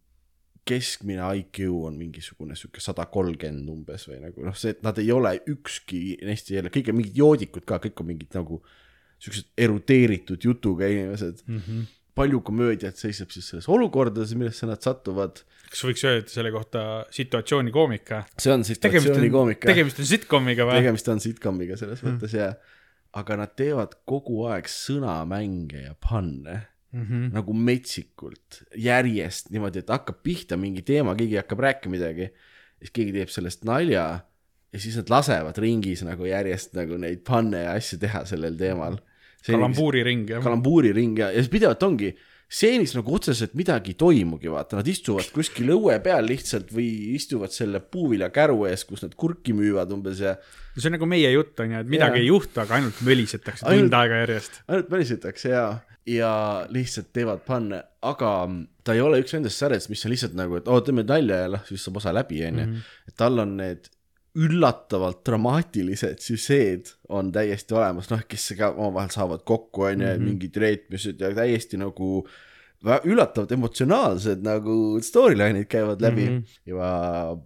keskmine 0.67 1.27
IQ 1.41 1.69
on 1.87 1.99
mingisugune 1.99 2.57
sihuke 2.59 2.83
sada 2.83 3.07
kolmkümmend 3.11 3.71
umbes 3.71 4.09
või 4.11 4.19
nagu 4.25 4.47
noh, 4.47 4.57
see, 4.59 4.75
et 4.75 4.83
nad 4.87 4.99
ei 4.99 5.13
ole 5.15 5.37
ükski 5.53 6.19
neist 6.27 6.51
ei 6.51 6.61
ole, 6.63 6.73
kõik 6.75 6.91
on 6.91 6.99
mingid 6.99 7.21
joodikud 7.21 7.67
ka, 7.69 7.79
kõik 7.85 8.03
on 8.03 8.11
mingid 8.11 8.35
nagu 8.35 8.61
siuksed 9.23 9.53
erudeeritud 9.67 10.43
jutuga 10.45 10.89
inimesed 10.91 11.45
mm. 11.47 11.61
-hmm. 11.61 11.85
palju 12.19 12.41
komöödiat 12.41 12.97
seisneb 12.97 13.31
siis 13.31 13.49
selles 13.53 13.69
olukordades, 13.69 14.35
millesse 14.35 14.67
nad 14.67 14.83
satuvad. 14.83 15.43
kas 15.71 15.85
võiks 15.85 16.05
öelda 16.05 16.35
selle 16.35 16.53
kohta 16.53 17.07
situatsioonikoomika? 17.11 18.25
see 18.39 18.53
on 18.53 18.67
tegemist 18.67 18.85
on, 18.85 19.01
situatsioonikoomika. 19.01 19.67
tegemist 19.73 20.03
on 20.03 20.11
sitcomiga 20.13 20.67
või? 20.67 20.81
tegemist 20.83 21.09
on 21.15 21.21
sitcomiga 21.21 21.79
selles 21.81 22.03
mõttes 22.03 22.35
mm. 22.35 22.39
jah, 22.43 22.57
aga 23.23 23.37
nad 23.43 23.55
teevad 23.57 24.01
kogu 24.05 24.45
aeg 24.51 24.69
sõnamänge 24.69 25.87
ja 25.87 25.95
panne 26.11 26.65
mm 26.97 27.07
-hmm. 27.07 27.33
nagu 27.37 27.53
metsikult 27.53 28.63
järjest 28.77 29.51
niimoodi, 29.55 29.85
et 29.85 29.93
hakkab 29.93 30.23
pihta 30.23 30.57
mingi 30.57 30.83
teema, 30.83 31.15
keegi 31.15 31.37
hakkab 31.43 31.61
rääkima 31.67 31.97
midagi, 31.99 32.31
siis 32.81 32.93
keegi 32.93 33.13
teeb 33.19 33.33
sellest 33.33 33.65
nalja 33.69 34.07
ja 34.73 34.81
siis 34.81 34.97
nad 35.01 35.11
lasevad 35.11 35.59
ringis 35.63 36.03
nagu 36.07 36.27
järjest 36.29 36.75
nagu 36.77 36.99
neid 37.01 37.25
panne 37.27 37.67
ja 37.67 37.77
asju 37.77 37.99
teha 38.03 38.25
sellel 38.29 38.57
teemal. 38.61 38.99
kalambuuriring 39.47 40.31
jah. 40.31 40.43
kalambuuriring 40.43 41.19
ja, 41.19 41.31
ja 41.31 41.43
siis 41.43 41.53
pidevalt 41.53 41.83
ongi 41.87 42.17
stseenis 42.47 42.95
nagu 42.95 43.15
otseselt 43.15 43.55
midagi 43.59 43.93
ei 43.95 43.99
toimugi, 43.99 44.51
vaata, 44.51 44.79
nad 44.79 44.89
istuvad 44.91 45.27
kuskil 45.35 45.73
õue 45.75 45.97
peal 46.03 46.27
lihtsalt 46.27 46.71
või 46.75 47.15
istuvad 47.17 47.55
selle 47.55 47.81
puuviljakäru 47.81 48.69
ees, 48.71 48.85
kus 48.87 49.03
nad 49.03 49.15
kurki 49.19 49.55
müüvad 49.57 49.91
umbes 49.95 50.23
ja 50.23 50.37
see 50.77 50.87
on 50.91 50.97
nagu 50.97 51.09
meie 51.11 51.31
jutt 51.35 51.59
on 51.63 51.75
ju, 51.75 51.83
et 51.83 51.91
midagi 51.91 52.21
Jaa. 52.21 52.27
ei 52.27 52.31
juhtu, 52.31 52.63
aga 52.63 52.79
ainult 52.79 53.03
mölisetakse 53.07 53.67
tund 53.67 53.99
aega 53.99 54.23
järjest. 54.23 54.61
ainult 54.69 54.91
välisetakse 54.95 55.51
ja, 55.51 55.65
ja 56.07 56.31
lihtsalt 56.71 57.11
teevad 57.12 57.42
panne, 57.47 57.83
aga 58.07 58.31
ta 58.87 58.95
ei 58.95 59.03
ole 59.03 59.21
üks 59.23 59.35
nendest 59.35 59.59
sarjadest, 59.59 59.90
mis 59.90 60.05
on 60.07 60.14
lihtsalt 60.14 60.37
nagu, 60.38 60.59
et 60.61 60.69
oo, 60.71 60.81
teeme 60.87 61.03
nalja 61.07 61.42
ja 61.45 61.53
noh, 61.57 61.64
siis 61.66 61.83
saab 61.83 61.99
osa 62.01 62.14
läbi, 62.14 62.45
onju. 62.47 62.66
et 63.09 63.16
tal 63.19 63.42
on 63.42 63.57
need 63.59 63.90
üllatavalt 64.37 65.23
dramaatilised 65.25 66.21
süžeed 66.21 66.92
on 67.16 67.31
täiesti 67.33 67.75
olemas, 67.75 68.11
noh, 68.12 68.23
kes 68.29 68.53
ka 68.59 68.71
omavahel 68.75 69.14
saavad 69.14 69.42
kokku, 69.49 69.88
onju, 69.90 70.12
mingid 70.23 70.59
reetmised 70.61 71.23
ja 71.25 71.33
täiesti 71.35 71.81
nagu 71.81 72.27
üllatavalt 72.87 73.53
emotsionaalsed 73.57 74.45
nagu 74.45 75.01
storyline'id 75.03 75.66
käivad 75.73 76.03
läbi 76.05 76.29
mm 76.29 76.37
-hmm. 76.37 76.59
ja 76.66 77.37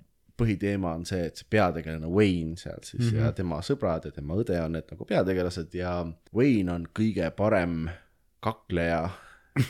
põhiteema 0.41 0.95
on 0.97 1.07
see, 1.07 1.27
et 1.29 1.37
see 1.37 1.47
peategelane 1.53 2.09
Wayne 2.09 2.57
seal 2.57 2.81
siis 2.83 3.13
mm 3.13 3.19
-hmm. 3.19 3.25
ja 3.25 3.33
tema 3.33 3.61
sõbrad 3.61 4.05
ja 4.05 4.11
tema 4.11 4.35
õde 4.35 4.61
on 4.65 4.73
need 4.73 4.89
nagu 4.91 5.05
peategelased 5.05 5.75
ja 5.75 6.07
Wayne 6.35 6.73
on 6.73 6.87
kõige 6.99 7.31
parem 7.37 7.89
kakleja 8.41 9.05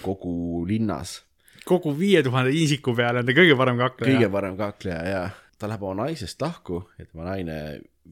kogu 0.04 0.64
linnas 0.68 1.20
kogu 1.68 1.92
viie 1.96 2.22
tuhande 2.24 2.52
isiku 2.56 2.94
peale 2.96 3.22
on 3.22 3.28
ta 3.28 3.36
kõige 3.36 3.56
parem 3.58 3.78
kakleja. 3.80 4.16
kõige 4.16 4.32
parem 4.32 4.58
kakleja 4.58 5.00
ja 5.08 5.22
ta 5.60 5.68
läheb 5.68 5.84
oma 5.84 6.06
naisest 6.06 6.40
lahku 6.42 6.82
ja 6.98 7.06
tema 7.06 7.26
naine, 7.28 7.56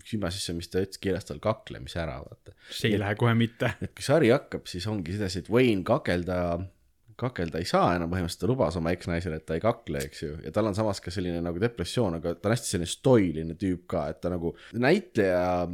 silma 0.04 0.30
sisse, 0.32 0.54
mis 0.56 0.68
ta 0.70 0.82
ütles, 0.84 1.00
keelas 1.02 1.28
tal 1.28 1.40
kaklemise 1.42 2.02
ära, 2.02 2.18
vaata. 2.24 2.54
see 2.70 2.92
ei 2.92 3.00
lähe 3.00 3.16
kohe 3.18 3.34
mitte. 3.38 3.72
et 3.84 3.94
kui 3.96 4.04
sari 4.04 4.32
hakkab, 4.34 4.68
siis 4.70 4.86
ongi 4.90 5.16
sedasi, 5.16 5.42
et 5.42 5.52
Wayne 5.52 5.86
kakelda, 5.88 6.40
kakelda 7.18 7.62
ei 7.62 7.68
saa 7.68 7.94
enam 7.96 8.12
põhimõtteliselt, 8.12 8.44
ta 8.44 8.50
lubas 8.50 8.76
oma 8.78 8.92
eksnaisele, 8.94 9.40
et 9.40 9.46
ta 9.48 9.56
ei 9.56 9.64
kakle, 9.64 10.04
eks 10.10 10.22
ju, 10.26 10.34
ja 10.44 10.52
tal 10.54 10.68
on 10.70 10.76
samas 10.76 11.00
ka 11.04 11.14
selline 11.14 11.40
nagu 11.44 11.62
depressioon, 11.62 12.20
aga 12.20 12.36
ta 12.36 12.50
on 12.50 12.56
hästi 12.56 12.74
selline 12.74 12.92
stoiline 12.92 13.56
tüüp 13.58 13.88
ka, 13.94 14.04
et 14.12 14.20
ta 14.22 14.32
nagu 14.34 14.52
näitleja, 14.76 15.64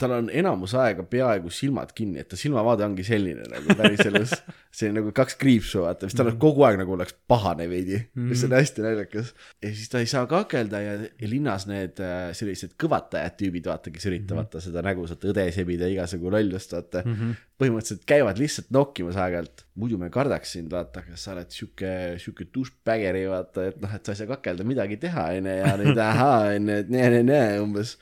tal 0.00 0.14
on 0.16 0.30
enamus 0.32 0.72
aega 0.78 1.04
peaaegu 1.06 1.50
silmad 1.52 1.92
kinni, 1.96 2.22
et 2.22 2.28
ta 2.30 2.38
silmavaade 2.38 2.84
ongi 2.86 3.04
selline 3.06 3.44
nagu 3.50 3.76
päriselus, 3.78 4.32
selline 4.76 5.00
nagu 5.00 5.12
kaks 5.16 5.36
kriipsu, 5.40 5.82
vaata, 5.84 6.08
mis 6.08 6.16
tal 6.16 6.30
on 6.32 6.38
kogu 6.40 6.64
aeg 6.66 6.80
nagu 6.80 6.94
oleks 6.96 7.16
pahane 7.30 7.68
veidi 7.70 7.96
mm, 7.98 8.06
-hmm. 8.14 8.28
mis 8.32 8.44
on 8.46 8.56
hästi 8.56 8.84
naljakas. 8.86 9.34
ja 9.62 9.72
siis 9.74 9.92
ta 9.92 10.02
ei 10.02 10.10
saa 10.10 10.26
kakelda 10.30 10.80
ja, 10.84 10.96
linnas 11.28 11.66
need 11.70 12.00
äh, 12.04 12.30
sellised 12.36 12.76
kõvatajad 12.80 13.36
tüübid, 13.40 13.68
vaata, 13.72 13.92
kes 13.94 14.06
üritavad 14.10 14.46
mm 14.46 14.58
-hmm. 14.58 14.66
seda 14.68 14.84
nägusat 14.86 15.24
õde 15.32 15.46
sebida 15.54 15.88
igasugu 15.88 16.30
lollust, 16.32 16.72
vaata 16.72 17.02
mm. 17.04 17.14
-hmm. 17.14 17.34
põhimõtteliselt 17.62 18.06
käivad 18.06 18.38
lihtsalt 18.38 18.70
nokkimas 18.70 19.16
aeg-ajalt, 19.16 19.66
muidu 19.74 19.98
me 19.98 20.10
kardaks 20.10 20.52
sind, 20.56 20.70
vaata, 20.70 21.02
kas 21.02 21.24
sa 21.24 21.34
oled 21.34 21.50
sihuke, 21.50 21.92
sihuke 22.18 22.46
douchebageri, 22.54 23.26
vaata, 23.28 23.66
et 23.72 23.80
noh, 23.80 23.94
et 23.94 24.04
sa 24.04 24.12
ei 24.12 24.22
saa 24.22 24.32
kakelda 24.36 24.64
midagi 24.64 24.96
teha, 24.96 25.28
onju, 25.36 25.58
ja 25.60 25.76
nüüd 25.76 25.98
ahaa, 25.98 26.40
onju, 26.54 26.80
et 26.84 26.88
nee-nee-nee 26.88 27.60
umbes 27.60 27.98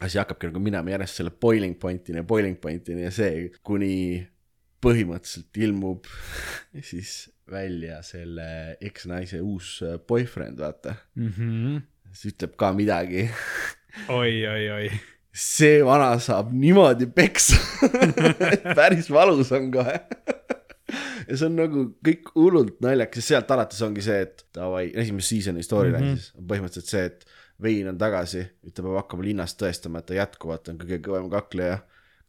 asi 0.00 0.18
hakkabki 0.20 0.48
nagu 0.48 0.62
minema 0.64 0.94
järjest 0.94 1.20
selle 1.20 1.32
boiling 1.44 1.76
point'ini 1.80 2.22
ja 2.22 2.26
boiling 2.26 2.56
point'ini 2.60 3.04
ja 3.04 3.12
see, 3.14 3.50
kuni 3.66 3.92
põhimõtteliselt 4.80 5.60
ilmub 5.60 6.08
siis 6.90 7.28
välja 7.50 8.00
selle 8.06 8.76
eksnaise 8.80 9.40
uus 9.42 9.80
äh, 9.84 9.98
boyfriend, 10.06 10.60
vaata. 10.62 10.94
siis 12.14 12.34
ütleb 12.34 12.54
ka 12.58 12.70
midagi. 12.76 13.26
oi, 14.08 14.34
oi, 14.46 14.62
oi. 14.76 14.86
see 15.34 15.80
vana 15.86 16.14
saab 16.22 16.54
niimoodi 16.54 17.10
peksa, 17.14 17.58
päris 18.78 19.10
valus 19.12 19.52
on 19.56 19.68
kohe. 19.74 19.98
ja 21.26 21.36
see 21.36 21.46
on 21.50 21.58
nagu 21.58 21.84
kõik 22.06 22.32
hullult 22.38 22.80
naljakas 22.84 23.20
ja 23.20 23.34
sealt 23.34 23.52
alates 23.54 23.82
ongi 23.86 24.06
see, 24.06 24.24
et 24.26 24.46
davai, 24.56 24.88
esimese 24.94 25.34
season'i 25.34 25.66
storyline 25.66 26.00
mm 26.00 26.14
-hmm. 26.14 26.22
siis 26.22 26.38
on 26.38 26.48
põhimõtteliselt 26.54 26.94
see, 26.94 27.04
et 27.10 27.39
Vein 27.62 27.88
on 27.90 27.98
tagasi, 28.00 28.44
nüüd 28.64 28.74
ta 28.76 28.84
peab 28.84 28.98
hakkama 29.02 29.26
linnas 29.26 29.56
tõestama, 29.60 30.00
et 30.00 30.10
ta 30.10 30.16
jätkuvalt 30.16 30.68
on 30.72 30.78
kõige 30.80 31.00
kõvem 31.04 31.30
kakleja. 31.32 31.80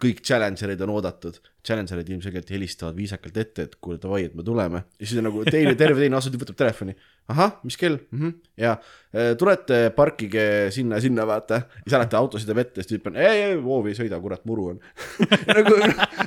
kõik 0.01 0.23
challenger'id 0.25 0.79
on 0.81 0.89
oodatud, 0.95 1.35
challenger'id 1.61 2.07
ilmselgelt 2.09 2.47
helistavad 2.49 2.95
viisakalt 2.97 3.35
ette, 3.37 3.65
et 3.67 3.75
kuule 3.77 3.99
davai, 4.01 4.23
et 4.25 4.35
me 4.35 4.43
tuleme. 4.43 4.83
ja 4.99 5.05
siis 5.05 5.19
on 5.21 5.27
nagu 5.29 5.43
teine, 5.45 5.75
terve 5.77 6.01
teine 6.01 6.17
asutub, 6.17 6.41
võtab 6.41 6.57
telefoni. 6.57 6.95
ahah, 7.29 7.59
mis 7.63 7.77
kell 7.77 7.99
mm? 8.09 8.19
-hmm. 8.19 8.33
ja 8.57 8.77
"Eh, 9.13 9.35
tulete, 9.37 9.91
parkige 9.95 10.71
sinna 10.71 10.99
sinna, 10.99 11.27
vaata. 11.27 11.53
ja 11.53 11.83
siis 11.83 11.93
alati 11.93 12.15
auto 12.15 12.37
sõidab 12.37 12.57
ette, 12.65 12.81
siis 12.81 12.91
tüüp 12.93 13.07
on, 13.07 13.15
ei, 13.15 13.43
ei, 13.43 13.55
hoovi 13.61 13.93
ei 13.93 13.95
sõida, 13.95 14.19
kurat, 14.21 14.45
muru 14.45 14.67
on. 14.73 14.79
nagu, 15.57 15.75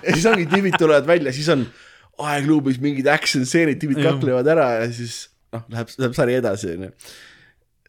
ja 0.03 0.14
siis 0.14 0.27
ongi 0.27 0.47
tüübid 0.47 0.79
tulevad 0.79 1.07
välja, 1.07 1.33
siis 1.33 1.49
on 1.49 1.67
aegluubis 2.19 2.79
mingid 2.83 3.07
action 3.11 3.45
stseenid, 3.47 3.81
tüübid 3.83 4.03
kaklevad 4.05 4.47
ära 4.55 4.69
ja 4.79 4.90
siis 4.93 5.31
noh, 5.55 5.64
läheb, 5.73 5.90
läheb 5.99 6.17
sari 6.17 6.37
edasi, 6.38 6.75
onju. 6.77 6.90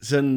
see 0.02 0.22
on, 0.22 0.30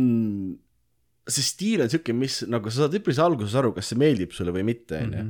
see 1.28 1.44
stiil 1.44 1.84
on 1.84 1.92
siuke, 1.92 2.16
mis 2.16 2.42
nagu 2.48 2.72
sa 2.72 2.84
saad 2.84 2.98
üpris 2.98 3.20
alguses 3.22 3.56
aru, 3.58 3.74
kas 3.76 3.92
see 3.92 4.00
meeldib 4.00 4.34
sulle 4.36 4.54
või 4.54 4.64
mitte, 4.70 5.00
onju. 5.04 5.24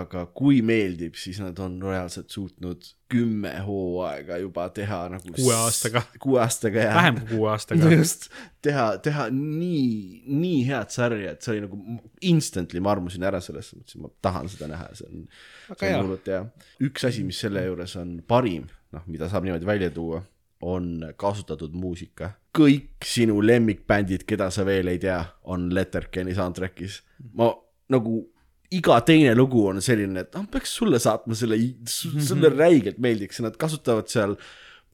aga 0.00 0.24
kui 0.34 0.58
meeldib, 0.66 1.14
siis 1.18 1.38
nad 1.42 1.58
on 1.62 1.76
reaalselt 1.82 2.32
suutnud 2.34 2.88
kümme 3.14 3.52
hooaega 3.62 4.40
juba 4.42 4.66
teha 4.74 5.00
nagu. 5.12 5.34
Kuue 5.36 5.54
aastaga. 5.54 6.02
kuue 6.22 6.40
aastaga 6.42 6.82
ja. 6.88 6.94
vähem 6.98 7.20
kui 7.20 7.36
kuue 7.36 7.52
aastaga 7.52 7.90
just, 7.98 8.26
teha, 8.64 8.88
teha 9.04 9.28
nii, 9.34 10.24
nii 10.26 10.60
head 10.70 10.94
sarja, 10.94 11.36
et 11.36 11.46
see 11.46 11.54
oli 11.54 11.64
nagu 11.68 11.80
instantly, 12.34 12.82
ma 12.82 12.94
armusin 12.96 13.26
ära 13.30 13.42
selles 13.44 13.70
mõttes, 13.76 13.94
et 13.94 14.02
ma 14.02 14.10
tahan 14.26 14.50
seda 14.50 14.70
näha, 14.74 14.90
see 14.98 15.10
on, 15.10 15.26
see 15.70 15.92
on 15.92 16.00
hullult 16.02 16.30
hea. 16.34 16.44
üks 16.88 17.06
asi, 17.10 17.26
mis 17.26 17.42
selle 17.46 17.62
juures 17.68 17.94
on 18.02 18.16
parim, 18.26 18.66
noh, 18.94 19.06
mida 19.10 19.30
saab 19.30 19.46
niimoodi 19.46 19.70
välja 19.70 19.94
tuua, 19.94 20.24
on 20.64 21.12
kasutatud 21.20 21.74
muusika. 21.76 22.34
Kõik 22.54 23.06
sinu 23.06 23.40
lemmikbändid, 23.42 24.24
keda 24.28 24.50
sa 24.54 24.64
veel 24.66 24.92
ei 24.92 25.00
tea, 25.02 25.18
on 25.50 25.68
Letterken'i 25.74 26.36
soundtrack'is. 26.36 27.00
ma 27.34 27.50
nagu 27.90 28.20
iga 28.74 29.00
teine 29.06 29.34
lugu 29.36 29.66
on 29.68 29.82
selline, 29.84 30.24
et 30.24 30.38
ah, 30.38 30.46
peaks 30.50 30.72
sulle 30.78 31.00
saatma 31.02 31.36
selle, 31.38 31.58
sulle 31.86 32.50
räigelt 32.54 32.98
meeldiks 33.02 33.40
ja 33.40 33.48
nad 33.48 33.58
kasutavad 33.60 34.08
seal 34.10 34.36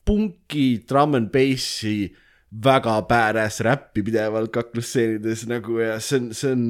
punki, 0.07 0.83
drum 0.89 1.17
n 1.19 1.29
bassi, 1.33 2.11
väga 2.51 2.97
badass 3.07 3.63
räppi 3.63 4.03
pidevalt 4.03 4.51
kaklusstseenides 4.55 5.47
nagu 5.51 5.79
ja 5.79 6.01
see 6.03 6.19
on, 6.19 6.33
see 6.35 6.51
on, 6.57 6.65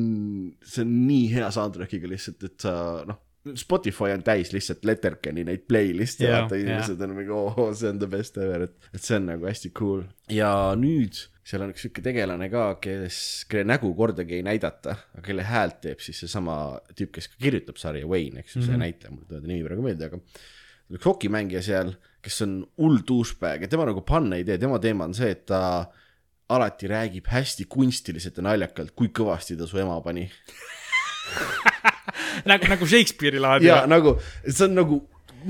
see 0.61 0.85
on 0.85 0.95
nii 1.07 1.27
hea 1.33 1.49
soundtrack'iga 1.57 2.11
lihtsalt, 2.11 2.45
et 2.51 2.67
sa 2.67 2.75
noh, 3.09 3.23
Spotify 3.57 4.13
on 4.13 4.23
täis 4.25 4.51
lihtsalt 4.53 4.85
Letterken'i 4.85 5.47
neid 5.49 5.63
playlist'e 5.69 6.27
yeah,, 6.27 6.43
vaata 6.43 6.59
inimesed 6.61 7.01
on 7.07 7.15
mingi 7.17 7.33
oo, 7.33 7.71
see 7.73 7.89
on 7.89 8.01
the 8.03 8.09
best 8.11 8.37
ever, 8.37 8.67
et, 8.69 8.91
et 8.93 9.01
see 9.01 9.17
on 9.17 9.31
nagu 9.31 9.49
hästi 9.49 9.71
cool. 9.79 10.03
ja 10.29 10.51
nüüd 10.77 11.17
seal 11.51 11.65
on 11.65 11.73
üks 11.73 11.87
sihuke 11.87 12.05
tegelane 12.05 12.51
ka, 12.53 12.67
kes, 12.83 13.21
kelle 13.51 13.65
nägu 13.71 13.91
kordagi 13.97 14.39
ei 14.39 14.45
näidata, 14.47 14.97
aga 15.17 15.25
kelle 15.25 15.47
häält 15.49 15.81
teeb 15.87 16.05
siis 16.05 16.21
seesama 16.23 16.57
tüüp, 16.93 17.15
kes 17.17 17.31
ka 17.33 17.41
kirjutab 17.41 17.81
sarja, 17.81 18.09
Wayne, 18.11 18.45
eks 18.45 18.57
ju, 18.57 18.61
see 18.61 18.69
mm 18.69 18.77
-hmm. 18.77 18.85
näitleja, 18.85 19.15
mul 19.15 19.25
ei 19.25 19.29
tule 19.31 19.41
ta 19.41 19.53
nimi 19.53 19.67
praegu 19.67 19.87
meelde, 19.89 20.11
aga 20.11 20.21
üks 20.99 21.09
hokimängija 21.09 21.63
seal, 21.65 21.95
kes 22.21 22.43
on 22.45 22.57
hull 22.77 23.01
douchebag 23.09 23.65
ja 23.65 23.73
tema 23.73 23.89
nagu 23.89 24.05
panna 24.07 24.37
ei 24.37 24.45
tee, 24.45 24.59
tema 24.59 24.79
teema 24.79 25.09
on 25.09 25.17
see, 25.17 25.31
et 25.33 25.47
ta 25.47 25.61
alati 26.51 26.91
räägib 26.91 27.31
hästi 27.31 27.65
kunstiliselt 27.71 28.37
ja 28.37 28.43
naljakalt, 28.43 28.93
kui 28.93 29.09
kõvasti 29.09 29.57
ta 29.57 29.67
su 29.71 29.79
ema 29.79 30.01
pani. 30.05 30.29
nagu, 32.51 32.69
nagu 32.75 32.87
Shakespeare'i 32.87 33.41
laadi. 33.43 33.67
ja 33.71 33.83
nagu, 33.91 34.17
see 34.47 34.65
on 34.69 34.75
nagu, 34.79 35.01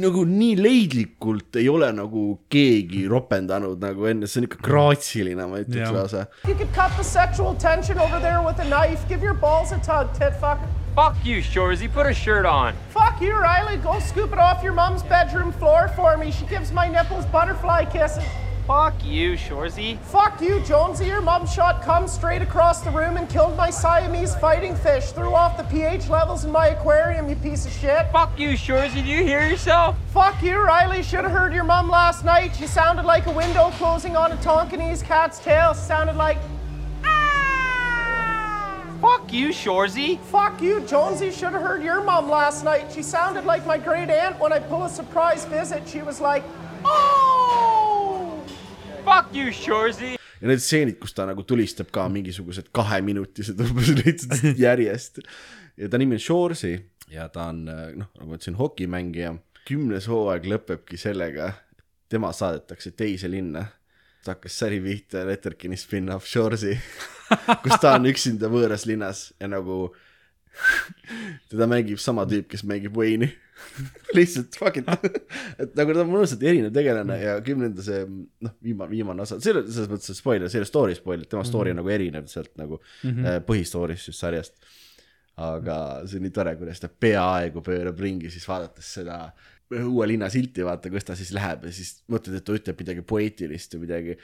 nagu 0.00 0.24
nii 0.24 0.56
leidlikult 0.60 1.56
ei 1.58 1.68
ole 1.68 1.88
nagu 1.92 2.24
keegi 2.52 3.06
ropendanud 3.10 3.80
nagu 3.82 4.06
enne, 4.10 4.28
see 4.30 4.40
on 4.42 4.46
ikka 4.48 4.60
graatsiline, 4.66 5.46
ma 5.50 5.62
ütleks 5.64 5.86
Jah. 5.86 5.94
lausa. 5.96 6.26
You 6.46 6.54
could 6.54 6.72
cut 6.74 6.92
the 6.96 7.04
sexual 7.04 7.54
tension 7.54 7.98
over 7.98 8.20
there 8.20 8.42
with 8.42 8.58
a 8.60 8.68
knife. 8.68 9.06
Give 9.08 9.22
your 9.22 9.34
balls 9.34 9.72
a 9.72 9.78
tug, 9.78 10.12
tit 10.14 10.36
fuck. 10.40 10.58
Fuck 10.94 11.24
you, 11.24 11.38
Shorzy. 11.40 11.86
Put 11.92 12.06
a 12.06 12.12
shirt 12.12 12.44
on. 12.44 12.74
Fuck 12.90 13.20
you, 13.22 13.32
Riley. 13.38 13.76
Go 13.76 13.98
scoop 14.00 14.32
it 14.32 14.38
off 14.40 14.62
your 14.62 14.72
mom's 14.72 15.04
bedroom 15.04 15.52
floor 15.52 15.86
for 15.94 16.16
me. 16.16 16.32
She 16.32 16.44
gives 16.46 16.72
my 16.72 16.88
nipples 16.88 17.26
butterfly 17.26 17.84
kisses. 17.84 18.24
Fuck 18.70 19.04
you, 19.04 19.32
Shorzy. 19.32 19.98
Fuck 19.98 20.40
you, 20.40 20.60
Jonesy. 20.60 21.06
Your 21.06 21.20
mom 21.20 21.44
shot 21.44 21.82
cum 21.82 22.06
straight 22.06 22.40
across 22.40 22.82
the 22.82 22.90
room 22.92 23.16
and 23.16 23.28
killed 23.28 23.56
my 23.56 23.68
Siamese 23.68 24.36
fighting 24.36 24.76
fish. 24.76 25.10
Threw 25.10 25.34
off 25.34 25.56
the 25.56 25.64
pH 25.64 26.08
levels 26.08 26.44
in 26.44 26.52
my 26.52 26.68
aquarium, 26.68 27.28
you 27.28 27.34
piece 27.34 27.66
of 27.66 27.72
shit. 27.72 28.06
Fuck 28.12 28.38
you, 28.38 28.50
Shorzy. 28.50 29.02
Do 29.02 29.10
you 29.10 29.24
hear 29.24 29.44
yourself? 29.44 29.96
Fuck 30.12 30.40
you, 30.40 30.56
Riley. 30.56 31.02
Should 31.02 31.24
have 31.24 31.32
heard 31.32 31.52
your 31.52 31.64
mom 31.64 31.90
last 31.90 32.24
night. 32.24 32.54
She 32.54 32.68
sounded 32.68 33.04
like 33.04 33.26
a 33.26 33.32
window 33.32 33.72
closing 33.72 34.16
on 34.16 34.30
a 34.30 34.36
Tonkinese 34.36 35.02
cat's 35.02 35.40
tail. 35.40 35.74
Sounded 35.74 36.14
like. 36.14 36.38
"Ah." 37.04 38.84
Fuck 39.00 39.32
you, 39.32 39.48
Shorzy. 39.48 40.20
Fuck 40.20 40.62
you, 40.62 40.78
Jonesy. 40.82 41.32
Should 41.32 41.54
have 41.54 41.62
heard 41.62 41.82
your 41.82 42.04
mom 42.04 42.30
last 42.30 42.62
night. 42.64 42.92
She 42.94 43.02
sounded 43.02 43.44
like 43.44 43.66
my 43.66 43.78
great 43.78 44.10
aunt 44.10 44.38
when 44.38 44.52
I 44.52 44.60
pull 44.60 44.84
a 44.84 44.88
surprise 44.88 45.44
visit. 45.46 45.88
She 45.88 46.02
was 46.02 46.20
like, 46.20 46.44
oh. 46.84 47.39
Fuck 49.04 49.34
you, 49.36 49.52
Shorzy. 49.52 50.16
ja 50.40 50.48
need 50.48 50.60
stseenid, 50.60 50.98
kus 51.00 51.14
ta 51.16 51.24
nagu 51.28 51.42
tulistab 51.46 51.88
ka 51.94 52.04
mingisugused 52.12 52.68
kaheminutised 52.76 53.60
umbes 53.64 53.90
lihtsalt 53.96 54.58
järjest. 54.66 55.20
ja 55.76 55.88
ta 55.88 55.98
nimi 55.98 56.18
on 56.18 56.22
Shoresy 56.22 56.74
ja 57.10 57.28
ta 57.32 57.48
on 57.50 57.64
noh, 57.64 58.10
nagu 58.18 58.28
ma 58.28 58.36
ütlesin, 58.36 58.58
hokimängija. 58.60 59.34
kümnes 59.68 60.08
hooaeg 60.10 60.46
lõpebki 60.50 60.98
sellega, 61.00 61.52
tema 62.08 62.32
saadetakse 62.32 62.90
teise 62.90 63.30
linna. 63.30 63.66
ta 64.24 64.34
hakkas 64.34 64.58
sari 64.58 64.80
pihta 64.84 65.24
Letterkini 65.26 65.76
spin-off 65.80 66.28
Shoresy, 66.28 66.76
kus 67.64 67.80
ta 67.80 67.96
on 67.96 68.10
üksinda 68.10 68.52
võõras 68.52 68.84
linnas 68.86 69.30
ja 69.40 69.48
nagu 69.48 69.94
teda 71.50 71.66
mängib 71.70 71.98
sama 72.02 72.26
tüüp, 72.28 72.50
kes 72.52 72.66
mängib 72.68 72.96
Wayne'i. 72.96 73.32
lihtsalt 74.16 74.58
fuck 74.58 74.80
it, 74.80 74.88
et 75.60 75.76
nagu 75.78 75.94
ta 75.94 76.04
on 76.04 76.12
mõnusalt 76.12 76.42
erinev 76.46 76.74
tegelane 76.74 77.18
ja 77.20 77.36
kümnenda 77.44 77.84
see 77.84 78.02
noh, 78.08 78.56
viimane, 78.64 78.90
viimane 78.92 79.26
osa, 79.26 79.40
selle, 79.42 79.64
selles 79.68 79.90
mõttes 79.92 80.18
spoiler, 80.18 80.50
see 80.50 80.60
ei 80.60 80.64
ole 80.64 80.70
story 80.70 80.98
spoiler, 80.98 81.28
tema 81.30 81.46
story 81.46 81.74
on 81.74 81.80
nagu 81.82 81.92
erinev 81.92 82.28
sealt 82.32 82.52
nagu 82.60 82.80
mm 82.80 83.10
-hmm. 83.10 83.46
põhistory'st 83.48 84.12
just 84.12 84.20
sarjast. 84.20 84.56
aga 85.40 86.02
see 86.04 86.18
on 86.18 86.26
nii 86.26 86.34
tore, 86.36 86.56
kuidas 86.56 86.80
ta 86.80 86.88
peaaegu 86.88 87.62
pöörab 87.64 88.00
ringi 88.00 88.30
siis 88.30 88.48
vaadates 88.48 88.92
seda 88.98 89.30
uue 89.70 90.06
linna 90.10 90.28
silti, 90.30 90.64
vaata, 90.66 90.90
kus 90.90 91.06
ta 91.06 91.16
siis 91.18 91.30
läheb 91.36 91.64
ja 91.68 91.72
siis 91.74 92.00
mõtled, 92.10 92.36
et 92.36 92.44
ta 92.44 92.56
ütleb 92.56 92.80
midagi 92.82 93.04
poeetilist 93.06 93.76
või 93.76 93.84
midagi. 93.86 94.16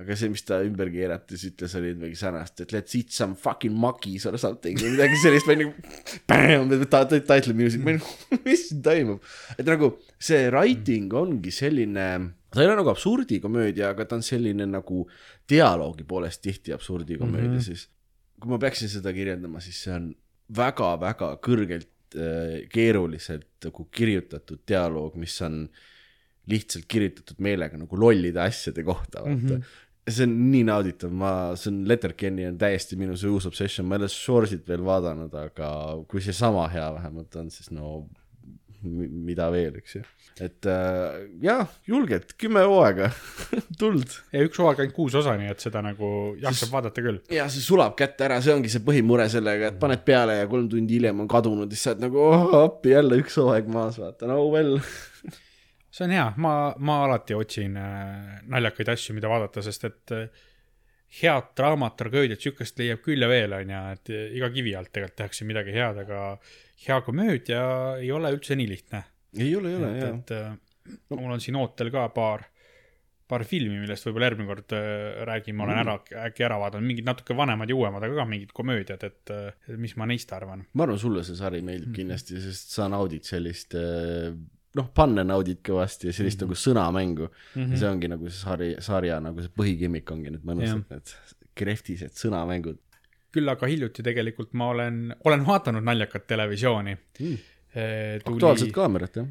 Aga 0.00 0.16
see, 0.16 0.30
mis 0.32 0.44
ta 0.48 0.62
ümber 0.64 0.88
keerates 0.92 1.42
ütles, 1.50 1.74
oli 1.76 1.92
midagi 1.92 2.16
sarnast, 2.16 2.62
et 2.64 2.72
let's 2.72 2.96
eat 2.96 3.12
some 3.12 3.36
fucking 3.38 3.74
monkeys 3.76 4.24
or 4.28 4.38
something 4.40 4.78
või 4.80 4.94
midagi 4.94 5.18
sellist, 5.20 5.48
ma 5.48 5.56
olin 5.56 6.70
nagu, 6.72 6.88
title 7.28 7.56
music, 7.58 7.82
ma 7.84 7.92
olin 7.92 8.00
nagu, 8.00 8.40
mis 8.46 8.66
siin 8.70 8.80
toimub. 8.86 9.32
et 9.58 9.68
nagu 9.68 9.92
see 10.16 10.46
writing 10.48 11.12
ongi 11.20 11.52
selline, 11.52 12.08
ta 12.48 12.62
ei 12.62 12.70
ole 12.70 12.78
nagu 12.80 12.92
absurdikomöödia, 12.94 13.92
aga 13.92 14.08
ta 14.08 14.16
on 14.16 14.24
selline 14.24 14.68
nagu 14.70 15.04
dialoogi 15.52 16.08
poolest 16.08 16.40
tihti 16.46 16.72
absurdikomöödia 16.72 17.50
mm, 17.50 17.58
-hmm. 17.58 17.68
siis 17.68 17.90
kui 18.42 18.50
ma 18.50 18.58
peaksin 18.58 18.90
seda 18.90 19.12
kirjeldama, 19.14 19.60
siis 19.62 19.84
see 19.84 19.94
on 19.94 20.10
väga-väga 20.56 21.34
kõrgelt 21.44 22.16
äh, 22.16 22.64
keeruliselt 22.72 23.68
nagu 23.68 23.86
kirjutatud 23.94 24.64
dialoog, 24.68 25.20
mis 25.20 25.36
on 25.46 25.66
lihtsalt 26.50 26.88
kirjutatud 26.90 27.40
meelega 27.44 27.78
nagu 27.78 27.98
lollide 27.98 28.42
asjade 28.42 28.84
kohta, 28.86 29.22
vaata 29.22 29.34
mm. 29.34 29.48
-hmm. 29.48 30.10
see 30.10 30.26
on 30.26 30.32
nii 30.50 30.64
nauditav, 30.66 31.12
ma, 31.14 31.32
see 31.56 31.70
on 31.70 31.84
Letterkenny 31.88 32.48
on 32.48 32.58
täiesti 32.58 32.98
minu 32.98 33.16
see 33.16 33.30
uus 33.30 33.46
obsession, 33.46 33.86
ma 33.86 33.96
ei 33.96 34.02
ole 34.02 34.08
Shoresit 34.10 34.66
veel 34.68 34.82
vaadanud, 34.84 35.34
aga 35.34 35.68
kui 36.08 36.24
see 36.24 36.34
sama 36.36 36.66
hea 36.72 36.88
vähemalt 36.96 37.36
on, 37.36 37.50
siis 37.50 37.70
no 37.70 38.08
mi- 38.82 39.08
mida 39.30 39.46
veel, 39.52 39.76
eks 39.78 39.94
ju. 39.96 40.02
et 40.42 40.66
äh, 40.66 41.20
jah, 41.44 41.68
julgelt, 41.86 42.34
kümme 42.40 42.64
hooaega 42.66 43.10
tuld 43.80 44.16
ja 44.32 44.42
üks 44.46 44.58
hooaeg 44.58 44.82
ainult 44.82 44.96
kuus 44.96 45.14
osa, 45.18 45.36
nii 45.38 45.52
et 45.52 45.62
seda 45.62 45.82
nagu 45.84 46.10
jaksab 46.42 46.72
vaadata 46.74 47.04
küll. 47.04 47.20
ja 47.30 47.46
see 47.52 47.62
sulab 47.62 47.94
kätte 47.98 48.26
ära, 48.26 48.40
see 48.42 48.54
ongi 48.56 48.72
see 48.72 48.82
põhimure 48.84 49.28
sellega, 49.30 49.70
et 49.70 49.78
paned 49.82 50.02
peale 50.06 50.40
ja 50.40 50.50
kolm 50.50 50.66
tundi 50.72 50.98
hiljem 50.98 51.22
on 51.22 51.30
kadunud 51.30 51.70
ja 51.70 51.78
siis 51.78 51.86
sa 51.86 51.94
oled 51.94 52.04
nagu 52.08 52.26
oh, 52.26 52.58
appi 52.64 52.96
jälle 52.96 53.22
üks 53.22 53.38
hooaeg 53.38 53.70
maas, 53.70 54.02
vaata, 54.02 54.26
no 54.30 54.42
well. 54.50 54.80
See 55.92 56.06
on 56.06 56.14
hea, 56.14 56.24
ma, 56.40 56.54
ma 56.80 57.02
alati 57.04 57.36
otsin 57.36 57.76
äh, 57.76 58.40
naljakaid 58.48 58.94
asju, 58.94 59.16
mida 59.18 59.28
vaadata, 59.28 59.64
sest 59.64 59.84
et 59.90 60.14
äh, 60.16 60.44
head 61.20 61.52
draamat, 61.58 61.96
tragöödiat, 62.00 62.40
siukest 62.40 62.78
leiab 62.80 63.02
küll 63.04 63.20
ja 63.20 63.28
veel, 63.30 63.52
onju, 63.58 63.80
et 63.96 64.12
äh, 64.12 64.28
iga 64.38 64.48
kivi 64.54 64.72
alt 64.78 64.92
tegelikult 64.92 65.18
tehakse 65.20 65.48
midagi 65.48 65.74
head, 65.76 66.00
aga 66.06 66.22
hea 66.86 67.00
komöödia 67.04 67.64
ei 68.00 68.08
ole 68.14 68.32
üldse 68.32 68.56
nii 68.58 68.70
lihtne. 68.70 69.02
ei 69.38 69.52
ole, 69.56 69.72
ei 69.72 69.80
ole, 69.80 69.92
jaa. 69.98 70.14
et 70.16 70.32
äh, 70.38 70.56
mul 71.12 71.36
on 71.36 71.44
siin 71.44 71.58
ootel 71.60 71.92
ka 71.92 72.06
paar, 72.14 72.46
paar 73.28 73.44
filmi, 73.48 73.76
millest 73.82 74.08
võib-olla 74.08 74.30
järgmine 74.30 74.48
kord 74.48 74.74
äh, 74.78 75.20
räägime, 75.28 75.66
olen 75.66 75.82
ära, 75.84 75.98
äkki 76.24 76.48
ära 76.48 76.58
vaadanud, 76.62 76.88
mingid 76.88 77.08
natuke 77.08 77.36
vanemad 77.36 77.68
ja 77.68 77.76
uuemad, 77.76 78.08
aga 78.08 78.22
ka 78.22 78.28
mingid 78.32 78.56
komöödiad, 78.56 79.04
et 79.08 79.34
äh, 79.36 79.76
mis 79.76 79.94
ma 80.00 80.08
neist 80.08 80.32
arvan. 80.32 80.64
ma 80.72 80.88
arvan, 80.88 81.00
sulle 81.04 81.26
see 81.28 81.36
sari 81.36 81.60
meeldib 81.66 81.92
kindlasti, 82.00 82.40
sest 82.40 82.72
sa 82.78 82.88
naudid 82.92 83.28
sellist 83.28 83.76
eh, 83.76 84.32
noh, 84.78 84.88
panne 84.94 85.24
naudid 85.26 85.60
kõvasti 85.66 86.08
ja 86.08 86.16
sellist 86.16 86.40
mm 86.40 86.48
-hmm. 86.48 86.54
nagu 86.54 86.62
sõnamängu 86.62 87.26
mm. 87.28 87.34
-hmm. 87.56 87.72
ja 87.72 87.82
see 87.82 87.90
ongi 87.90 88.08
nagu 88.12 88.30
see 88.30 88.38
sari, 88.38 88.70
sarja 88.80 89.20
nagu 89.20 89.44
see 89.44 89.52
põhikimik 89.58 90.12
ongi 90.14 90.32
need 90.34 90.48
mõnusad 90.48 90.84
need 90.90 91.14
krehvtised 91.58 92.16
sõnamängud. 92.16 92.80
küll 93.32 93.48
aga 93.48 93.66
hiljuti 93.68 94.02
tegelikult 94.04 94.52
ma 94.52 94.68
olen, 94.72 95.14
olen 95.24 95.46
vaadanud 95.46 95.84
naljakat 95.84 96.26
televisiooni 96.26 96.96
Mm. 97.20 97.26
mm.. 97.26 97.38
aktuaalset 98.24 98.72
kaamerat 98.72 99.16
jah. 99.16 99.26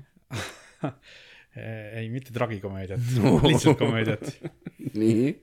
ei, 1.99 2.09
mitte 2.09 2.33
tragikomöödiat 2.33 2.99
lihtsalt 3.49 3.77
komöödiat. 3.77 4.41
nii. 4.93 5.41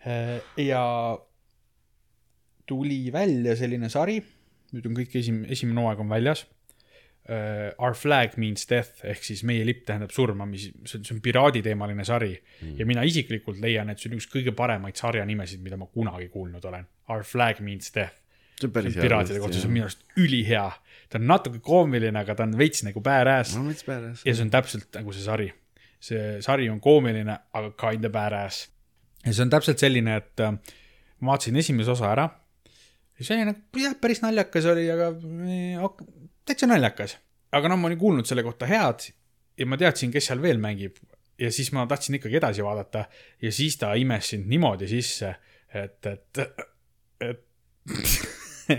ja 0.57 0.85
tuli 2.69 3.13
välja 3.13 3.57
selline 3.57 3.89
sari, 3.93 4.19
nüüd 4.75 4.87
on 4.91 4.97
kõik 5.01 5.17
esim-, 5.21 5.45
esimene 5.49 5.81
hooaeg 5.81 6.03
on 6.05 6.11
väljas. 6.13 6.45
Our 7.29 7.93
flag 7.93 8.39
means 8.41 8.65
death 8.71 9.03
ehk 9.05 9.21
siis 9.27 9.43
meie 9.45 9.65
lipp 9.69 9.83
tähendab 9.89 10.13
surma, 10.15 10.47
mis, 10.49 10.69
see 10.89 10.97
on, 10.97 11.03
see 11.05 11.13
on 11.13 11.21
piraaditeemaline 11.25 12.07
sari 12.09 12.31
mm. 12.33 12.79
ja 12.79 12.87
mina 12.89 13.05
isiklikult 13.05 13.61
leian, 13.61 13.91
et 13.93 14.01
see 14.01 14.09
on 14.09 14.17
üks 14.17 14.29
kõige 14.33 14.55
paremaid 14.57 14.97
sarjanimesid, 14.97 15.61
mida 15.65 15.77
ma 15.77 15.91
kunagi 15.93 16.31
kuulnud 16.33 16.65
olen. 16.71 16.87
Our 17.13 17.27
flag 17.29 17.61
means 17.65 17.93
death. 17.93 18.17
see 18.59 18.71
on 18.71 18.73
päris 18.73 18.97
hea. 18.97 19.05
piraatide 19.05 19.43
kohta, 19.43 19.61
see 19.61 19.69
on 19.69 19.77
minu 19.77 19.87
arust 19.91 20.07
ülihea. 20.17 20.65
ta 21.13 21.21
on 21.21 21.29
natuke 21.29 21.61
koomiline, 21.65 22.17
aga 22.17 22.39
ta 22.39 22.49
on 22.49 22.57
veits 22.59 22.83
nagu 22.87 23.05
badass 23.05 23.57
no 23.59 23.69
ja 23.69 24.33
see 24.33 24.45
on 24.47 24.51
täpselt 24.57 24.89
nagu 24.97 25.13
see 25.13 25.29
sari. 25.29 25.53
see 26.01 26.41
sari 26.45 26.73
on 26.73 26.81
koomiline, 26.81 27.39
aga 27.61 27.73
kinda 27.77 28.09
badass. 28.09 28.71
ja 29.27 29.35
see 29.35 29.45
on 29.45 29.53
täpselt 29.53 29.85
selline, 29.85 30.17
et 30.17 30.45
äh, 30.49 30.57
ma 31.21 31.35
vaatasin 31.35 31.61
esimese 31.61 31.93
osa 31.93 32.09
ära. 32.13 32.29
ja 33.19 33.25
see 33.25 33.37
oli 33.37 33.51
nagu, 33.53 33.85
jah, 33.85 34.01
päris 34.01 34.25
naljakas 34.25 34.73
oli, 34.73 34.89
aga 34.97 35.13
eh, 35.45 35.77
täitsa 36.49 36.69
naljakas. 36.71 37.19
aga 37.53 37.69
noh, 37.73 37.81
ma 37.81 37.89
olin 37.89 38.01
kuulnud 38.01 38.29
selle 38.29 38.45
kohta 38.47 38.69
head 38.69 39.11
ja 39.59 39.67
ma 39.67 39.79
teadsin, 39.81 40.13
kes 40.15 40.31
seal 40.31 40.43
veel 40.43 40.61
mängib 40.63 40.99
ja 41.39 41.53
siis 41.55 41.71
ma 41.73 41.87
tahtsin 41.87 42.19
ikkagi 42.19 42.41
edasi 42.41 42.65
vaadata 42.65 43.05
ja 43.43 43.53
siis 43.53 43.79
ta 43.79 43.93
imes 43.95 44.35
sind 44.35 44.49
niimoodi 44.51 44.89
sisse, 44.91 45.35
et, 45.75 46.07
et, 46.07 46.43
et 47.25 47.45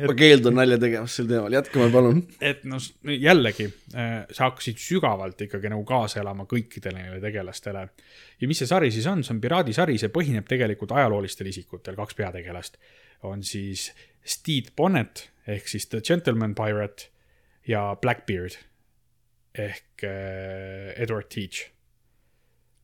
ma 0.08 0.16
keeldun 0.18 0.58
nalja 0.60 0.78
tegemast 0.82 1.20
sel 1.20 1.30
teemal, 1.30 1.54
jätkame 1.56 1.90
palun. 1.94 2.22
et 2.42 2.66
noh, 2.70 2.84
jällegi 3.10 3.70
äh, 3.96 4.16
sa 4.30 4.50
hakkasid 4.50 4.82
sügavalt 4.82 5.42
ikkagi 5.48 5.72
nagu 5.72 5.86
kaasa 5.88 6.22
elama 6.24 6.46
kõikidele 6.50 7.04
neile 7.04 7.22
tegelastele. 7.24 7.88
ja 8.42 8.52
mis 8.52 8.62
see 8.62 8.70
sari 8.70 8.92
siis 8.94 9.08
on, 9.10 9.24
see 9.26 9.36
on 9.36 9.42
piraadisari, 9.44 9.98
see 10.02 10.14
põhineb 10.14 10.50
tegelikult 10.50 10.94
ajaloolistel 10.98 11.50
isikutel, 11.52 11.98
kaks 12.00 12.18
peategelast 12.20 12.78
on 13.30 13.44
siis 13.44 13.90
Stede 14.24 14.76
Bonnet 14.76 15.30
ehk 15.50 15.68
siis 15.68 15.88
The 15.90 16.04
Gentleman 16.06 16.54
Pirate 16.56 17.10
ja 17.68 17.96
Blackbeard 18.02 18.56
ehk 19.60 20.04
äh, 20.08 20.94
Edward 21.02 21.30
Teach. 21.34 21.68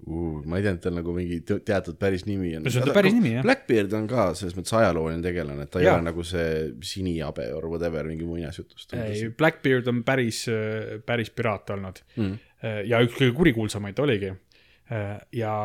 ma 0.06 0.58
ei 0.60 0.66
teadnud, 0.66 0.82
tal 0.84 0.94
nagu 0.98 1.14
mingi 1.16 1.40
te- 1.48 1.62
teatud 1.66 1.96
päris 1.98 2.26
nimi 2.28 2.52
on. 2.58 2.66
No 2.66 2.72
see 2.74 2.82
on 2.84 2.90
ta 2.90 2.94
päris 2.98 3.14
nimi, 3.16 3.32
jah. 3.38 3.46
Blackbeard 3.46 3.94
on 3.96 4.10
ka 4.12 4.26
selles 4.38 4.58
mõttes 4.58 4.76
ajalooline 4.76 5.24
tegelane, 5.24 5.66
et 5.66 5.72
ta 5.72 5.80
ei 5.80 5.88
Jaa. 5.88 5.96
ole 5.98 6.06
nagu 6.10 6.26
see 6.28 6.74
sinihabe 6.86 7.48
or 7.56 7.70
whatever 7.72 8.06
mingi 8.10 8.28
muinasjutust. 8.28 8.94
ei, 9.00 9.30
Blackbeard 9.38 9.88
on 9.90 10.04
päris, 10.06 10.44
päris 11.08 11.32
piraat 11.32 11.72
olnud 11.78 12.02
mm.. 12.18 12.36
ja 12.92 13.00
üks 13.08 13.16
kõige 13.18 13.34
kurikuulsamaid 13.40 14.02
oligi. 14.04 14.34
ja 15.40 15.56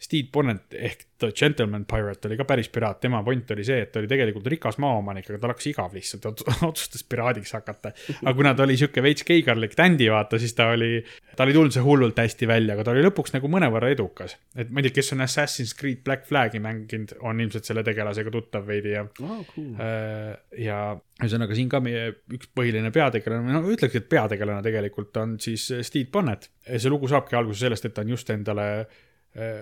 Steve 0.00 0.28
Bonnet 0.32 0.74
ehk 0.74 1.02
The 1.20 1.32
Gentleman 1.36 1.84
Pirate 1.84 2.28
oli 2.28 2.36
ka 2.40 2.46
päris 2.48 2.70
piraat, 2.72 3.02
tema 3.02 3.18
point 3.24 3.50
oli 3.52 3.64
see, 3.66 3.82
et 3.84 3.90
ta 3.92 4.00
oli 4.00 4.08
tegelikult 4.08 4.46
rikas 4.48 4.78
maaomanik, 4.80 5.26
aga 5.28 5.40
tal 5.42 5.52
hakkas 5.52 5.66
igav 5.68 5.96
lihtsalt, 5.96 6.44
otsustas 6.70 7.04
piraadiks 7.04 7.52
hakata. 7.52 7.92
aga 8.22 8.32
kuna 8.38 8.54
ta 8.56 8.64
oli 8.64 8.78
sihuke 8.80 9.04
veits 9.04 9.26
keigarlik 9.28 9.76
tändi, 9.76 10.08
vaata, 10.12 10.40
siis 10.40 10.56
ta 10.56 10.70
oli, 10.72 11.02
tal 11.36 11.52
ei 11.52 11.56
tulnud 11.58 11.76
see 11.76 11.84
hullult 11.84 12.22
hästi 12.22 12.48
välja, 12.48 12.78
aga 12.78 12.86
ta 12.88 12.94
oli 12.94 13.04
lõpuks 13.04 13.36
nagu 13.36 13.50
mõnevõrra 13.52 13.90
edukas. 13.92 14.38
et 14.56 14.72
ma 14.72 14.80
ei 14.80 14.88
tea, 14.88 14.96
kes 15.02 15.12
on 15.16 15.26
Assassin's 15.26 15.76
Creed 15.76 16.00
Black 16.06 16.24
Flag'i 16.30 16.62
mänginud, 16.64 17.12
on 17.20 17.44
ilmselt 17.44 17.68
selle 17.68 17.84
tegelasega 17.84 18.32
tuttav 18.32 18.64
veidi 18.70 18.96
ja 18.96 19.04
oh, 19.04 19.44
cool. 19.52 19.68
Äh, 19.84 20.32
ja 20.64 20.80
ühesõnaga 21.20 21.58
siin 21.58 21.68
ka 21.68 21.82
meie 21.84 22.08
üks 22.32 22.48
põhiline 22.56 22.88
peategelane, 22.94 23.52
no 23.52 23.60
ütleks, 23.68 24.00
et 24.00 24.08
peategelane 24.08 24.64
tegelikult 24.64 25.20
on 25.20 25.36
siis 25.44 25.68
Steve 25.84 26.08
Bonnet. 26.08 26.48
see 26.70 26.88
lugu 26.88 27.12
saabki 27.12 27.36
alguse 27.36 27.66
sellest, 27.66 27.84
et 27.84 27.92
ta 27.92 28.00
on 28.06 28.16
just 28.16 28.32
endale 28.32 28.70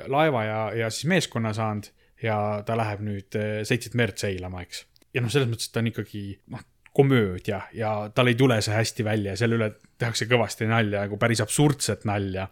laeva 0.09 0.45
ja, 0.45 0.61
ja 0.73 0.87
siis 0.91 1.05
meeskonna 1.11 1.51
saanud 1.53 1.91
ja 2.23 2.39
ta 2.67 2.77
läheb 2.79 3.03
nüüd 3.05 3.39
äh, 3.39 3.61
seitset 3.69 3.97
merd 3.99 4.19
seilama, 4.21 4.63
eks. 4.67 4.85
ja 5.15 5.23
noh, 5.23 5.33
selles 5.33 5.49
mõttes, 5.51 5.71
et 5.71 5.75
ta 5.75 5.83
on 5.83 5.91
ikkagi 5.91 6.23
noh, 6.55 6.65
komöödia 6.99 7.61
ja 7.77 7.93
tal 8.15 8.31
ei 8.31 8.39
tule 8.39 8.59
see 8.65 8.75
hästi 8.75 9.07
välja 9.07 9.35
ja 9.35 9.41
selle 9.41 9.59
üle 9.59 9.71
tehakse 10.01 10.27
kõvasti 10.31 10.67
nalja, 10.71 11.05
nagu 11.07 11.19
päris 11.21 11.43
absurdset 11.45 12.07
nalja. 12.09 12.49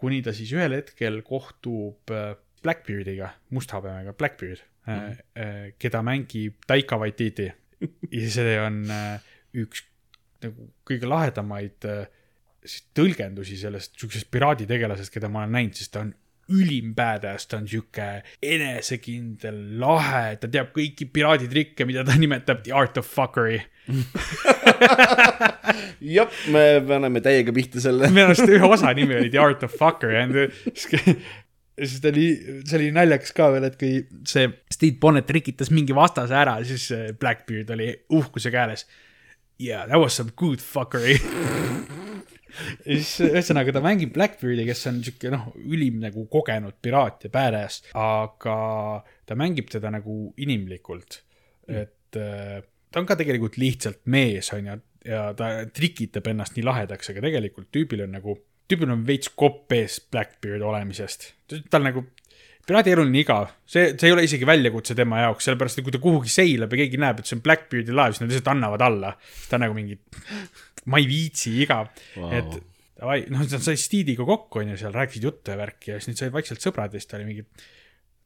kuni 0.00 0.20
ta 0.24 0.32
siis 0.34 0.52
ühel 0.54 0.78
hetkel 0.78 1.20
kohtub 1.26 2.14
äh, 2.14 2.34
Blackbeardiga, 2.62 3.30
musthabemega 3.54 4.14
Blackbeard 4.16 4.62
mm, 4.86 4.94
-hmm. 4.94 5.72
keda 5.78 6.02
mängib 6.02 6.62
Taika 6.66 6.98
Waititi. 6.98 7.52
ja 8.10 8.30
see 8.30 8.60
on 8.60 8.84
äh, 8.90 9.20
üks 9.54 9.84
nagu 10.42 10.70
kõige 10.86 11.08
lahedamaid 11.10 11.84
äh, 11.84 12.06
tõlgendusi 12.94 13.58
sellest 13.60 13.98
siuksest 13.98 14.30
piraaditegelasest, 14.30 15.12
keda 15.12 15.28
ma 15.28 15.44
olen 15.44 15.52
näinud, 15.58 15.74
sest 15.78 15.92
ta 15.92 16.00
on 16.02 16.14
ülim 16.52 16.92
badass, 16.96 17.48
ta 17.50 17.58
on 17.58 17.66
sihuke 17.70 18.06
enesekindel, 18.44 19.56
lahe, 19.80 20.36
ta 20.40 20.50
teab 20.50 20.70
kõiki 20.76 21.08
piraaditrikke, 21.12 21.86
mida 21.88 22.04
ta 22.06 22.16
nimetab 22.22 22.62
the 22.66 22.74
art 22.76 23.00
of 23.00 23.08
fuckery. 23.08 23.62
jah, 26.02 26.30
me 26.50 26.64
paneme 26.86 27.22
täiega 27.22 27.54
pihta 27.54 27.82
selle. 27.82 28.10
minu 28.10 28.28
arust 28.30 28.46
ühe 28.50 28.66
osa 28.66 28.90
nimi 28.96 29.14
oli 29.14 29.30
The 29.30 29.38
Art 29.38 29.62
of 29.62 29.74
Fuckery 29.78 30.16
and 30.18 30.34
siis 31.78 32.00
ta 32.02 32.10
oli, 32.10 32.28
see 32.66 32.78
oli 32.80 32.90
naljakas 32.96 33.34
ka 33.36 33.50
veel, 33.54 33.68
et 33.68 33.78
kui 33.78 34.00
see 34.26 34.48
Steve 34.72 34.98
Bonnet 35.02 35.30
rikitas 35.38 35.70
mingi 35.74 35.94
vastase 35.96 36.34
ära, 36.34 36.58
siis 36.66 36.88
Blackbeard 37.20 37.70
oli 37.76 37.92
uhkuse 38.16 38.50
käeles. 38.54 38.88
Yeah, 39.58 39.86
that 39.86 40.00
was 40.02 40.18
some 40.18 40.34
good 40.36 40.60
fuckery. 40.60 41.20
ja 42.86 42.98
siis 42.98 43.26
ühesõnaga 43.26 43.74
ta 43.76 43.82
mängib 43.84 44.14
Blackbeardi, 44.14 44.66
kes 44.68 44.86
on 44.90 45.02
sihuke 45.04 45.32
noh, 45.32 45.50
ülim 45.62 46.00
nagu 46.02 46.26
kogenud 46.32 46.78
piraat 46.82 47.28
ja 47.28 47.32
badass, 47.32 47.84
aga 47.96 48.56
ta 49.26 49.38
mängib 49.38 49.70
teda 49.72 49.92
nagu 49.94 50.16
inimlikult. 50.42 51.22
et 51.66 52.18
äh, 52.20 52.60
ta 52.90 53.02
on 53.02 53.08
ka 53.08 53.16
tegelikult 53.18 53.58
lihtsalt 53.60 54.04
mees, 54.12 54.52
on 54.56 54.70
ju, 54.70 54.76
ja 55.06 55.22
ta 55.38 55.50
trikitab 55.74 56.28
ennast 56.30 56.56
nii 56.56 56.66
lahedaks, 56.66 57.10
aga 57.12 57.24
tegelikult 57.26 57.68
tüübil 57.74 58.04
on 58.06 58.14
nagu, 58.16 58.36
tüübil 58.70 58.92
on 58.94 59.02
veits 59.06 59.32
kopp 59.36 59.74
ees 59.76 59.98
Blackbeard 60.12 60.64
olemisest. 60.66 61.32
tal 61.70 61.84
nagu, 61.86 62.06
piraadi 62.66 62.92
elu 62.94 63.04
on 63.06 63.12
nii 63.14 63.22
igav, 63.22 63.50
see, 63.68 63.92
see 63.94 64.08
ei 64.08 64.14
ole 64.14 64.24
isegi 64.26 64.46
väljakutse 64.48 64.96
tema 64.98 65.20
jaoks, 65.22 65.46
sellepärast 65.46 65.80
et 65.80 65.86
kui 65.86 65.94
ta 65.94 66.02
kuhugi 66.02 66.32
seilab 66.32 66.72
ja 66.74 66.82
keegi 66.82 67.00
näeb, 67.02 67.20
et 67.20 67.28
see 67.28 67.38
on 67.38 67.44
Blackbeardi 67.44 67.94
laev, 67.94 68.14
siis 68.14 68.24
nad 68.24 68.32
lihtsalt 68.32 68.52
annavad 68.54 68.86
alla. 68.86 69.12
siis 69.32 69.50
ta 69.50 69.58
on 69.58 69.66
nagu 69.66 69.76
mingi, 69.76 69.98
ma 70.90 71.02
ei 71.02 71.06
viitsi, 71.10 71.54
igav 71.62 71.92
wow., 72.16 72.34
et 72.34 72.58
davai, 72.96 73.22
noh, 73.30 73.42
nad 73.44 73.62
said 73.62 73.80
Steediga 73.80 74.26
kokku, 74.26 74.62
on 74.62 74.72
ju, 74.72 74.80
seal 74.80 74.94
rääkisid 74.96 75.26
juttu 75.28 75.52
ja 75.52 75.58
värki 75.60 75.92
ja 75.92 75.98
siis 76.00 76.12
nüüd 76.12 76.22
said 76.22 76.34
vaikselt 76.34 76.64
sõbrad 76.64 76.94
ja 76.94 77.00
siis 77.02 77.10
ta 77.10 77.18
oli 77.20 77.28
mingi 77.28 77.44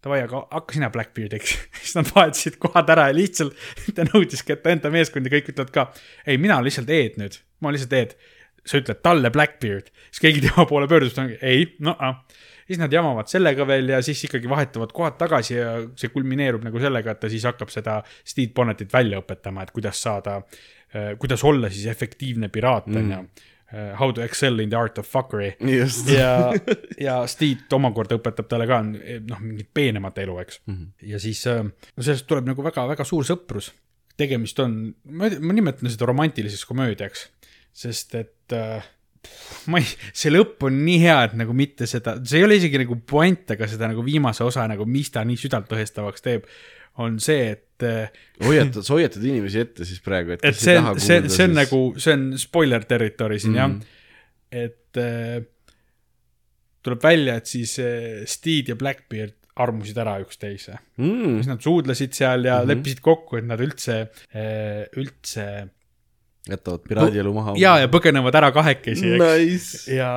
davai, 0.04 0.22
aga 0.24 0.42
hakka 0.54 0.76
sina 0.76 0.90
Blackbeardiks. 0.94 1.56
siis 1.82 1.96
nad 1.98 2.10
vahetasid 2.14 2.58
kohad 2.62 2.92
ära 2.94 3.08
ja 3.10 3.16
lihtsalt 3.16 3.56
ta 3.96 4.06
nõudiski, 4.08 4.54
et 4.54 4.62
ta 4.64 4.74
enda 4.74 4.92
meeskond 4.94 5.26
ja 5.26 5.34
kõik 5.36 5.50
ütlevad 5.52 5.72
ka, 5.74 5.88
ei, 6.24 6.38
mina 6.40 6.58
olen 6.58 6.70
lihtsalt 6.70 6.92
Ed 6.94 7.18
nüüd, 7.20 7.40
ma 7.60 7.70
olen 7.70 7.80
lihtsalt 7.80 7.98
Ed. 7.98 8.14
sa 8.68 8.76
ütled 8.76 9.00
talle 9.02 9.30
Blackbeard, 9.32 9.88
siis 10.10 10.22
keegi 10.22 10.44
tema 10.44 10.66
poole 10.68 10.88
pöördus, 10.88 11.14
ta 11.16 11.24
ongi 11.24 11.38
ei, 11.40 11.64
noh, 11.84 11.96
siis 12.70 12.78
nad 12.78 12.92
jamavad 12.92 13.26
sellega 13.26 13.66
veel 13.66 13.90
ja 13.90 13.98
siis 14.04 14.20
ikkagi 14.28 14.48
vahetavad 14.50 14.92
kohad 14.94 15.16
tagasi 15.18 15.56
ja 15.56 15.70
see 15.98 16.12
kulmineerub 16.14 16.62
nagu 16.62 16.82
sellega, 16.82 17.16
et 17.16 17.22
ta 17.24 17.30
siis 17.32 17.46
hakkab 17.48 17.72
seda 17.72 17.98
Steve 18.22 18.52
Bonnetit 18.54 18.92
välja 18.94 19.18
õpetama, 19.18 19.64
et 19.66 19.72
kuidas 19.74 19.98
saada, 20.02 20.38
kuidas 21.18 21.42
olla 21.46 21.70
siis 21.72 21.88
efektiivne 21.90 22.50
piraat, 22.52 22.86
on 22.94 23.16
ju. 23.16 23.24
How 23.70 24.10
to 24.10 24.22
excel 24.24 24.58
in 24.58 24.70
the 24.70 24.74
art 24.74 24.96
of 24.98 25.06
fuckery 25.06 25.52
ja, 25.62 26.30
ja 27.06 27.12
Steve 27.30 27.68
omakorda 27.76 28.16
õpetab 28.18 28.48
talle 28.50 28.66
ka 28.66 28.80
noh, 28.82 29.42
mingit 29.44 29.68
peenemat 29.74 30.18
elu, 30.18 30.40
eks 30.42 30.58
mm. 30.64 30.74
-hmm. 30.74 30.88
ja 31.12 31.20
siis 31.22 31.44
äh, 31.46 31.60
no 31.62 32.02
sellest 32.02 32.26
tuleb 32.26 32.50
nagu 32.50 32.64
väga-väga 32.66 33.06
suur 33.06 33.22
sõprus. 33.28 33.70
tegemist 34.18 34.58
on, 34.58 34.74
ma 35.06 35.54
nimetan 35.54 35.90
seda 35.90 36.10
romantiliseks 36.10 36.66
komöödiaks, 36.66 37.28
sest 37.72 38.14
et 38.18 38.58
äh, 38.58 38.90
ma 39.70 39.80
ei, 39.80 39.86
see 40.16 40.32
lõpp 40.32 40.64
on 40.68 40.78
nii 40.86 41.00
hea, 41.02 41.16
et 41.28 41.34
nagu 41.38 41.54
mitte 41.56 41.86
seda, 41.90 42.16
see 42.24 42.40
ei 42.40 42.46
ole 42.46 42.56
isegi 42.60 42.80
nagu 42.82 42.96
puänt, 43.06 43.50
aga 43.54 43.68
seda 43.70 43.90
nagu 43.90 44.04
viimase 44.06 44.44
osa 44.46 44.66
nagu, 44.70 44.86
mis 44.88 45.10
ta 45.14 45.24
nii 45.28 45.38
südantlõhestavaks 45.40 46.24
teeb, 46.24 46.46
on 47.00 47.18
see, 47.22 47.52
et 47.54 47.84
äh, 47.86 48.10
hoiatad, 48.44 48.82
sa 48.84 48.96
hoiatad 48.96 49.24
inimesi 49.24 49.60
ette 49.62 49.86
siis 49.88 50.00
praegu, 50.04 50.34
et 50.36 50.44
et 50.44 50.56
see 50.58 50.76
on, 50.80 50.98
see, 51.00 51.22
see 51.32 51.46
on 51.48 51.56
nagu, 51.56 51.80
see 52.00 52.16
on 52.16 52.26
spoiler 52.40 52.84
territory 52.88 53.38
siin 53.40 53.54
mm. 53.56 53.58
Mhm. 53.60 53.80
jah, 53.80 54.66
et 54.66 55.00
äh, 55.00 55.36
tuleb 56.82 57.04
välja, 57.04 57.36
et 57.40 57.46
siis 57.46 57.76
äh, 57.84 58.24
Steed 58.28 58.72
ja 58.72 58.76
Blackbeard 58.80 59.36
armusid 59.60 59.98
ära 60.00 60.16
üksteise 60.22 60.78
mm. 60.96 61.36
siis 61.40 61.50
nad 61.50 61.60
suudlesid 61.60 62.16
seal 62.16 62.46
ja 62.48 62.56
mm 62.56 62.64
Mhm. 62.64 62.64
-hmm. 62.64 62.74
leppisid 62.74 63.00
kokku, 63.04 63.36
et 63.36 63.44
nad 63.44 63.60
üldse, 63.60 64.00
üldse 64.96 65.46
jätavad 66.48 66.84
piraadielu 66.88 67.32
maha. 67.34 67.54
ja, 67.60 67.76
ja 67.82 67.88
põgenevad 67.92 68.36
ära 68.40 68.52
kahekesi, 68.54 69.14
eks. 69.16 69.24
Nice. 69.24 69.96
ja, 69.96 70.12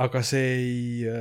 aga 0.00 0.22
see 0.24 0.46
ei, 0.54 1.16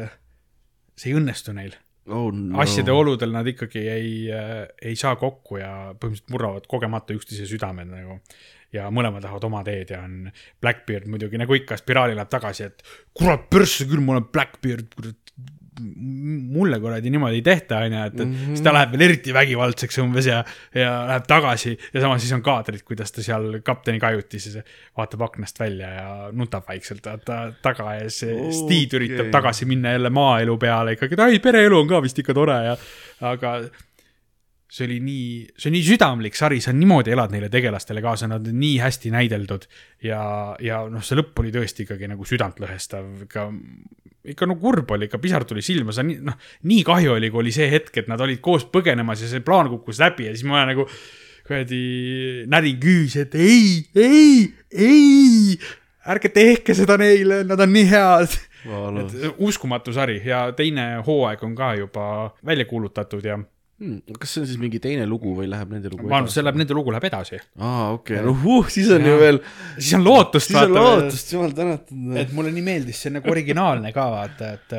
see 0.96 1.12
ei 1.12 1.18
õnnestu 1.20 1.56
neil 1.56 1.76
oh, 2.08 2.32
no. 2.32 2.60
asjade 2.64 2.92
oludel 2.92 3.34
nad 3.36 3.48
ikkagi 3.48 3.86
ei, 3.92 4.12
ei 4.32 4.96
saa 5.00 5.16
kokku 5.20 5.60
ja 5.62 5.72
põhimõtteliselt 5.94 6.34
murravad 6.34 6.68
kogemata 6.72 7.16
üksteise 7.16 7.48
südamed 7.50 7.92
nagu. 7.92 8.20
ja 8.74 8.88
mõlemad 8.90 9.24
lähevad 9.24 9.44
oma 9.48 9.62
teed 9.68 9.94
ja 9.94 10.02
on 10.06 10.32
Blackbeard 10.62 11.08
muidugi 11.12 11.38
nagu 11.38 11.56
ikka, 11.60 11.78
spiraali 11.78 12.16
läheb 12.18 12.32
tagasi, 12.32 12.72
et 12.72 12.82
kurat, 13.14 13.46
pörssu 13.52 13.86
küll, 13.90 14.02
ma 14.04 14.18
olen 14.18 14.32
Blackbeard, 14.34 14.90
kurat 14.96 15.23
mulle 15.84 16.80
kuradi 16.80 17.12
niimoodi 17.14 17.40
ei 17.40 17.46
tehta, 17.46 17.84
onju, 17.86 18.02
et, 18.08 18.14
et 18.14 18.26
mm 18.26 18.34
-hmm. 18.34 18.56
siis 18.56 18.66
ta 18.66 18.74
läheb 18.74 18.96
veel 18.96 19.06
eriti 19.08 19.34
vägivaldseks 19.36 20.00
umbes 20.04 20.28
ja, 20.30 20.44
ja 20.76 20.92
läheb 21.10 21.28
tagasi 21.28 21.78
ja 21.94 22.02
samas 22.02 22.22
siis 22.22 22.34
on 22.34 22.44
kaadrid, 22.46 22.84
kuidas 22.88 23.12
ta 23.12 23.24
seal 23.24 23.60
kapteni 23.64 24.00
kajutis 24.00 24.50
ja 24.56 24.64
vaatab 24.98 25.22
aknast 25.30 25.60
välja 25.60 25.90
ja 25.90 26.10
nutab 26.32 26.68
vaikselt 26.68 27.06
vaata 27.06 27.54
taga 27.62 27.96
ja 27.96 28.10
siis 28.10 28.32
okay. 28.32 28.52
Steed 28.64 29.00
üritab 29.00 29.32
tagasi 29.32 29.66
minna 29.66 29.92
jälle 29.92 30.10
maaelu 30.10 30.58
peale 30.58 30.98
ikkagi, 30.98 31.14
et 31.14 31.26
ai, 31.28 31.40
pereelu 31.40 31.80
on 31.80 31.88
ka 31.88 32.02
vist 32.02 32.20
ikka 32.20 32.34
tore 32.34 32.60
ja, 32.66 32.78
aga 33.22 33.58
see 34.74 34.88
oli 34.88 35.00
nii, 35.06 35.26
see 35.54 35.70
on 35.70 35.76
nii 35.76 35.86
südamlik 35.86 36.38
sari, 36.38 36.58
sa 36.64 36.74
niimoodi 36.74 37.14
elad 37.14 37.34
neile 37.34 37.50
tegelastele 37.54 38.02
kaasa, 38.02 38.30
nad 38.32 38.48
on 38.50 38.56
nii 38.58 38.80
hästi 38.82 39.12
näideldud 39.14 39.68
ja, 40.08 40.24
ja 40.64 40.80
noh, 40.90 41.04
see 41.06 41.20
lõpp 41.20 41.44
oli 41.44 41.54
tõesti 41.54 41.86
ikkagi 41.86 42.10
nagu 42.10 42.26
südantlõhestav, 42.26 43.12
ikka, 43.28 43.46
ikka 44.34 44.50
no 44.50 44.58
kurb 44.62 44.96
oli, 44.96 45.10
ikka 45.12 45.22
pisar 45.22 45.46
tuli 45.50 45.62
silma, 45.66 45.94
sa 45.94 46.06
nii, 46.08 46.24
noh, 46.26 46.40
nii 46.70 46.88
kahju 46.88 47.14
oli, 47.20 47.30
kui 47.30 47.44
oli 47.44 47.54
see 47.54 47.70
hetk, 47.70 48.02
et 48.02 48.10
nad 48.10 48.22
olid 48.26 48.42
koos 48.42 48.66
põgenemas 48.74 49.22
ja 49.22 49.30
see 49.30 49.46
plaan 49.46 49.70
kukkus 49.76 50.02
läbi 50.02 50.30
ja 50.30 50.34
siis 50.34 50.50
ma 50.50 50.66
nagu 50.66 50.88
kuradi 51.44 51.84
närin 52.50 52.82
küüsi, 52.82 53.28
et 53.28 53.38
ei, 53.38 53.84
ei, 53.94 54.48
ei, 54.74 55.58
ärge 56.10 56.34
tehke 56.34 56.74
seda 56.74 56.98
neile, 56.98 57.44
nad 57.46 57.62
on 57.62 57.74
nii 57.78 57.88
head 57.94 58.42
Valus. 58.64 59.14
et 59.14 59.42
uskumatu 59.44 59.94
sari 59.94 60.22
ja 60.26 60.48
teine 60.56 61.04
hooaeg 61.06 61.42
on 61.44 61.54
ka 61.56 61.74
juba 61.76 62.06
välja 62.48 62.66
kuulutatud 62.66 63.26
ja 63.28 63.38
Hmm, 63.84 64.16
kas 64.16 64.32
see 64.32 64.44
on 64.44 64.46
siis 64.48 64.60
mingi 64.62 64.80
teine 64.80 65.04
lugu 65.10 65.34
või 65.36 65.50
läheb 65.52 65.74
nende 65.76 65.90
lugu 65.92 66.08
ma 66.08 66.22
arvan, 66.22 66.32
see 66.32 66.44
läheb, 66.46 66.60
nende 66.62 66.76
lugu 66.78 66.94
läheb 66.94 67.08
edasi. 67.10 67.40
aa, 67.60 67.90
okei, 67.98 68.22
no 68.24 68.32
uh, 68.32 68.70
siis 68.72 68.92
on 68.96 69.04
ju 69.04 69.16
veel, 69.20 69.42
siis 69.76 69.98
on 69.98 70.06
lootust, 70.06 70.54
siis 70.54 70.62
on 70.62 70.78
lootust, 70.78 71.34
jumal 71.36 71.56
tänatud. 71.58 72.14
et 72.22 72.32
mulle 72.38 72.54
nii 72.56 72.64
meeldis 72.64 73.04
see 73.04 73.12
nagu 73.18 73.34
originaalne 73.34 73.92
ka 73.96 74.06
vaata, 74.14 74.54
et, 74.56 74.78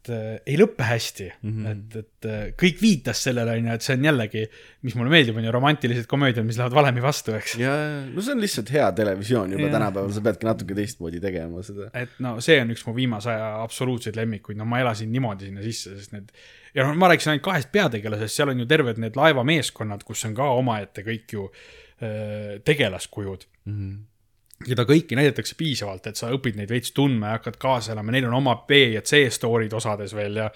et 0.00 0.10
äh, 0.14 0.36
ei 0.48 0.56
lõppe 0.56 0.84
hästi 0.86 1.26
mm. 1.28 1.50
-hmm. 1.50 1.70
et, 1.70 1.96
et 2.00 2.28
äh, 2.28 2.44
kõik 2.58 2.80
viitas 2.80 3.22
sellele 3.26 3.56
onju, 3.58 3.74
et 3.74 3.84
see 3.84 3.96
on 3.98 4.06
jällegi, 4.08 4.44
mis 4.86 4.96
mulle 4.96 5.12
meeldib, 5.12 5.36
on 5.36 5.44
ju 5.44 5.52
romantilised 5.52 6.08
komöödiad, 6.10 6.46
mis 6.46 6.58
lähevad 6.60 6.76
valemi 6.76 7.02
vastu, 7.04 7.34
eks. 7.36 7.56
ja, 7.60 7.74
no 8.08 8.24
see 8.24 8.36
on 8.36 8.40
lihtsalt 8.40 8.72
hea 8.72 8.90
televisioon 8.96 9.52
juba 9.56 9.68
Jaa. 9.68 9.74
tänapäeval, 9.76 10.12
sa 10.16 10.24
peadki 10.24 10.48
natuke 10.48 10.78
teistmoodi 10.78 11.20
tegema 11.20 11.62
seda. 11.66 11.90
et 11.94 12.16
no 12.18 12.38
see 12.44 12.60
on 12.62 12.72
üks 12.74 12.86
mu 12.88 12.96
viimase 12.96 13.32
aja 13.34 13.52
absoluutseid 13.64 14.16
lemmikuid, 14.16 14.58
no 14.60 14.68
ma 14.68 14.80
elasin 14.80 15.12
niimoodi 15.12 15.50
sinna 15.50 15.64
sisse, 15.66 15.96
sest 15.98 16.16
need 16.16 16.32
ja 16.74 16.86
noh, 16.86 16.96
ma 16.96 17.10
rääkisin 17.12 17.34
ainult 17.34 17.46
kahest 17.50 17.72
peategelasest, 17.74 18.40
seal 18.40 18.54
on 18.54 18.64
ju 18.64 18.68
terved 18.70 19.00
need 19.02 19.18
laevameeskonnad, 19.18 20.06
kus 20.06 20.24
on 20.28 20.38
ka 20.38 20.48
omaette 20.56 21.04
kõik 21.06 21.36
ju 21.36 21.50
äh, 21.50 22.56
tegelaskujud 22.64 23.48
mm. 23.66 23.74
-hmm 23.74 23.98
keda 24.66 24.84
kõiki 24.88 25.16
näidatakse 25.16 25.56
piisavalt, 25.58 26.06
et 26.10 26.20
sa 26.20 26.30
õpid 26.34 26.58
neid 26.58 26.70
veits 26.70 26.92
tundma 26.96 27.32
ja 27.32 27.38
hakkad 27.38 27.56
kaasa 27.60 27.94
elama, 27.94 28.12
neil 28.12 28.28
on 28.28 28.36
oma 28.42 28.58
B 28.68 28.82
ja 28.96 29.02
C 29.02 29.24
story'd 29.32 29.72
osades 29.76 30.14
veel 30.16 30.36
ja 30.42 30.50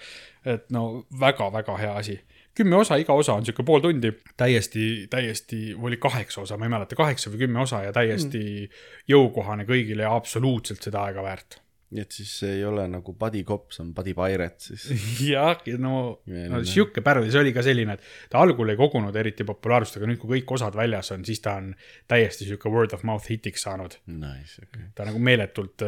et 0.45 0.69
no 0.73 1.05
väga-väga 1.19 1.77
hea 1.81 1.93
asi. 1.97 2.19
kümme 2.55 2.77
osa, 2.77 2.95
iga 2.95 3.13
osa 3.13 3.33
on 3.33 3.43
niisugune 3.43 3.65
pool 3.67 3.81
tundi, 3.83 4.13
täiesti, 4.37 5.07
täiesti, 5.11 5.73
või 5.75 5.89
oli 5.89 5.97
kaheksa 5.97 6.41
osa, 6.41 6.57
ma 6.57 6.69
ei 6.69 6.71
mäleta, 6.71 6.95
kaheksa 6.95 7.33
või 7.33 7.41
kümme 7.43 7.59
osa 7.59 7.81
ja 7.83 7.91
täiesti 7.93 8.39
mm. 8.39 8.85
jõukohane 9.11 9.65
kõigile 9.67 10.05
ja 10.05 10.13
absoluutselt 10.15 10.85
seda 10.85 11.03
aega 11.09 11.23
väärt. 11.25 11.59
Nii 11.93 12.01
et 12.01 12.15
siis 12.17 12.31
see 12.41 12.55
ei 12.57 12.63
ole 12.65 12.85
nagu 12.89 13.13
Buddy 13.17 13.43
Cop, 13.47 13.69
see 13.75 13.83
on 13.83 13.91
Buddy 13.95 14.15
Pirate 14.17 14.63
siis. 14.63 14.87
jah, 15.33 15.61
no, 15.81 15.95
Ja, 16.29 16.47
no 16.51 16.61
sihuke 16.65 17.03
pärl, 17.05 17.27
see 17.29 17.41
oli 17.43 17.53
ka 17.55 17.63
selline, 17.65 17.97
et 17.97 18.31
ta 18.31 18.41
algul 18.41 18.73
ei 18.73 18.79
kogunud 18.79 19.15
eriti 19.21 19.45
populaarsust, 19.47 19.99
aga 19.99 20.09
nüüd, 20.09 20.19
kui 20.21 20.35
kõik 20.37 20.55
osad 20.57 20.77
väljas 20.77 21.13
on, 21.15 21.25
siis 21.27 21.43
ta 21.45 21.57
on 21.61 21.71
täiesti 22.09 22.49
sihuke 22.49 22.71
word 22.73 22.95
of 22.97 23.05
mouth 23.07 23.29
hitiks 23.29 23.67
saanud. 23.67 23.99
Nice, 24.09 24.65
okay.. 24.65 24.89
ta 24.97 25.05
nagu 25.07 25.21
meeletult, 25.21 25.85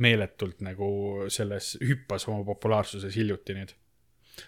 meeletult 0.00 0.64
nagu 0.64 0.90
selles 1.32 1.74
hüppas 1.84 2.26
oma 2.30 2.44
populaarsuses 2.48 3.20
hiljuti 3.20 3.58
nüüd. 3.58 3.76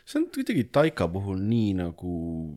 See 0.06 0.18
on 0.20 0.26
kuidagi 0.34 0.64
Taika 0.72 1.08
puhul 1.08 1.38
nii 1.48 1.74
nagu 1.78 2.12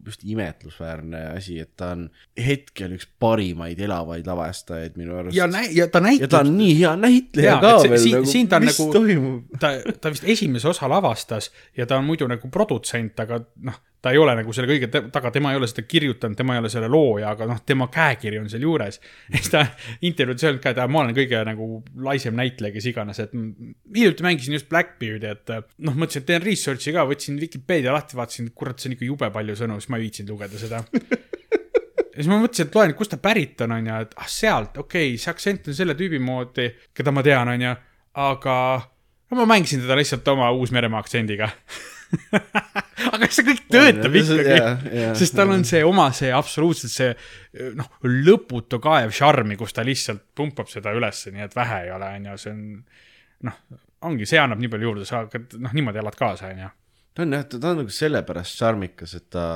just 0.05 0.21
imetlusväärne 0.23 1.21
asi, 1.35 1.59
et 1.59 1.71
ta 1.77 1.91
on 1.95 2.05
hetkel 2.47 2.93
üks 2.97 3.07
parimaid 3.19 3.79
elavaid 3.79 4.27
lavastajaid 4.27 4.95
minu 4.97 5.17
arust. 5.19 5.35
ja 5.37 5.47
näi-, 5.47 5.73
ja 5.75 5.87
ta 5.87 5.99
ja 5.99 6.07
näitab 6.09 6.29
ta 6.29 6.39
on 6.45 6.53
nii 6.57 6.77
hea 6.79 6.93
näitleja 6.95 7.57
ka 7.61 7.73
see- 7.79 7.89
veel 7.89 8.03
siin- 8.03 8.15
nagu, 8.19 8.31
siin 8.31 8.47
ta 8.47 8.59
mis 8.59 8.79
nagu- 8.79 8.93
toimub? 8.93 9.43
ta, 9.59 9.73
ta 10.01 10.11
vist 10.13 10.23
esimese 10.35 10.67
osa 10.71 10.89
lavastas 10.89 11.51
ja 11.77 11.85
ta 11.85 11.97
on 11.97 12.05
muidu 12.07 12.27
nagu 12.27 12.47
produtsent, 12.49 13.19
aga 13.19 13.41
noh, 13.61 13.81
ta 14.05 14.11
ei 14.13 14.19
ole 14.21 14.35
nagu 14.37 14.53
selle 14.53 14.69
kõige 14.69 14.89
taga, 15.09 15.31
tema 15.33 15.49
ei 15.49 15.57
ole 15.57 15.65
seda 15.69 15.81
kirjutanud, 15.89 16.37
tema 16.37 16.53
ei 16.53 16.61
ole 16.61 16.69
selle 16.69 16.89
looja, 16.91 17.31
aga 17.33 17.47
noh, 17.49 17.61
tema 17.65 17.87
käekiri 17.89 18.37
on 18.37 18.49
seal 18.51 18.61
juures. 18.67 18.99
ja 19.33 19.39
siis 19.39 19.49
ta 19.53 19.63
intervjuudes 20.05 20.45
öelnud 20.45 20.61
ka, 20.61 20.75
et 20.75 20.81
ma 20.93 21.01
olen 21.01 21.15
kõige 21.17 21.41
nagu 21.47 21.69
laisem 22.05 22.37
näitleja, 22.37 22.75
kes 22.75 22.89
iganes, 22.91 23.21
et 23.23 23.33
m- 23.33 23.73
hiljuti 23.95 24.27
mängisin 24.27 24.59
just 24.59 24.69
Blackbeardi, 24.69 25.31
et 25.33 25.55
noh, 25.55 25.97
mõtlesin, 25.97 26.21
et 26.21 26.29
teen 26.29 26.45
research'i 26.45 26.93
ka, 26.93 27.07
võtsin 27.09 27.41
Vikipeedia 27.41 27.95
lahti, 27.95 28.19
vaatasin, 28.19 28.53
kurat, 28.53 28.77
see 28.77 28.91
on 28.91 28.97
ikka 28.99 29.09
jube 29.09 29.31
palju 29.33 29.57
sõnu, 29.57 29.79
siis 29.81 29.89
ma 29.89 29.97
ei 29.97 30.05
viitsinud 30.05 30.35
lugeda 30.35 30.61
seda 30.61 30.83
ja 30.85 32.21
siis 32.21 32.29
ma 32.29 32.37
mõtlesin, 32.39 32.69
et 32.69 32.77
loen, 32.77 32.93
kust 32.95 33.11
ta 33.15 33.19
pärit 33.19 33.65
on, 33.65 33.73
onju, 33.79 33.97
et 34.05 34.13
ah 34.21 34.29
sealt, 34.29 34.77
okei 34.77 35.15
okay,, 35.15 35.17
see 35.19 35.33
aktsent 35.33 35.67
on 35.71 35.77
selle 35.77 35.97
tüübi 35.97 36.21
moodi, 36.21 36.69
keda 36.95 37.11
ma 37.11 37.25
tean, 37.25 37.51
onju, 37.57 37.73
aga 38.29 38.55
no 39.31 39.41
ma 39.41 39.49
mängisin 39.55 39.81
teda 39.83 39.97
lihtsalt 39.97 40.27
oma 40.31 40.53
Uus-Meremaa 40.53 41.01
aktsendiga 41.03 41.49
aga 43.13 43.29
see 43.31 43.45
kõik 43.47 43.63
töötab 43.71 44.15
ikkagi. 44.19 44.59
sest 45.19 45.35
tal 45.37 45.53
on 45.55 45.65
see 45.67 45.83
oma 45.85 46.07
see 46.15 46.31
absoluutselt 46.35 46.93
see 46.93 47.11
noh, 47.77 47.89
lõputu 48.03 48.79
kaev 48.83 49.13
šarmi, 49.15 49.57
kus 49.59 49.75
ta 49.75 49.85
lihtsalt 49.85 50.23
pumpab 50.37 50.71
seda 50.71 50.93
ülesse, 50.95 51.33
nii 51.35 51.45
et 51.47 51.55
vähe 51.57 51.85
ei 51.87 51.93
ole, 51.95 52.11
onju, 52.19 52.37
see 52.41 52.53
on 52.53 52.65
noh, 53.49 53.61
ongi, 54.09 54.27
see 54.29 54.41
annab 54.41 54.61
nii 54.61 54.71
palju 54.73 54.89
juurde, 54.89 55.07
sa 55.07 55.23
hakkad 55.23 55.57
noh, 55.61 55.73
niimoodi 55.75 56.01
elad 56.01 56.19
kaasa, 56.19 56.51
onju. 56.53 56.69
ta 57.15 57.25
on 57.25 57.39
jah, 57.39 57.47
ta 57.55 57.71
on 57.71 57.81
nagu 57.83 57.97
sellepärast 57.99 58.61
šarmikas, 58.61 59.15
et 59.19 59.27
ta, 59.33 59.47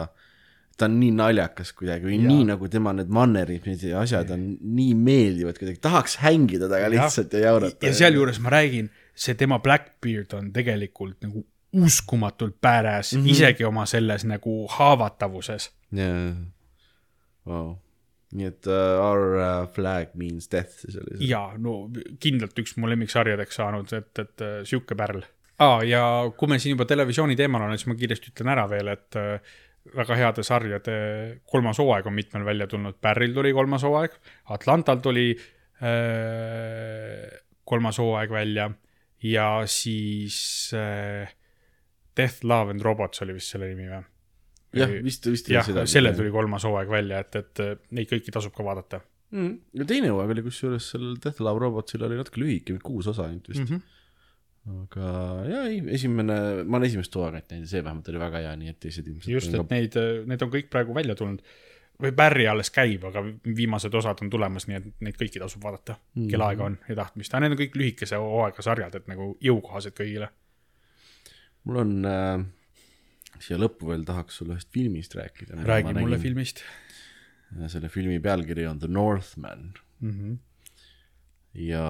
ta 0.80 0.90
on 0.90 0.98
nii 1.02 1.12
naljakas 1.20 1.74
kuidagi 1.78 2.10
või 2.10 2.20
nii 2.24 2.48
nagu 2.52 2.72
tema 2.72 2.94
need 2.98 3.12
mannerid 3.14 3.68
ja 3.84 4.04
asjad 4.04 4.34
on 4.36 4.50
nii 4.80 4.98
meeldivad 5.00 5.60
kuidagi, 5.60 5.82
tahaks 5.84 6.20
hängida 6.24 6.68
temaga 6.68 6.92
lihtsalt 6.96 7.38
ja 7.38 7.48
jaurata. 7.50 7.86
ja 7.88 7.96
sealjuures 8.04 8.42
ma 8.44 8.54
räägin, 8.56 8.92
see 9.16 9.38
tema 9.40 9.60
Blackbeard 9.64 10.36
on 10.38 10.52
tegelikult 10.56 11.20
nagu 11.26 11.46
uskumatult 11.74 12.58
badass 12.62 13.14
mm, 13.14 13.22
-hmm. 13.22 13.32
isegi 13.32 13.66
oma 13.66 13.86
selles 13.86 14.26
nagu 14.26 14.68
haavatavuses. 14.68 15.72
jaa, 15.92 16.34
vau. 17.46 17.78
nii 18.34 18.46
et 18.46 18.68
uh, 18.70 19.02
our 19.02 19.36
uh, 19.38 19.70
flag 19.74 20.14
means 20.14 20.52
death 20.52 20.82
siis 20.82 20.98
oli 20.98 21.18
see. 21.18 21.30
ja 21.30 21.54
no 21.58 21.90
kindlalt 22.20 22.60
üks 22.62 22.76
mu 22.78 22.90
lemmiksarjadeks 22.90 23.56
saanud, 23.56 23.94
et, 23.94 24.20
et 24.20 24.42
äh, 24.46 24.60
sihuke 24.64 24.96
pärl 24.96 25.24
ah,. 25.60 25.82
ja 25.86 26.04
kui 26.38 26.50
me 26.50 26.60
siin 26.60 26.76
juba 26.76 26.86
televisiooni 26.86 27.36
teemal 27.36 27.66
oleme, 27.66 27.78
siis 27.78 27.90
ma 27.90 27.98
kiiresti 27.98 28.34
ütlen 28.34 28.54
ära 28.54 28.68
veel, 28.70 28.88
et 28.94 29.18
äh, 29.18 29.58
väga 29.96 30.20
heade 30.20 30.44
sarjade 30.46 30.98
kolmas 31.50 31.80
hooaeg 31.82 32.06
on 32.10 32.14
mitmel 32.14 32.46
välja 32.46 32.68
tulnud, 32.68 33.00
Barryl 33.02 33.34
tuli 33.34 33.54
kolmas 33.54 33.84
hooaeg, 33.88 34.20
Atlantal 34.56 35.02
tuli 35.06 35.32
äh, 35.82 37.26
kolmas 37.66 37.98
hooaeg 38.02 38.32
välja 38.34 38.70
ja 39.24 39.50
siis 39.66 40.72
äh, 40.78 41.34
Death, 42.20 42.44
Love 42.44 42.76
and 42.76 42.86
Robots 42.86 43.24
oli 43.26 43.40
vist 43.40 43.56
selle 43.56 43.72
nimi 43.72 43.88
või? 43.90 44.04
jah, 44.78 44.92
vist, 45.04 45.26
vist 45.30 45.50
jah, 45.50 45.70
sellel 45.90 46.18
tuli 46.18 46.32
kolmas 46.34 46.66
hooaeg 46.68 46.92
välja, 46.92 47.24
et, 47.24 47.38
et 47.40 47.64
äh, 47.64 47.78
neid 47.96 48.10
kõiki 48.12 48.34
tasub 48.34 48.54
ka 48.56 48.66
vaadata 48.66 49.02
mm.. 49.34 49.56
ja 49.82 49.88
teine 49.90 50.12
hooaeg 50.14 50.36
oli 50.36 50.44
kusjuures 50.46 50.92
sellel 50.94 51.16
Death 51.24 51.42
Love 51.46 51.64
Robotsil 51.64 52.04
oli 52.06 52.20
natuke 52.20 52.42
lühike, 52.42 52.76
kuus 52.84 53.10
osa 53.12 53.28
ainult 53.28 53.50
vist 53.50 53.66
mm. 53.66 53.80
-hmm. 53.80 54.84
aga 54.84 55.14
jaa, 55.50 55.64
ei, 55.72 55.82
esimene, 55.98 56.38
ma 56.66 56.78
olen 56.78 56.90
esimest 56.90 57.16
hooaega 57.16 57.42
näinud 57.42 57.66
ja 57.66 57.74
see 57.74 57.84
vähemalt 57.84 58.14
oli 58.14 58.22
väga 58.26 58.44
hea, 58.46 58.54
nii 58.62 58.76
et 58.76 58.80
teised 58.86 59.08
ilmselt 59.08 59.34
just, 59.34 59.58
et 59.58 59.76
neid, 59.76 59.98
need 60.30 60.46
on 60.46 60.54
kõik 60.54 60.70
praegu 60.74 60.96
välja 60.96 61.18
tulnud. 61.18 61.42
või 62.00 62.14
Barry 62.16 62.46
alles 62.48 62.70
käib, 62.72 63.04
aga 63.10 63.26
viimased 63.56 63.94
osad 63.94 64.22
on 64.24 64.30
tulemas, 64.32 64.70
nii 64.70 64.78
et 64.78 64.86
neid 65.04 65.18
kõiki 65.20 65.42
tasub 65.42 65.64
vaadata 65.64 65.98
mm, 65.98 66.22
-hmm. 66.22 66.30
kel 66.32 66.46
aega 66.46 66.70
on 66.70 66.78
ja 66.88 66.96
tahtmist, 66.96 67.34
aga 67.34 67.42
need 67.44 67.58
on 67.58 67.64
kõik 67.64 67.76
lühikese 67.76 68.22
hooaega 68.22 68.64
sarjad, 68.64 68.96
et 68.96 69.10
nagu 69.12 69.34
jõukohased 69.44 69.98
kõigile. 69.98 70.30
Mul 71.68 71.82
on 71.84 71.96
äh, 72.08 72.46
siia 73.44 73.60
lõppu 73.60 73.90
veel 73.92 74.06
tahaks 74.08 74.40
sulle 74.40 74.58
ühest 74.58 74.72
filmist 74.74 75.16
rääkida. 75.18 75.60
räägi 75.68 75.96
mulle. 75.98 76.20
filmist 76.22 76.64
selle 77.72 77.90
filmi 77.90 78.20
pealkiri 78.22 78.68
on 78.70 78.80
The 78.80 78.88
Northman 78.92 79.72
mm. 80.00 80.12
-hmm. 80.12 80.38
ja 81.66 81.86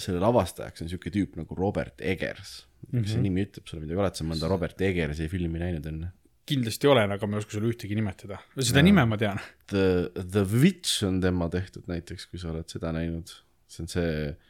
selle 0.00 0.20
lavastajaks 0.22 0.84
on 0.84 0.90
siuke 0.92 1.12
tüüp 1.12 1.36
nagu 1.40 1.56
Robert 1.56 2.00
Eggers 2.00 2.66
mm. 2.66 2.98
-hmm. 2.98 3.02
kas 3.02 3.14
see 3.14 3.22
nimi 3.22 3.44
ütleb 3.46 3.66
sulle 3.66 3.84
midagi, 3.84 4.00
oled 4.00 4.20
sa 4.20 4.26
mõnda 4.28 4.50
Robert 4.52 4.80
Eggersi 4.80 5.28
filmi 5.28 5.62
näinud 5.62 5.86
enne? 5.86 6.12
kindlasti 6.50 6.88
olen, 6.90 7.12
aga 7.14 7.26
ma 7.26 7.36
ei 7.36 7.44
oska 7.44 7.54
sulle 7.54 7.70
ühtegi 7.70 7.94
nimetada. 7.94 8.40
seda 8.58 8.82
nime 8.82 9.04
ma 9.06 9.16
tean. 9.16 9.38
The, 9.70 10.10
The 10.18 10.42
Witch 10.42 11.04
on 11.06 11.20
tema 11.22 11.46
tehtud 11.48 11.86
näiteks, 11.86 12.26
kui 12.26 12.40
sa 12.42 12.50
oled 12.50 12.66
seda 12.68 12.90
näinud. 12.96 13.30
see 13.70 13.84
on 13.84 13.88
see 13.88 14.14
äh, 14.32 14.49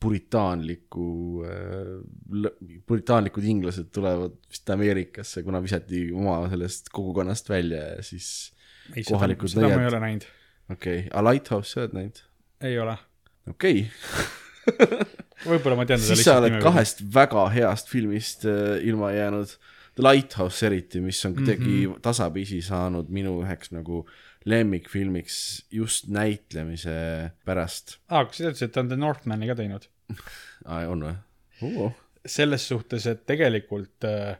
puritaanliku 0.00 1.08
äh,, 1.48 2.50
puritaanlikud 2.86 3.44
inglased 3.48 3.90
tulevad 3.94 4.36
vist 4.50 4.70
Ameerikasse, 4.70 5.42
kuna 5.46 5.62
visati 5.64 6.06
oma 6.12 6.42
sellest 6.52 6.92
kogukonnast 6.94 7.48
välja 7.50 7.82
ja 7.96 8.02
siis 8.04 8.28
ei, 8.94 9.02
seda, 9.02 9.14
kohalikud 9.14 9.52
seda 9.52 9.70
ma 9.72 9.82
ei 9.82 9.90
ole 9.90 10.00
näinud. 10.02 10.26
okei 10.72 10.98
okay., 11.06 11.12
A 11.12 11.24
Lighthouse 11.30 11.72
sa 11.72 11.84
oled 11.84 11.96
näinud? 11.96 12.22
ei 12.68 12.78
ole. 12.82 12.96
okei 13.50 13.86
okay., 13.86 15.14
võib-olla 15.46 15.80
ma 15.80 15.86
tean 15.88 16.02
siis 16.04 16.24
sa 16.26 16.38
oled. 16.40 16.58
kahest 16.62 17.02
väga 17.14 17.48
heast 17.54 17.90
filmist 17.92 18.46
äh, 18.48 18.76
ilma 18.86 19.12
jäänud. 19.16 19.56
The 19.96 20.04
Lighthouse 20.04 20.66
eriti, 20.66 21.00
mis 21.00 21.24
on 21.24 21.34
kuidagi 21.34 21.64
mm. 21.64 21.92
-hmm. 21.92 22.00
tasapisi 22.04 22.62
saanud 22.62 23.08
minu 23.08 23.38
üheks 23.42 23.72
nagu 23.72 24.04
lemmikfilmiks 24.44 25.66
just 25.72 26.08
näitlemise 26.08 27.30
pärast 27.44 27.96
aa, 28.08 28.24
kas 28.24 28.36
sa 28.36 28.44
teadsid, 28.44 28.68
et 28.68 28.72
ta 28.72 28.80
on 28.84 28.88
The 28.88 28.96
Northmani 28.96 29.48
ka 29.48 29.54
teinud? 29.54 29.88
ah,. 30.64 30.84
on 30.90 31.02
või 31.02 31.88
selles 32.26 32.68
suhtes, 32.68 33.06
et 33.06 33.24
tegelikult 33.26 34.04
äh, 34.04 34.36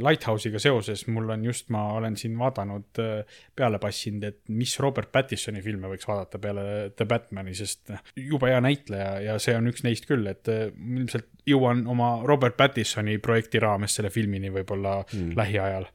Lighthouse'iga 0.00 0.60
seoses 0.62 1.04
mul 1.12 1.28
on 1.34 1.44
just, 1.44 1.68
ma 1.74 1.82
olen 1.98 2.16
siin 2.16 2.38
vaadanud 2.40 3.00
äh, 3.02 3.40
peale 3.56 3.80
passinud, 3.82 4.24
et 4.24 4.40
mis 4.48 4.72
Robert 4.80 5.12
Pattisoni 5.12 5.62
filme 5.64 5.90
võiks 5.92 6.08
vaadata 6.08 6.40
peale 6.42 6.64
The 6.96 7.08
Batman'i, 7.08 7.56
sest 7.58 7.92
noh, 7.92 8.00
jube 8.16 8.48
hea 8.48 8.62
näitleja 8.64 9.10
ja 9.26 9.36
see 9.42 9.56
on 9.58 9.68
üks 9.68 9.84
neist 9.84 10.08
küll, 10.08 10.24
et 10.30 10.48
äh, 10.52 10.68
ilmselt 10.72 11.28
jõuan 11.48 11.84
oma 11.90 12.14
Robert 12.28 12.56
Pattisoni 12.56 13.18
projekti 13.24 13.60
raames 13.62 13.98
selle 13.98 14.12
filmini 14.14 14.52
võib-olla 14.54 15.02
mm. 15.04 15.36
lähiajal. 15.38 15.88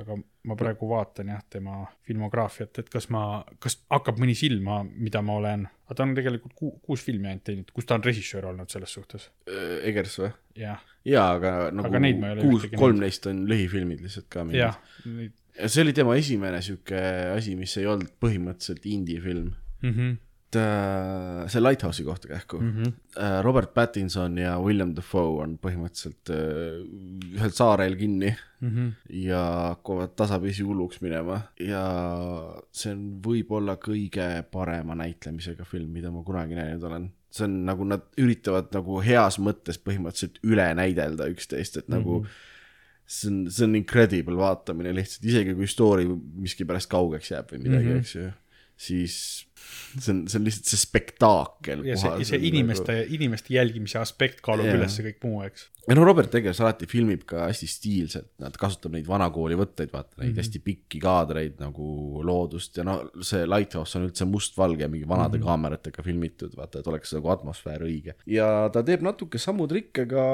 aga 0.00 0.16
ma 0.48 0.56
praegu 0.56 0.88
vaatan 0.88 1.32
jah, 1.34 1.42
tema 1.52 1.82
filmograafiat, 2.08 2.78
et 2.82 2.88
kas 2.92 3.10
ma, 3.12 3.42
kas 3.60 3.76
hakkab 3.92 4.20
mõni 4.22 4.36
silma, 4.38 4.80
mida 4.84 5.20
ma 5.24 5.36
olen, 5.40 5.66
aga 5.86 5.96
ta 5.98 6.06
on 6.06 6.14
tegelikult 6.16 6.54
ku, 6.56 6.70
kuus 6.86 7.04
filmi 7.04 7.28
ainult 7.28 7.44
teinud, 7.44 7.74
kus 7.76 7.88
ta 7.88 7.98
on 7.98 8.06
režissöör 8.06 8.48
olnud 8.52 8.72
selles 8.72 8.94
suhtes, 8.96 9.28
Egers 9.84 10.16
või? 10.22 10.32
jah 10.60 10.80
jaa, 11.08 11.26
aga 11.36 11.52
nagu 11.74 11.92
Aga 11.96 12.32
kuus 12.42 12.66
kolm 12.76 13.00
neist 13.00 13.26
on 13.30 13.44
lühifilmid 13.50 14.02
lihtsalt 14.04 14.28
ka 14.32 14.44
mingid. 14.44 15.32
ja 15.56 15.68
see 15.68 15.84
oli 15.84 15.94
tema 15.96 16.16
esimene 16.20 16.60
sihuke 16.64 17.00
asi, 17.34 17.56
mis 17.58 17.76
ei 17.80 17.88
olnud 17.90 18.12
põhimõtteliselt 18.22 18.86
indie-film. 18.88 19.54
mm 19.82 19.94
-hmm. 19.94 20.18
See 20.56 21.60
Lighthouse'i 21.62 22.04
kohta 22.04 22.28
kähku 22.28 22.58
mm. 22.58 22.66
Mhm. 22.66 22.82
-hmm. 22.82 23.42
Robert 23.42 23.74
Pattinson 23.74 24.38
ja 24.38 24.58
William 24.60 24.94
Dafoe 24.96 25.42
on 25.42 25.58
põhimõtteliselt 25.62 26.30
äh, 26.30 27.36
ühel 27.36 27.52
saarel 27.54 27.96
kinni 27.96 28.36
Mm 28.60 28.68
-hmm. 28.68 28.92
ja 29.08 29.42
hakkavad 29.68 30.08
tasapisi 30.16 30.62
hulluks 30.62 31.00
minema 31.00 31.40
ja 31.60 31.84
see 32.72 32.92
on 32.92 33.04
võib-olla 33.24 33.78
kõige 33.80 34.26
parema 34.52 34.94
näitlemisega 34.94 35.64
film, 35.64 35.88
mida 35.88 36.10
ma 36.10 36.22
kunagi 36.22 36.54
näinud 36.54 36.82
olen. 36.82 37.10
see 37.30 37.44
on 37.44 37.64
nagu 37.64 37.84
nad 37.84 38.02
üritavad 38.18 38.68
nagu 38.74 39.00
heas 39.00 39.38
mõttes 39.38 39.78
põhimõtteliselt 39.78 40.40
üle 40.42 40.66
näidelda 40.74 41.28
üksteist, 41.30 41.76
et 41.76 41.88
nagu 41.88 42.18
mm 42.18 42.24
-hmm. 42.24 42.30
see 43.06 43.30
on, 43.30 43.50
see 43.50 43.64
on 43.64 43.76
incredible 43.76 44.36
vaatamine 44.36 44.94
lihtsalt, 44.94 45.24
isegi 45.24 45.54
kui 45.54 45.66
story 45.66 46.06
miskipärast 46.34 46.90
kaugeks 46.90 47.30
jääb 47.30 47.52
või 47.52 47.62
midagi 47.62 47.86
mm, 47.86 47.92
-hmm. 47.92 47.98
eks 47.98 48.14
ju, 48.14 48.30
siis 48.76 49.46
see 49.96 50.12
on, 50.12 50.22
see 50.30 50.38
on 50.40 50.46
lihtsalt 50.46 50.70
see 50.70 50.80
spektaakel. 50.80 51.84
ja 51.88 51.96
see, 52.00 52.24
see 52.28 52.40
inimeste 52.50 52.96
nagu..., 52.96 53.16
inimeste 53.16 53.54
jälgimise 53.54 54.00
aspekt 54.00 54.42
kaalub 54.44 54.68
yeah. 54.68 54.78
üles 54.78 54.96
kõik 55.06 55.20
muu, 55.26 55.42
eks. 55.46 55.66
ja 55.88 55.96
no 55.98 56.06
Robert 56.06 56.34
Eggers 56.38 56.62
alati 56.64 56.88
filmib 56.90 57.26
ka 57.28 57.46
hästi 57.48 57.68
stiilselt, 57.70 58.30
nad 58.42 58.56
kasutab 58.60 58.94
neid 58.96 59.08
vanakooli 59.10 59.58
võtteid, 59.60 59.92
vaata 59.92 60.20
neid 60.20 60.30
mm 60.30 60.32
-hmm. 60.32 60.44
hästi 60.44 60.62
pikki 60.66 61.02
kaadreid 61.02 61.60
nagu 61.62 62.24
loodust 62.26 62.80
ja 62.80 62.86
no 62.86 63.00
see 63.26 63.46
Lighthouse 63.48 63.98
on 63.98 64.08
üldse 64.08 64.28
mustvalge, 64.28 64.88
mingi 64.88 65.08
vanade 65.08 65.38
mm 65.38 65.42
-hmm. 65.42 65.46
kaameratega 65.52 66.06
filmitud, 66.06 66.56
vaata, 66.56 66.80
et 66.80 66.90
oleks 66.90 67.14
nagu 67.18 67.34
atmosfäär 67.36 67.86
õige. 67.86 68.16
ja 68.26 68.70
ta 68.72 68.82
teeb 68.82 69.06
natuke 69.06 69.38
samu 69.38 69.68
trikke 69.70 70.06
ka 70.10 70.26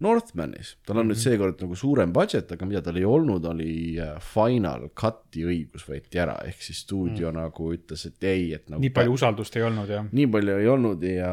Northmanis, 0.00 0.76
tal 0.86 0.96
on 0.96 1.06
mm 1.06 1.10
-hmm. 1.10 1.14
nüüd 1.14 1.22
seekord 1.22 1.62
nagu 1.64 1.76
suurem 1.76 2.12
budget, 2.14 2.52
aga 2.52 2.66
mida 2.66 2.82
tal 2.82 2.96
ei 2.96 3.04
olnud, 3.04 3.44
oli 3.50 3.98
äh, 3.98 4.20
final 4.22 4.88
cut'i 4.94 5.42
õigus 5.42 5.88
võeti 5.88 6.20
ära, 6.22 6.36
ehk 6.46 6.62
siis 6.62 6.84
stuudio 6.86 7.32
mm 7.32 7.36
-hmm. 7.36 7.42
nagu 7.42 7.72
ütles, 7.74 8.06
et 8.06 8.24
ei, 8.24 8.52
et 8.54 8.68
nagu 8.68 8.80
nii 8.80 8.94
palju 8.94 9.12
usaldust 9.12 9.56
ei 9.56 9.62
olnud 9.62 9.90
ja. 9.90 10.04
nii 10.12 10.26
palju 10.26 10.56
ei 10.56 10.68
olnud 10.68 11.02
ja 11.02 11.32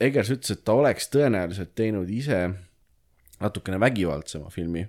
Egers 0.00 0.30
ütles, 0.34 0.50
et 0.50 0.64
ta 0.64 0.74
oleks 0.74 1.06
tõenäoliselt 1.08 1.74
teinud 1.74 2.10
ise 2.10 2.50
natukene 3.40 3.78
vägivaldsema 3.80 4.50
filmi, 4.50 4.84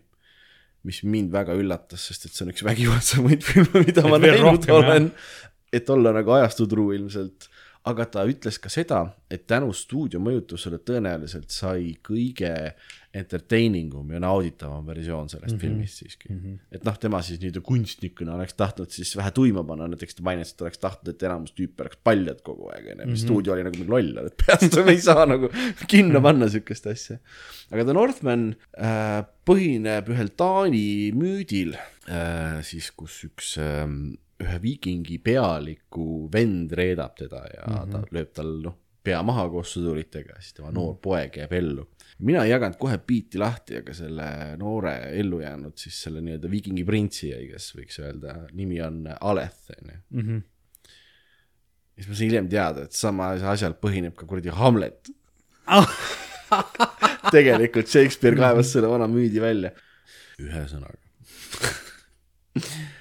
mis 0.85 1.03
mind 1.03 1.31
väga 1.33 1.53
üllatas, 1.53 2.07
sest 2.09 2.25
et 2.25 2.33
see 2.33 2.45
on 2.45 2.53
üks 2.53 2.65
vägivaldsemaid 2.71 3.45
filme, 3.45 3.85
mida 3.85 4.05
ma 4.09 4.17
näinud 4.21 4.65
jah. 4.65 4.79
olen. 4.79 5.11
et 5.73 5.89
olla 5.89 6.13
nagu 6.15 6.31
ajastutru 6.31 6.91
ilmselt, 6.95 7.49
aga 7.85 8.05
ta 8.09 8.23
ütles 8.25 8.57
ka 8.61 8.69
seda, 8.73 9.01
et 9.29 9.45
tänu 9.49 9.69
stuudio 9.75 10.19
mõjutusele 10.23 10.79
tõenäoliselt 10.81 11.53
sai 11.53 11.91
kõige 12.05 12.51
entertaining 13.15 13.93
um 13.95 14.09
ja 14.11 14.19
nauditavam 14.19 14.87
versioon 14.89 15.29
sellest 15.29 15.53
mm 15.53 15.59
-hmm. 15.59 15.61
filmist 15.61 16.01
siiski 16.01 16.31
mm. 16.33 16.39
-hmm. 16.39 16.57
et 16.75 16.83
noh, 16.87 16.97
tema 16.99 17.21
siis 17.21 17.39
nii-öelda 17.39 17.61
kunstnikuna 17.61 18.35
oleks 18.35 18.53
tahtnud 18.53 18.89
siis 18.89 19.15
vähe 19.17 19.31
tuima 19.31 19.63
panna, 19.63 19.87
näiteks 19.87 20.15
ta 20.15 20.23
mainis, 20.23 20.51
et 20.51 20.57
ta 20.57 20.65
oleks 20.65 20.81
tahtnud, 20.81 21.13
et 21.13 21.23
enamus 21.23 21.53
tüüpe 21.53 21.85
oleks 21.85 22.01
paljad 22.03 22.41
kogu 22.41 22.69
aeg, 22.73 22.89
onju, 22.95 23.07
mis 23.11 23.21
stuudio 23.21 23.53
oli 23.53 23.63
nagu 23.63 23.77
mingi 23.77 23.91
loll, 23.91 24.25
et 24.25 24.43
peast 24.45 24.75
me 24.81 24.91
ei 24.91 25.01
saa 25.01 25.25
nagu 25.29 25.49
kinno 25.87 26.21
panna 26.21 26.49
siukest 26.49 26.87
asja. 26.87 27.17
aga 27.71 27.85
The 27.85 27.93
Northman 27.93 28.55
äh, 28.77 29.23
põhineb 29.45 30.09
ühel 30.09 30.33
Taani 30.35 31.11
müüdil 31.13 31.77
äh,, 32.09 32.61
siis 32.63 32.91
kus 32.91 33.23
üks 33.29 33.57
äh, 33.61 33.87
ühe 34.43 34.57
viikingi 34.61 35.19
pealiku 35.23 36.25
vend 36.31 36.73
reedab 36.75 37.15
teda 37.15 37.43
ja 37.53 37.67
mm 37.67 37.75
-hmm. 37.75 37.91
ta 37.91 38.17
lööb 38.17 38.33
tal 38.35 38.51
noh, 38.63 38.77
pea 39.05 39.21
maha 39.23 39.45
koos 39.53 39.75
sõduritega, 39.75 40.39
siis 40.41 40.55
tema 40.57 40.71
noor 40.73 40.97
poeg 41.01 41.37
jääb 41.37 41.53
ellu. 41.53 41.85
mina 42.19 42.43
ei 42.43 42.51
jaganud 42.51 42.77
kohe 42.79 42.97
biiti 42.97 43.37
lahti, 43.37 43.77
aga 43.77 43.93
selle 43.93 44.27
noore 44.57 44.93
ellu 45.19 45.41
jäänud 45.41 45.77
siis 45.77 46.01
selle 46.03 46.21
nii-öelda 46.25 46.51
viikingi 46.51 46.85
printsi, 46.87 47.31
kes 47.51 47.69
võiks 47.75 47.99
öelda, 48.01 48.35
nimi 48.53 48.81
on 48.81 49.03
Aleth, 49.21 49.71
onju. 49.81 50.41
siis 51.95 52.07
ma 52.07 52.15
sain 52.15 52.29
hiljem 52.29 52.49
teada, 52.49 52.83
et 52.87 52.91
sama 52.91 53.29
asjal 53.51 53.73
põhineb 53.81 54.15
ka 54.15 54.25
kuradi 54.25 54.49
Hamlet. 54.49 55.11
tegelikult 57.35 57.87
Shakespeare 57.89 58.37
kaevas 58.37 58.71
selle 58.73 58.89
vana 58.89 59.07
müüdi 59.11 59.41
välja. 59.41 59.71
ühesõnaga. 60.39 60.99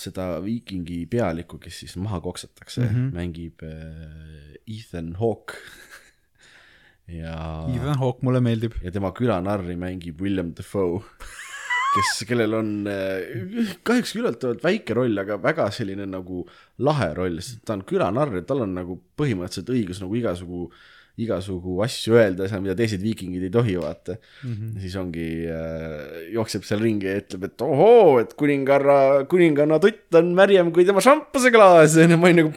seda 0.00 0.26
viikingi 0.44 1.02
pealikku, 1.10 1.58
kes 1.60 1.82
siis 1.82 1.96
maha 2.00 2.20
koksatakse 2.24 2.80
mm, 2.80 2.94
-hmm. 2.94 3.12
mängib 3.16 3.62
äh, 3.62 4.56
Ethan 4.66 5.14
Hawke. 5.20 5.58
ja, 7.20 7.36
Ethan 7.74 7.98
Hawke 7.98 8.24
mulle 8.24 8.40
meeldib. 8.40 8.78
ja 8.82 8.90
tema 8.90 9.12
külanarri 9.12 9.76
mängib 9.76 10.20
William 10.20 10.54
Defoe, 10.56 11.02
kes, 11.94 12.24
kellel 12.28 12.54
on 12.54 12.86
äh, 12.86 13.76
kahjuks 13.82 14.16
üllatavalt 14.16 14.64
väike 14.64 14.94
roll, 14.94 15.18
aga 15.18 15.36
väga 15.42 15.70
selline 15.70 16.06
nagu 16.06 16.46
lahe 16.78 17.12
roll, 17.14 17.40
sest 17.40 17.64
ta 17.64 17.76
on 17.76 17.84
külanarr 17.84 18.40
ja 18.40 18.42
tal 18.42 18.64
on 18.64 18.74
nagu 18.74 18.96
põhimõtteliselt 19.20 19.74
õigus 19.74 20.00
nagu 20.00 20.16
igasugu 20.16 20.70
igasugu 21.24 21.80
asju 21.84 22.16
öelda, 22.18 22.48
mida 22.62 22.76
teised 22.78 23.02
viikingid 23.02 23.44
ei 23.46 23.52
tohi, 23.54 23.76
vaata 23.80 24.16
mm. 24.16 24.52
-hmm. 24.52 24.78
siis 24.84 24.96
ongi 25.00 25.26
äh,, 25.50 26.30
jookseb 26.34 26.64
seal 26.66 26.82
ringi 26.84 27.08
ja 27.08 27.18
ütleb, 27.20 27.48
et 27.48 27.66
ohoo, 27.66 28.18
et 28.22 28.32
kuningarra, 28.38 29.26
kuninganna 29.30 29.80
tutt 29.82 30.20
on 30.20 30.32
märjem 30.36 30.72
kui 30.72 30.86
tema 30.88 31.02
šampaseklaas, 31.04 31.98
onju, 32.04 32.18
ma 32.20 32.30
olin 32.30 32.42
nagu. 32.44 32.54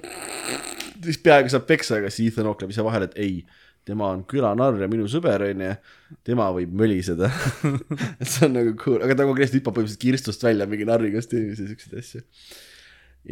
siis 1.04 1.20
peaaegu 1.20 1.52
saab 1.52 1.68
peksa, 1.68 2.00
aga 2.00 2.10
siis 2.14 2.32
Ethan 2.32 2.48
Hawke 2.48 2.64
läheb 2.64 2.76
ise 2.76 2.86
vahele, 2.86 3.10
et 3.12 3.20
ei, 3.20 3.44
tema 3.84 4.10
on 4.16 4.24
külanarr 4.30 4.80
ja 4.82 4.88
minu 4.92 5.08
sõber, 5.12 5.44
onju. 5.50 5.76
tema 6.24 6.50
võib 6.56 6.74
möliseda 6.80 7.30
et 8.22 8.28
see 8.30 8.48
on 8.48 8.60
nagu 8.60 8.76
cool, 8.80 9.02
aga 9.04 9.18
ta 9.18 9.28
konkreetselt 9.28 9.60
hüppab 9.60 9.80
põhimõtteliselt 9.80 10.06
kirstust 10.06 10.46
välja 10.46 10.70
mingi 10.70 10.88
narri 10.88 11.12
kostüümis 11.16 11.60
ja 11.60 11.70
siukseid 11.72 11.98
asju. 12.00 12.24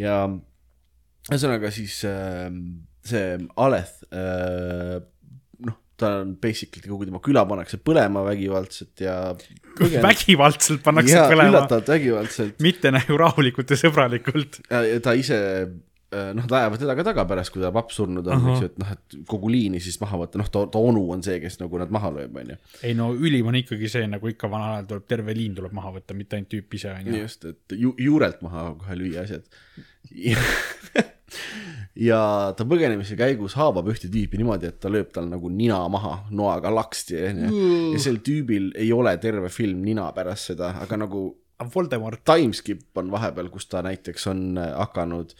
ja 0.02 0.16
ühesõnaga 1.30 1.70
siis 1.70 2.00
äh, 2.08 2.50
see 3.06 3.38
Aleth 3.56 4.02
äh,, 4.10 5.00
ta 6.02 6.12
on 6.22 6.34
basically 6.42 6.90
kogu 6.90 7.08
tema 7.08 7.22
küla 7.24 7.44
pannakse 7.48 7.78
põlema 7.82 8.24
vägivaldselt 8.26 9.04
ja. 9.04 9.16
vägivaldselt 10.02 10.82
pannakse 10.84 11.16
jaa, 11.16 11.30
põlema, 11.30 11.54
üllatavalt 11.54 11.94
vägivaldselt 11.94 12.60
mitte 12.64 12.92
nagu 12.94 13.16
rahulikult 13.22 13.72
ja 13.72 13.80
sõbralikult. 13.80 14.60
ja, 14.68 14.84
ja 14.90 15.00
ta 15.04 15.16
ise 15.18 15.40
noh, 16.12 16.44
nad 16.44 16.52
ajavad 16.52 16.80
teda 16.82 16.96
ka 16.96 17.04
taga 17.06 17.24
pärast, 17.28 17.52
kui 17.54 17.62
ta 17.62 17.70
papp 17.74 17.92
surnud 17.94 18.26
on, 18.28 18.48
eks 18.52 18.64
ju, 18.64 18.70
et 18.70 18.78
noh, 18.82 18.90
et 18.94 19.16
kogu 19.28 19.50
liini 19.52 19.80
siis 19.82 19.98
maha 20.02 20.20
võtta, 20.22 20.40
noh, 20.40 20.48
ta, 20.52 20.64
ta 20.72 20.82
onu 20.82 21.04
on 21.14 21.24
see, 21.24 21.38
kes 21.42 21.58
nagu 21.62 21.80
nad 21.80 21.92
maha 21.94 22.12
lööb, 22.18 22.36
onju. 22.42 22.58
ei 22.84 22.96
no 22.98 23.10
ülim 23.16 23.48
on 23.48 23.58
ikkagi 23.62 23.90
see, 23.92 24.08
nagu 24.10 24.30
ikka 24.30 24.50
vanal 24.52 24.76
ajal 24.76 24.90
tuleb 24.90 25.06
terve 25.14 25.36
liin 25.36 25.56
tuleb 25.56 25.74
maha 25.76 25.94
võtta, 25.96 26.16
mitte 26.18 26.38
ainult 26.38 26.52
tüüp 26.52 26.78
ise 26.78 26.92
onju. 26.92 27.16
just, 27.22 27.48
et 27.48 27.76
ju, 27.78 27.94
juurelt 28.00 28.42
maha 28.44 28.72
kohe 28.82 28.98
lüüa 29.00 29.24
asjad. 29.24 29.48
ja 31.98 32.20
ta 32.56 32.64
põgenemise 32.68 33.16
käigus 33.18 33.56
haavab 33.58 33.90
ühte 33.92 34.08
tüüpi 34.12 34.40
niimoodi, 34.40 34.70
et 34.70 34.80
ta 34.80 34.90
lööb 34.92 35.12
tal 35.12 35.28
nagu 35.28 35.50
nina 35.52 35.82
maha 35.92 36.22
noaga 36.32 36.72
laksti, 36.72 37.18
onju. 37.28 37.62
ja 37.92 38.02
sel 38.02 38.22
tüübil 38.24 38.72
ei 38.80 38.92
ole 38.96 39.14
terve 39.20 39.52
film 39.52 39.82
nina 39.84 40.08
pärast 40.16 40.52
seda, 40.52 40.74
aga 40.82 41.00
nagu 41.04 41.28
Voldemort, 41.72 42.24
timeskip 42.26 42.98
on 42.98 43.12
vahepeal, 43.12 43.46
kus 43.52 43.68
ta 43.70 43.84
näiteks 43.86 44.24
on 44.32 44.40
äh, 44.58 44.72
hakanud 44.80 45.34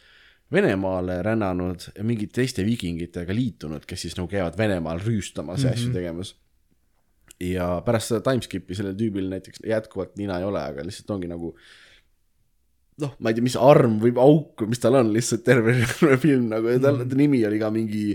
Venemaale 0.52 1.16
rännanud 1.24 1.88
ja 1.96 2.04
mingite 2.04 2.36
teiste 2.42 2.62
viikingitega 2.66 3.34
liitunud, 3.34 3.86
kes 3.88 4.04
siis 4.04 4.14
nagu 4.18 4.28
käivad 4.30 4.58
Venemaal 4.58 5.00
rüüstamas 5.00 5.64
ja 5.64 5.70
mm 5.70 5.74
-hmm. 5.74 5.80
asju 5.80 5.92
tegemas. 5.92 6.34
ja 7.40 7.82
pärast 7.84 8.12
seda 8.12 8.20
timeskip'i 8.20 8.74
sellel 8.74 8.94
tüübil 8.94 9.26
näiteks 9.32 9.64
jätkuvalt 9.66 10.16
nina 10.16 10.38
ei 10.38 10.44
ole, 10.44 10.60
aga 10.62 10.84
lihtsalt 10.84 11.10
ongi 11.10 11.26
nagu 11.26 11.56
noh, 13.02 13.16
ma 13.18 13.32
ei 13.32 13.36
tea, 13.36 13.44
mis 13.44 13.58
arm 13.58 13.98
või 14.02 14.14
auk 14.22 14.64
või 14.64 14.72
mis 14.72 14.82
tal 14.82 14.98
on, 15.00 15.12
lihtsalt 15.14 15.44
terve, 15.46 15.74
film 16.24 16.48
nagu 16.52 16.70
ja 16.72 16.80
tal 16.82 17.02
mm 17.02 17.18
nimi 17.22 17.42
oli 17.46 17.58
ka 17.60 17.70
mingi 17.74 18.06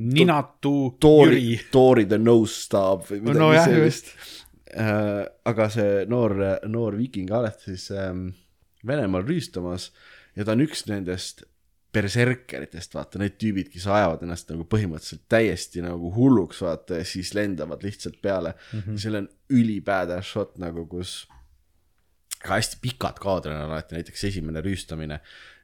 ninatu 0.00 0.96
Tori 1.00 1.58
Tori 1.72 2.06
the 2.06 2.18
Nose 2.18 2.62
Stab 2.66 3.04
või 3.08 3.24
midagi 3.24 3.40
no 3.40 3.50
sellist 3.58 4.12
äh,. 4.76 5.24
aga 5.44 5.68
see 5.72 6.04
noor, 6.10 6.36
noor 6.70 6.96
viiking 6.98 7.30
Aleth 7.34 7.66
siis 7.66 7.90
ähm, 7.90 8.30
Venemaal 8.86 9.26
rüüstamas 9.26 9.90
ja 10.36 10.46
ta 10.46 10.54
on 10.54 10.64
üks 10.64 10.86
nendest 10.88 11.44
berserkeritest, 11.90 12.94
vaata 12.94 13.18
need 13.18 13.34
tüübid, 13.40 13.70
kes 13.72 13.88
ajavad 13.90 14.22
ennast 14.22 14.50
nagu 14.52 14.62
põhimõtteliselt 14.70 15.24
täiesti 15.30 15.82
nagu 15.82 16.12
hulluks, 16.14 16.60
vaata 16.62 17.00
ja 17.00 17.06
siis 17.08 17.32
lendavad 17.34 17.82
lihtsalt 17.82 18.20
peale 18.22 18.54
mm. 18.54 18.82
-hmm. 18.84 19.00
seal 19.02 19.18
on 19.18 19.28
ülibadass 19.50 20.30
shot 20.30 20.58
nagu, 20.62 20.86
kus 20.86 21.24
ka 22.40 22.56
hästi 22.56 22.80
pikad 22.82 23.20
kaadrid 23.20 23.56
on 23.56 23.70
alati, 23.70 23.98
näiteks 23.98 24.28
esimene 24.30 24.62
rüüstamine 24.64 25.20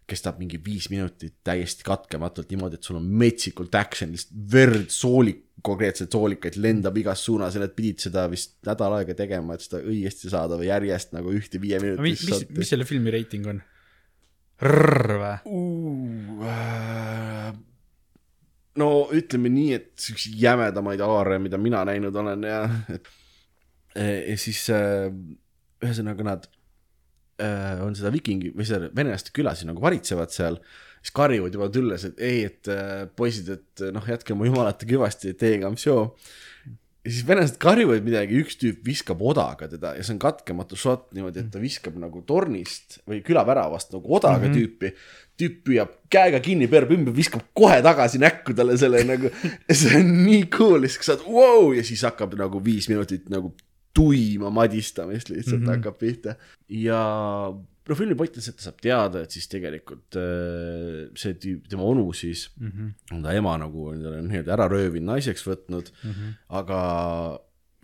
kestab 0.07 0.39
mingi 0.39 0.59
viis 0.63 0.87
minutit 0.93 1.35
täiesti 1.47 1.83
katkematult 1.87 2.53
niimoodi, 2.53 2.79
et 2.79 2.87
sul 2.87 2.99
on 3.01 3.07
metsikult 3.23 3.75
action, 3.75 4.13
lihtsalt 4.15 4.37
verd, 4.53 4.87
soolik, 4.95 5.43
konkreetselt 5.67 6.15
soolikaid 6.15 6.59
lendab 6.63 6.99
igas 7.01 7.25
suunas 7.27 7.57
ja 7.57 7.63
nad 7.65 7.73
pidid 7.75 8.05
seda 8.05 8.27
vist 8.31 8.55
nädal 8.67 8.95
aega 9.01 9.17
tegema, 9.19 9.57
et 9.57 9.65
seda 9.67 9.81
õiesti 9.83 10.31
saada 10.31 10.59
või 10.61 10.69
järjest 10.69 11.17
nagu 11.17 11.33
ühte 11.35 11.59
viie 11.63 11.81
mis, 11.83 11.97
minutit 12.23 12.53
mis, 12.53 12.61
mis 12.61 12.71
selle 12.75 12.87
filmi 12.87 13.15
reiting 13.15 13.51
on? 13.51 13.63
R 14.63 15.17
või? 15.21 15.35
uh,. 15.59 17.51
no 18.79 18.91
ütleme 19.17 19.51
nii, 19.53 19.73
et 19.75 19.91
siukseid 20.07 20.39
jämedamaid 20.39 21.03
aare, 21.03 21.41
mida 21.43 21.59
mina 21.59 21.83
näinud 21.89 22.15
olen 22.23 22.47
ja, 22.47 22.63
et 22.95 23.11
ja 23.97 24.39
siis 24.39 24.69
äh, 24.71 25.11
ühesõnaga 25.83 26.31
nad 26.31 26.47
äh, 26.47 26.56
on 27.85 27.97
seda 27.99 28.13
vikingi 28.15 28.53
või 28.57 28.67
seda 28.69 28.91
venelaste 28.97 29.35
külasid 29.37 29.69
nagu 29.69 29.83
varitsevad 29.83 30.33
seal, 30.33 30.59
siis 31.03 31.15
karjuvad 31.17 31.55
juba 31.55 31.69
tulles, 31.73 32.07
et 32.09 32.25
ei, 32.25 32.43
et 32.49 32.73
äh, 32.73 33.05
poisid, 33.19 33.53
et 33.55 33.87
noh, 33.95 34.05
jätke 34.11 34.35
oma 34.35 34.49
jumalate 34.49 34.89
kõvasti, 34.89 35.37
teiega 35.39 35.69
on 35.69 35.77
show. 35.81 36.09
ja 37.07 37.13
siis 37.13 37.27
venelased 37.29 37.61
karjuvad 37.63 38.03
midagi, 38.03 38.41
üks 38.43 38.59
tüüp 38.59 38.81
viskab 38.87 39.21
odaga 39.23 39.69
teda 39.71 39.93
ja 39.95 40.03
see 40.03 40.17
on 40.17 40.23
katkematu 40.25 40.79
shot 40.81 41.13
niimoodi, 41.15 41.45
et 41.45 41.53
ta 41.55 41.63
viskab 41.63 41.95
nagu 42.03 42.25
tornist 42.27 42.99
või 43.07 43.21
külaväravast 43.27 43.95
nagu 43.95 44.17
odaga 44.19 44.43
mm 44.43 44.49
-hmm. 44.49 44.57
tüüpi. 44.57 44.93
tüüp 45.37 45.63
püüab 45.69 45.93
käega 46.11 46.41
kinni, 46.41 46.67
pöörab 46.67 46.97
ümber, 46.97 47.15
viskab 47.15 47.45
kohe 47.55 47.79
tagasi 47.83 48.19
näkku 48.19 48.55
talle 48.57 48.79
selle 48.81 49.05
nagu, 49.05 49.31
see 49.71 50.01
on 50.01 50.11
nii 50.25 50.49
cool, 50.51 50.89
siis 50.89 51.07
sa 51.07 51.15
oled 51.15 51.29
wow! 51.29 51.73
ja 51.77 51.85
siis 51.85 52.03
hakkab 52.03 52.35
nagu 52.35 52.65
viis 52.65 52.89
minutit 52.89 53.29
nagu 53.31 53.55
tuima 53.97 54.51
madistamist 54.53 55.33
lihtsalt 55.33 55.61
mm 55.61 55.67
-hmm. 55.67 55.77
hakkab 55.77 55.99
pihta 55.99 56.37
ja 56.69 57.01
no 57.89 57.95
filmi 57.95 58.17
point 58.19 58.37
on 58.37 58.45
see, 58.45 58.53
et 58.53 58.61
ta 58.61 58.69
saab 58.69 58.83
teada, 58.83 59.23
et 59.25 59.35
siis 59.35 59.49
tegelikult 59.51 60.19
äh, 60.21 61.07
see 61.19 61.39
tüüp, 61.43 61.67
tema 61.71 61.87
onu 61.87 62.07
siis 62.13 62.49
mm 62.57 62.71
-hmm. 62.71 63.17
on 63.17 63.27
ta 63.27 63.33
ema 63.33 63.57
nagu 63.63 63.91
endale 63.95 64.23
nii-öelda 64.27 64.57
ära 64.59 64.69
röövinud, 64.73 65.13
naiseks 65.15 65.47
võtnud 65.47 65.93
mm, 65.93 66.11
-hmm. 66.13 66.39
aga 66.61 66.81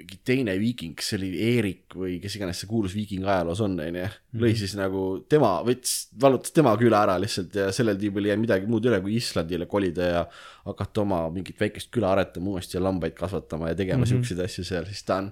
mingi 0.02 0.18
teine 0.26 0.54
viiking, 0.58 0.98
see 1.04 1.18
oli 1.18 1.30
Eerik 1.46 1.94
või 1.94 2.16
kes 2.22 2.34
iganes 2.36 2.58
see 2.62 2.70
kuulus 2.70 2.94
viiking 2.96 3.26
ajaloos 3.28 3.60
on, 3.62 3.76
onju, 3.84 4.08
lõi 4.42 4.52
siis 4.58 4.74
nagu 4.78 5.02
tema, 5.30 5.52
võttis, 5.66 6.08
vallutas 6.24 6.54
tema 6.56 6.72
küla 6.80 7.04
ära 7.06 7.18
lihtsalt 7.22 7.54
ja 7.60 7.68
sellel 7.76 8.00
tüübil 8.00 8.26
ei 8.26 8.32
jäänud 8.32 8.46
midagi 8.46 8.70
muud 8.70 8.88
üle, 8.88 8.98
kui 9.04 9.14
Islandile 9.20 9.68
kolida 9.70 10.08
ja 10.08 10.22
hakata 10.66 11.04
oma 11.04 11.22
mingit 11.34 11.60
väikest 11.60 11.92
küla 11.94 12.14
aretama 12.16 12.56
uuesti 12.56 12.78
ja 12.78 12.82
lambaid 12.82 13.14
kasvatama 13.18 13.70
ja 13.70 13.78
tegema 13.78 14.02
mm 14.02 14.04
-hmm. 14.04 14.14
siukseid 14.16 14.40
asju 14.40 14.64
seal, 14.64 14.88
siis 14.90 15.04
ta 15.06 15.20
on 15.22 15.30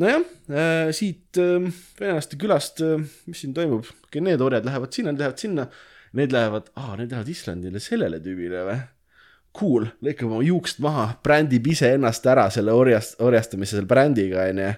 nojah 0.00 0.22
äh,, 0.48 0.90
siit 0.96 1.38
äh, 1.40 1.68
venelaste 2.00 2.38
külast 2.40 2.80
äh,, 2.84 3.02
mis 3.28 3.42
siin 3.44 3.54
toimub, 3.56 3.88
need 4.14 4.44
orjad 4.44 4.66
lähevad 4.68 4.94
sinna, 4.94 5.12
need 5.12 5.22
lähevad 5.24 5.42
sinna, 5.42 5.66
need 6.18 6.34
lähevad, 6.34 6.70
aa, 6.80 6.96
need 7.00 7.12
lähevad 7.12 7.32
Islandile 7.32 7.82
sellele 7.82 8.20
tüübile 8.24 8.64
või? 8.68 8.78
Cool, 9.52 9.90
lõikab 10.00 10.30
oma 10.30 10.40
juukst 10.46 10.78
maha, 10.80 11.10
brändib 11.24 11.66
iseennast 11.74 12.24
ära 12.32 12.46
selle 12.52 12.72
orjast, 12.72 13.18
orjastamise 13.20 13.76
selle 13.76 13.88
brändiga, 13.90 14.46
onju. 14.48 14.70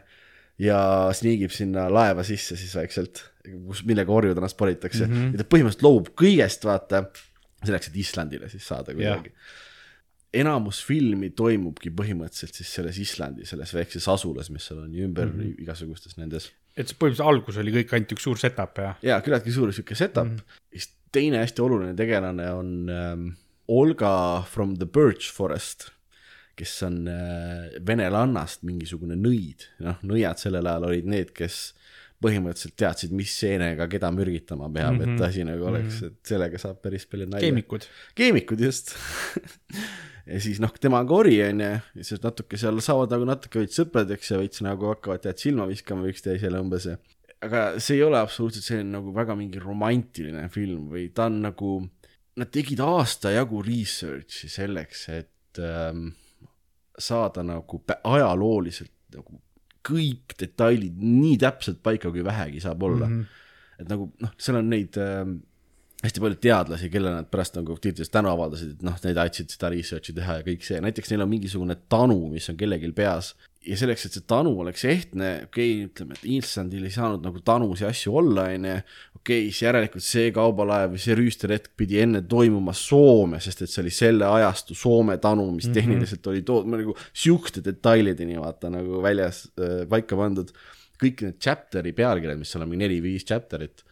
ja 0.65 0.79
sniigib 1.15 1.55
sinna 1.55 1.87
laeva 1.91 2.25
sisse 2.27 2.59
siis 2.59 2.75
vaikselt, 2.75 3.23
kus, 3.45 3.85
millega 3.87 4.11
orju 4.15 4.35
transporditakse 4.35 5.07
mm. 5.07 5.15
-hmm. 5.15 5.31
ja 5.35 5.43
ta 5.43 5.47
põhimõtteliselt 5.51 5.87
loobub 5.87 6.11
kõigest, 6.19 6.67
vaata. 6.67 7.05
selleks, 7.65 7.89
et 7.89 7.97
Islandile 7.97 8.49
siis 8.51 8.67
saada 8.67 8.93
kuidagi. 8.95 9.31
Enamus 10.35 10.83
filmi 10.87 11.31
toimubki 11.37 11.93
põhimõtteliselt 11.95 12.59
siis 12.61 12.75
selles 12.79 12.99
Islandi, 12.99 13.47
selles 13.47 13.75
väikses 13.75 14.09
asulas, 14.11 14.51
mis 14.51 14.67
seal 14.69 14.83
on 14.83 14.93
ja 14.95 15.07
ümber 15.07 15.31
mm 15.31 15.41
-hmm. 15.41 15.63
igasugustes 15.63 16.19
nendes 16.19 16.51
et 16.75 16.91
see 16.91 16.99
põhimõtteliselt 16.99 17.31
algus 17.31 17.59
oli 17.63 17.75
kõik 17.77 17.95
ainult 17.95 18.13
üks 18.17 18.27
suur 18.27 18.41
setup 18.41 18.79
ja 18.83 18.95
jaa, 19.03 19.21
küllaltki 19.25 19.55
suur 19.55 19.73
sihuke 19.73 19.95
setup 19.99 20.27
mm. 20.27 20.37
-hmm. 20.37 20.61
siis 20.75 20.91
teine 21.15 21.43
hästi 21.43 21.63
oluline 21.63 21.95
tegelane 21.99 22.51
on 22.51 22.71
ähm, 22.91 23.27
Olga 23.69 24.45
from 24.51 24.77
the 24.77 24.87
Birch 24.87 25.31
Forest, 25.33 25.89
kes 26.59 26.83
on 26.83 27.07
äh, 27.09 27.71
venelannast 27.87 28.63
mingisugune 28.67 29.17
nõid, 29.17 29.69
noh, 29.81 30.03
nõiad 30.05 30.43
sellel 30.43 30.67
ajal 30.69 30.91
olid 30.91 31.09
need, 31.09 31.33
kes 31.37 31.73
põhimõtteliselt 32.25 32.77
teadsid, 32.81 33.15
mis 33.17 33.33
seenega 33.37 33.87
keda 33.91 34.11
mürgitama 34.15 34.69
peab 34.73 34.95
mm, 34.95 35.01
-hmm. 35.01 35.15
et 35.17 35.25
asi 35.29 35.45
nagu 35.45 35.65
oleks, 35.71 36.03
et 36.09 36.19
sellega 36.35 36.61
saab 36.61 36.81
päris 36.85 37.07
palju 37.07 37.27
nalja. 37.29 37.47
keemikud. 37.47 37.89
keemikud 38.15 38.61
just 38.61 38.95
ja 40.27 40.41
siis 40.41 40.61
noh, 40.63 40.73
temaga 40.81 41.15
ori 41.15 41.37
on 41.45 41.61
ju, 41.61 41.73
ja 42.01 42.07
siis 42.07 42.23
natuke 42.25 42.61
seal 42.61 42.81
saavad 42.85 43.13
nagu 43.13 43.27
natuke 43.29 43.61
veits 43.63 43.81
sõpradeks 43.81 44.33
ja 44.33 44.41
veits 44.41 44.63
nagu 44.65 44.89
hakkavad 44.93 45.25
tead 45.27 45.43
silma 45.43 45.69
viskama 45.71 46.09
üksteisele 46.11 46.63
umbes 46.65 46.89
aga 47.45 47.65
see 47.83 47.99
ei 47.99 48.05
ole 48.07 48.19
absoluutselt 48.21 48.67
selline 48.67 48.97
nagu 48.97 49.13
väga 49.15 49.37
mingi 49.39 49.63
romantiline 49.63 50.47
film 50.53 50.89
või 50.93 51.09
ta 51.15 51.29
on 51.31 51.41
nagu, 51.45 51.77
nad 52.41 52.53
tegid 52.55 52.83
aasta 52.85 53.35
jagu 53.35 53.63
research'i 53.65 54.51
selleks, 54.53 55.07
et 55.15 55.63
ähm, 55.63 56.13
saada 56.99 57.45
nagu 57.47 57.83
ajalooliselt 57.87 58.93
nagu 59.15 59.41
kõik 59.85 60.37
detailid 60.41 61.01
nii 61.03 61.37
täpselt 61.43 61.83
paika, 61.85 62.13
kui 62.13 62.25
vähegi 62.25 62.63
saab 62.65 62.83
olla 62.87 63.09
mm. 63.09 63.19
-hmm. 63.19 63.83
et 63.83 63.91
nagu 63.91 64.09
noh, 64.25 64.33
seal 64.41 64.61
on 64.63 64.71
neid 64.73 64.97
ähm, 65.01 65.43
hästi 66.05 66.21
palju 66.21 66.39
teadlasi, 66.45 66.91
kellele 66.93 67.23
nad 67.23 67.31
pärast 67.33 67.57
nagu 67.57 67.79
Twitteris 67.81 68.13
tänu 68.13 68.29
avaldasid, 68.33 68.77
et 68.77 68.85
noh, 68.85 68.97
need 69.07 69.19
aitasid 69.23 69.55
seda 69.55 69.71
research'i 69.73 70.15
teha 70.17 70.39
ja 70.41 70.47
kõik 70.47 70.67
see, 70.67 70.81
näiteks 70.85 71.13
neil 71.13 71.25
on 71.25 71.33
mingisugune 71.33 71.77
tanu, 71.93 72.19
mis 72.33 72.49
on 72.53 72.59
kellelgi 72.61 72.93
peas 72.97 73.33
ja 73.65 73.77
selleks, 73.79 74.05
et 74.07 74.17
see 74.17 74.25
tanu 74.29 74.53
oleks 74.61 74.85
ehtne, 74.89 75.31
okei 75.47 75.71
okay,, 75.73 75.89
ütleme, 75.89 76.17
et 76.19 76.27
Islandil 76.37 76.85
ei 76.85 76.93
saanud 76.95 77.25
nagu 77.25 77.41
tanusid 77.45 77.89
asju 77.89 78.17
olla, 78.21 78.47
onju, 78.53 78.75
okei 79.17 79.41
okay,, 79.47 79.49
siis 79.49 79.63
järelikult 79.65 80.05
see 80.05 80.29
kaubalaev 80.37 80.95
või 80.95 81.03
see 81.05 81.17
rüüsterhetk 81.19 81.73
pidi 81.79 82.01
enne 82.05 82.21
toimuma 82.29 82.75
Soome, 82.77 83.41
sest 83.45 83.65
et 83.65 83.73
see 83.73 83.83
oli 83.85 83.95
selle 83.95 84.29
ajastu 84.29 84.77
Soome 84.79 85.17
tanu, 85.23 85.49
mis 85.51 85.65
mm 85.65 85.71
-hmm. 85.71 85.81
tehniliselt 85.81 86.31
oli 86.33 86.45
toodud, 86.45 86.73
nagu 86.77 86.97
siukeste 87.13 87.65
detailideni 87.65 88.39
vaata 88.41 88.71
nagu 88.73 89.03
väljas 89.03 89.47
äh, 89.57 89.85
paika 89.89 90.17
pandud. 90.17 90.53
kõik 90.95 91.25
need 91.25 91.41
chapter'i 91.43 91.91
pealkirjad, 91.93 92.39
mis 92.39 92.53
seal 92.53 92.63
on 92.63 92.69
mingi 92.71 92.85
neli-viis 92.85 93.25
chapter'it, 93.27 93.83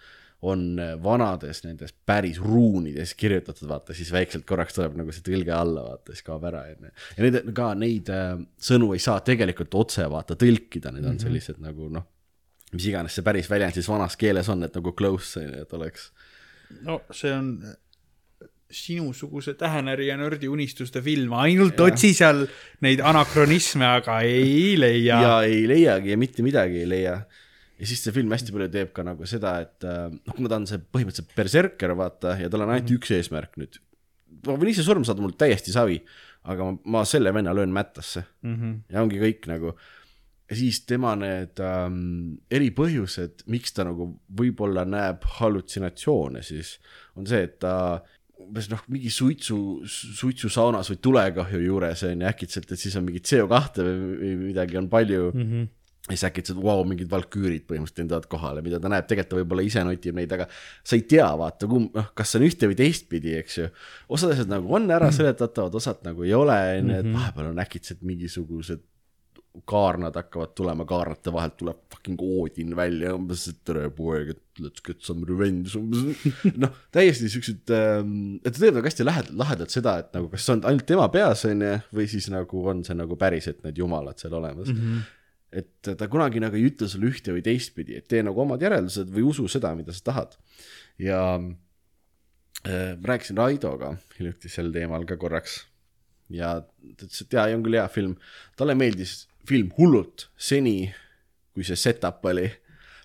on 0.42 0.64
äh, 0.82 0.94
vanades 1.02 1.62
nendes 1.62 1.94
päris 2.06 2.40
ruunides 2.42 3.14
kirjutatud, 3.18 3.68
vaata 3.70 3.94
siis 3.94 4.10
väikselt 4.14 4.46
korraks 4.48 4.74
tuleb 4.74 4.96
nagu 4.98 5.14
see 5.14 5.24
tõlge 5.26 5.54
alla, 5.54 5.84
vaata 5.92 6.14
siis 6.14 6.26
kaob 6.26 6.46
ära, 6.50 6.64
onju. 6.72 6.90
ja 7.16 7.26
neid 7.26 7.52
ka 7.56 7.68
neid 7.78 8.10
äh, 8.12 8.32
sõnu 8.70 8.90
ei 8.96 9.02
saa 9.02 9.20
tegelikult 9.24 9.76
otse 9.78 10.08
vaata 10.10 10.38
tõlkida, 10.38 10.94
need 10.94 11.06
on 11.06 11.20
sellised 11.22 11.62
nagu 11.62 11.86
noh, 11.92 12.08
mis 12.74 12.88
iganes 12.90 13.14
see 13.14 13.26
päris 13.26 13.50
väljend 13.52 13.78
siis 13.78 13.90
vanas 13.90 14.18
keeles 14.18 14.50
on, 14.52 14.66
et 14.66 14.74
nagu 14.80 14.94
close 14.98 15.46
et 15.62 15.78
oleks. 15.78 16.10
no 16.82 17.02
see 17.14 17.32
on 17.36 17.54
sinusuguse 18.72 19.54
tähenärija 19.54 20.16
nördi 20.16 20.48
unistuste 20.48 21.02
film, 21.04 21.34
ainult 21.36 21.80
otsi 21.84 22.12
seal 22.16 22.46
neid 22.84 23.02
anakronisme, 23.04 23.84
aga 24.00 24.20
ei 24.26 24.74
leia 24.80 25.20
ja 25.22 25.34
ei 25.46 25.66
leiagi 25.68 26.14
ja 26.14 26.18
mitte 26.18 26.42
midagi 26.42 26.82
ei 26.82 26.88
leia. 26.88 27.16
Ja 27.82 27.88
siis 27.90 28.04
see 28.04 28.14
film 28.14 28.30
hästi 28.30 28.54
palju 28.54 28.70
teeb 28.70 28.92
ka 28.94 29.04
nagu 29.06 29.26
seda, 29.28 29.56
et 29.64 29.86
äh, 29.88 30.04
noh, 30.12 30.36
kuna 30.36 30.50
ta 30.50 30.58
on 30.60 30.68
see 30.70 30.78
põhimõtteliselt 30.94 31.32
berserker, 31.38 31.96
vaata, 31.98 32.36
ja 32.38 32.50
tal 32.52 32.62
on 32.62 32.70
ainult 32.76 32.92
üks 32.94 33.10
eesmärk 33.16 33.58
nüüd. 33.58 33.80
ma 34.46 34.54
võin 34.58 34.70
ise 34.70 34.84
surma 34.86 35.08
saada, 35.08 35.24
mul 35.24 35.34
täiesti 35.38 35.74
savi, 35.74 35.98
aga 36.52 36.68
ma, 36.68 36.76
ma 36.94 37.02
selle 37.08 37.32
venna 37.34 37.54
löön 37.54 37.74
mättasse 37.74 38.22
mm. 38.22 38.54
-hmm. 38.54 38.78
ja 38.94 39.02
ongi 39.02 39.18
kõik 39.18 39.50
nagu. 39.50 39.74
ja 40.50 40.60
siis 40.60 40.84
tema 40.86 41.16
need 41.18 41.58
ähm, 41.58 42.38
eripõhjused, 42.50 43.46
miks 43.50 43.74
ta 43.74 43.88
nagu 43.88 44.12
võib-olla 44.30 44.86
näeb 44.86 45.26
hallutsinatsioone, 45.40 46.42
siis 46.46 46.78
on 47.18 47.26
see, 47.26 47.42
et 47.50 47.58
ta 47.58 48.02
umbes 48.42 48.68
noh, 48.70 48.80
mingi 48.90 49.10
suitsu, 49.10 49.82
suitsusaunas 49.86 50.90
või 50.90 51.02
tulekahju 51.02 51.66
juures 51.66 52.02
on 52.06 52.22
ju 52.22 52.30
äkitselt, 52.30 52.70
et 52.70 52.78
siis 52.78 52.94
on 52.98 53.06
mingi 53.06 53.22
CO2 53.22 53.86
või, 53.86 54.18
või 54.22 54.34
midagi 54.50 54.78
on 54.78 54.90
palju 54.92 55.32
mm. 55.34 55.46
-hmm 55.46 55.70
ja 56.08 56.16
siis 56.16 56.24
äkitselt, 56.26 56.58
vau, 56.58 56.82
mingid 56.88 57.10
valküürid 57.10 57.62
põhimõtteliselt 57.68 58.02
lendavad 58.02 58.24
kohale, 58.30 58.62
mida 58.66 58.80
ta 58.82 58.90
näeb, 58.90 59.06
tegelikult 59.06 59.30
ta 59.30 59.38
võib-olla 59.38 59.66
ise 59.66 59.84
notib 59.86 60.16
neid, 60.18 60.32
aga 60.34 60.48
sa 60.50 60.96
ei 60.98 61.04
tea, 61.06 61.28
vaata, 61.38 61.68
kumb, 61.70 61.92
noh, 61.94 62.08
kas 62.18 62.32
see 62.32 62.40
on 62.40 62.46
ühte 62.48 62.70
või 62.70 62.78
teistpidi, 62.80 63.36
eks 63.38 63.58
ju. 63.60 63.68
osad 64.10 64.34
asjad 64.34 64.50
nagu 64.50 64.74
on 64.74 64.90
ära 64.90 65.12
seletatavad, 65.14 65.76
osad 65.78 66.02
nagu 66.06 66.26
ei 66.26 66.34
ole, 66.34 66.58
onju, 66.80 66.96
et 67.04 67.12
vahepeal 67.12 67.52
on 67.52 67.62
äkitselt 67.62 68.02
mingisugused 68.08 68.82
kaarnad 69.68 70.16
hakkavad 70.16 70.54
tulema, 70.56 70.84
kaarnate 70.88 71.32
vahelt 71.32 71.58
tuleb 71.60 71.80
fucking 71.92 72.20
Odin 72.24 72.74
välja 72.76 73.12
umbes, 73.14 73.44
et 73.50 73.58
tere 73.68 73.84
poeg, 73.92 74.32
et 74.32 74.62
let's 74.64 74.82
get 74.82 75.04
some 75.04 75.26
revenge 75.28 75.76
umbes. 75.78 76.24
noh, 76.62 76.72
täiesti 76.94 77.28
siuksed 77.30 77.72
ähm,, 77.76 78.40
et 78.40 78.50
ta 78.50 78.58
teeb 78.58 78.78
nagu 78.78 78.88
hästi 78.88 79.06
lahedalt, 79.06 79.36
lahedalt 79.38 79.74
seda, 79.74 79.98
et 80.02 80.14
nagu 80.16 80.32
kas 80.32 80.48
see 80.48 80.56
on 80.56 80.64
ainult 80.70 80.88
tema 80.88 81.06
peas 81.12 81.44
onju, 81.46 81.74
või 81.94 82.10
siis 82.10 82.30
nagu 82.32 82.68
on 82.72 82.80
see 82.86 82.96
nagu 82.98 83.18
päriselt 83.20 83.60
need 83.66 83.78
jumalad 83.84 84.18
seal 84.18 84.40
olemas 84.40 84.72
mm. 84.72 84.78
-hmm 84.78 85.10
et 85.52 85.90
ta 85.98 86.08
kunagi 86.08 86.40
nagu 86.40 86.56
ei 86.56 86.70
ütle 86.70 86.88
sulle 86.88 87.10
ühte 87.10 87.34
või 87.34 87.42
teistpidi, 87.44 87.98
et 88.00 88.08
tee 88.08 88.22
nagu 88.24 88.40
omad 88.40 88.62
järeldused 88.62 89.10
või 89.12 89.26
usu 89.28 89.48
seda, 89.52 89.74
mida 89.76 89.92
sa 89.92 90.06
tahad. 90.12 90.38
ja 90.98 91.20
äh, 92.66 92.96
rääkisin 93.04 93.36
Raidoga 93.36 93.96
hiljuti 94.18 94.48
sel 94.48 94.72
teemal 94.72 95.04
ka 95.08 95.16
korraks 95.20 95.62
ja 96.32 96.56
ta 96.62 97.06
ütles, 97.06 97.20
et 97.24 97.36
jaa, 97.36 97.46
on 97.56 97.62
küll 97.64 97.78
hea 97.78 97.86
film. 97.92 98.16
talle 98.58 98.76
meeldis 98.78 99.26
film 99.48 99.72
hullult 99.78 100.28
seni, 100.38 100.86
kui 101.54 101.66
see 101.66 101.78
setup 101.78 102.24
oli. 102.30 102.48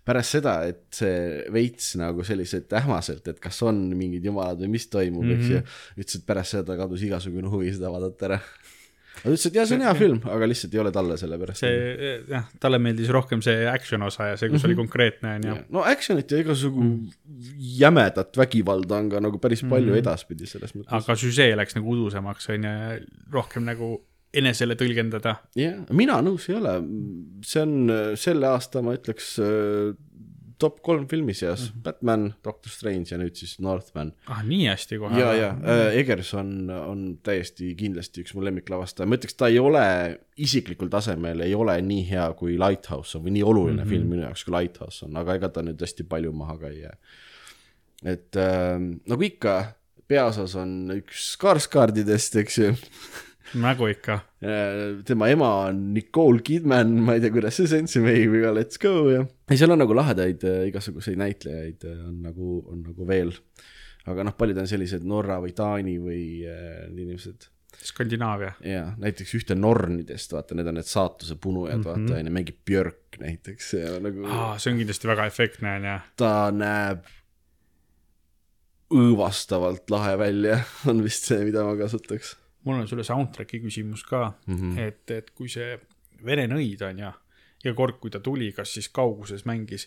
pärast 0.08 0.38
seda, 0.38 0.54
et 0.64 0.86
see 0.96 1.16
veits 1.52 1.90
nagu 2.00 2.24
selliselt 2.24 2.72
ähmaselt, 2.80 3.26
et 3.28 3.42
kas 3.44 3.58
on 3.68 3.82
mingid 4.00 4.24
jumalad 4.24 4.62
või 4.62 4.70
mis 4.78 4.86
toimub 4.88 5.26
mm, 5.26 5.34
-hmm. 5.34 5.42
eks 5.42 5.50
ju. 5.52 5.64
ütles, 6.00 6.20
et 6.22 6.26
pärast 6.30 6.56
seda 6.56 6.78
kadus 6.80 7.04
igasugune 7.04 7.52
huvi 7.52 7.74
seda 7.76 7.92
vaadata 7.92 8.30
ära. 8.30 8.38
Ta 9.22 9.32
ütles, 9.32 9.46
et 9.50 9.60
jaa, 9.60 9.66
see 9.70 9.78
on 9.78 9.86
hea 9.86 9.94
film, 9.98 10.20
aga 10.34 10.50
lihtsalt 10.50 10.76
ei 10.76 10.82
ole 10.84 10.92
talle 10.96 11.18
sellepärast. 11.20 11.64
see 11.64 12.18
jah, 12.32 12.50
talle 12.64 12.80
meeldis 12.84 13.12
rohkem 13.14 13.44
see 13.46 13.66
action 13.72 14.06
osa 14.08 14.32
ja 14.32 14.36
see, 14.40 14.50
kus 14.50 14.62
mm 14.62 14.64
-hmm. 14.64 14.70
oli 14.70 14.80
konkreetne 14.82 15.36
onju. 15.38 15.56
no 15.78 15.86
action'it 15.94 16.32
ja 16.32 16.42
igasugu 16.44 16.84
mm. 16.84 17.08
jämedat 17.80 18.38
vägivalda 18.38 19.02
on 19.02 19.10
ka 19.10 19.24
nagu 19.24 19.40
päris 19.44 19.64
palju 19.64 19.94
mm. 19.94 20.02
edaspidi 20.04 20.50
selles 20.50 20.76
mõttes. 20.76 20.94
aga 21.00 21.16
süžee 21.16 21.56
läks 21.56 21.76
nagu 21.80 21.96
udusemaks 21.96 22.50
onju, 22.56 22.76
rohkem 23.32 23.66
nagu 23.68 23.96
enesele 24.34 24.76
tõlgendada. 24.76 25.38
jah, 25.56 25.80
mina 25.92 26.20
nõus 26.22 26.50
ei 26.50 26.58
ole, 26.60 26.76
see 27.46 27.64
on 27.64 27.94
selle 28.20 28.48
aasta, 28.48 28.82
ma 28.82 28.98
ütleks 28.98 29.38
top 30.58 30.80
kolm 30.82 31.08
filmi 31.08 31.34
seas 31.34 31.62
mm, 31.62 31.68
-hmm. 31.68 31.84
Batman, 31.84 32.34
Doctor 32.44 32.72
Strange 32.72 33.12
ja 33.12 33.18
nüüd 33.18 33.36
siis 33.36 33.60
Northman. 33.60 34.14
ah, 34.26 34.44
nii 34.44 34.68
hästi 34.68 34.98
kohe. 34.98 35.20
ja, 35.20 35.34
ja 35.34 35.50
äh, 35.50 35.98
Eggers 36.00 36.34
on, 36.34 36.70
on 36.70 37.20
täiesti 37.24 37.76
kindlasti 37.76 38.24
üks 38.26 38.34
mu 38.36 38.44
lemmiklavastaja, 38.46 39.08
ma 39.08 39.20
ütleks, 39.20 39.38
ta 39.38 39.48
ei 39.48 39.60
ole 39.60 39.86
isiklikul 40.38 40.90
tasemel 40.90 41.42
ei 41.46 41.56
ole 41.56 41.78
nii 41.82 42.10
hea 42.10 42.28
kui 42.34 42.58
Lighthouse 42.60 43.18
on 43.18 43.26
või 43.26 43.38
nii 43.38 43.44
oluline 43.44 43.84
mm 43.84 43.84
-hmm. 43.84 43.90
film 43.90 44.10
minu 44.10 44.22
jaoks 44.22 44.44
kui 44.44 44.56
Lighthouse 44.58 45.06
on, 45.06 45.18
aga 45.18 45.36
ega 45.36 45.50
ta 45.50 45.62
nüüd 45.62 45.82
hästi 45.82 46.04
palju 46.04 46.34
maha 46.34 46.58
ka 46.58 46.70
ei 46.70 46.80
jää. 46.82 46.98
et 48.04 48.36
äh, 48.36 48.80
nagu 49.08 49.22
ikka, 49.24 49.74
peaosas 50.08 50.56
on 50.56 50.92
üks 50.98 51.34
Skarsgårdidest, 51.38 52.40
eks 52.40 52.58
ju 52.58 52.74
nagu 53.56 53.88
ikka. 53.92 54.20
tema 55.08 55.30
ema 55.32 55.50
on 55.68 55.82
Nicole 55.96 56.44
Kidman, 56.46 56.94
ma 57.04 57.18
ei 57.18 57.24
tea, 57.24 57.34
kuidas 57.34 57.58
see 57.60 57.70
sensi 57.72 58.04
aga 58.04 58.54
let's 58.56 58.80
go 58.82 59.10
ja. 59.12 59.24
ei, 59.50 59.58
seal 59.58 59.74
on 59.74 59.82
nagu 59.84 59.96
lahedaid 59.98 60.46
äh, 60.48 60.64
igasuguseid 60.72 61.20
näitlejaid 61.22 61.88
äh, 61.88 62.00
on 62.08 62.22
nagu, 62.26 62.62
on 62.72 62.84
nagu 62.86 63.08
veel. 63.10 63.34
aga 64.08 64.24
noh, 64.28 64.38
paljud 64.40 64.64
on 64.64 64.70
sellised 64.70 65.06
Norra 65.08 65.40
või 65.44 65.54
Taani 65.58 65.98
või 66.00 66.24
äh, 66.48 66.88
inimesed. 66.92 67.50
Skandinaavia. 67.78 68.54
ja 68.66 68.86
näiteks 68.98 69.36
ühte 69.38 69.56
Nornidest, 69.56 70.32
vaata, 70.34 70.56
need 70.58 70.70
on 70.72 70.80
need 70.80 70.88
saatuse 70.88 71.36
punujad 71.38 71.78
mm, 71.78 71.84
-hmm. 71.84 72.08
vaata, 72.08 72.22
onju, 72.22 72.34
mängib 72.34 72.58
Björk 72.66 73.20
näiteks 73.22 73.74
ja 73.78 73.92
nagu 74.02 74.26
aa, 74.26 74.56
see 74.58 74.72
on 74.72 74.80
kindlasti 74.82 75.10
väga 75.12 75.28
efektne 75.30 75.76
onju. 75.78 75.98
ta 76.18 76.32
näeb 76.56 77.06
õõvastavalt 78.94 79.92
lahe 79.92 80.16
välja, 80.20 80.60
on 80.90 81.04
vist 81.06 81.28
see, 81.30 81.44
mida 81.48 81.66
ma 81.68 81.76
kasutaks. 81.80 82.36
Mul 82.68 82.82
on 82.82 82.90
sulle 82.90 83.06
soundtrack'i 83.08 83.62
küsimus 83.64 84.04
ka 84.08 84.28
mm, 84.46 84.58
-hmm. 84.58 84.80
et, 84.88 85.12
et 85.12 85.32
kui 85.36 85.50
see 85.52 85.78
Vene 86.26 86.48
nõid 86.50 86.82
on 86.82 86.98
ja, 86.98 87.12
ja 87.64 87.74
kord, 87.78 88.00
kui 88.02 88.10
ta 88.10 88.20
tuli, 88.20 88.50
kas 88.52 88.72
siis 88.74 88.88
kauguses 88.90 89.44
mängis 89.46 89.86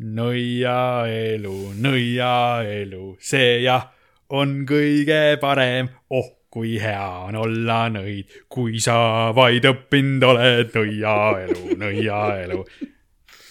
nõiaelu, 0.00 1.56
nõiaelu, 1.84 3.04
see 3.20 3.60
jah, 3.60 3.90
on 4.32 4.62
kõige 4.68 5.36
parem, 5.40 5.90
oh 6.10 6.32
kui 6.56 6.78
hea 6.80 7.08
on 7.28 7.36
olla 7.36 7.82
nõid, 7.92 8.30
kui 8.48 8.80
sa 8.80 8.94
vaid 9.36 9.66
õppinud 9.68 10.22
oled 10.24 10.70
nõiaelu, 10.72 11.74
nõiaelu. 11.76 12.62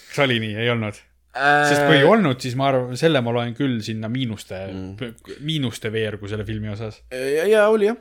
kas 0.08 0.24
oli 0.24 0.40
nii, 0.42 0.56
ei 0.58 0.72
olnud? 0.72 0.98
sest 1.36 1.84
kui 1.84 1.98
ei 1.98 2.06
olnud, 2.08 2.40
siis 2.40 2.56
ma 2.58 2.70
arvan, 2.70 2.96
selle 2.98 3.20
ma 3.22 3.34
loen 3.36 3.52
küll 3.54 3.78
sinna 3.84 4.08
miinuste 4.08 4.60
mm., 4.66 5.40
miinuste 5.44 5.90
veergu 5.92 6.30
selle 6.30 6.46
filmi 6.48 6.70
osas 6.72 7.02
ja, 7.12 7.44
ja 7.44 7.66
oli 7.68 7.90
jah, 7.90 7.98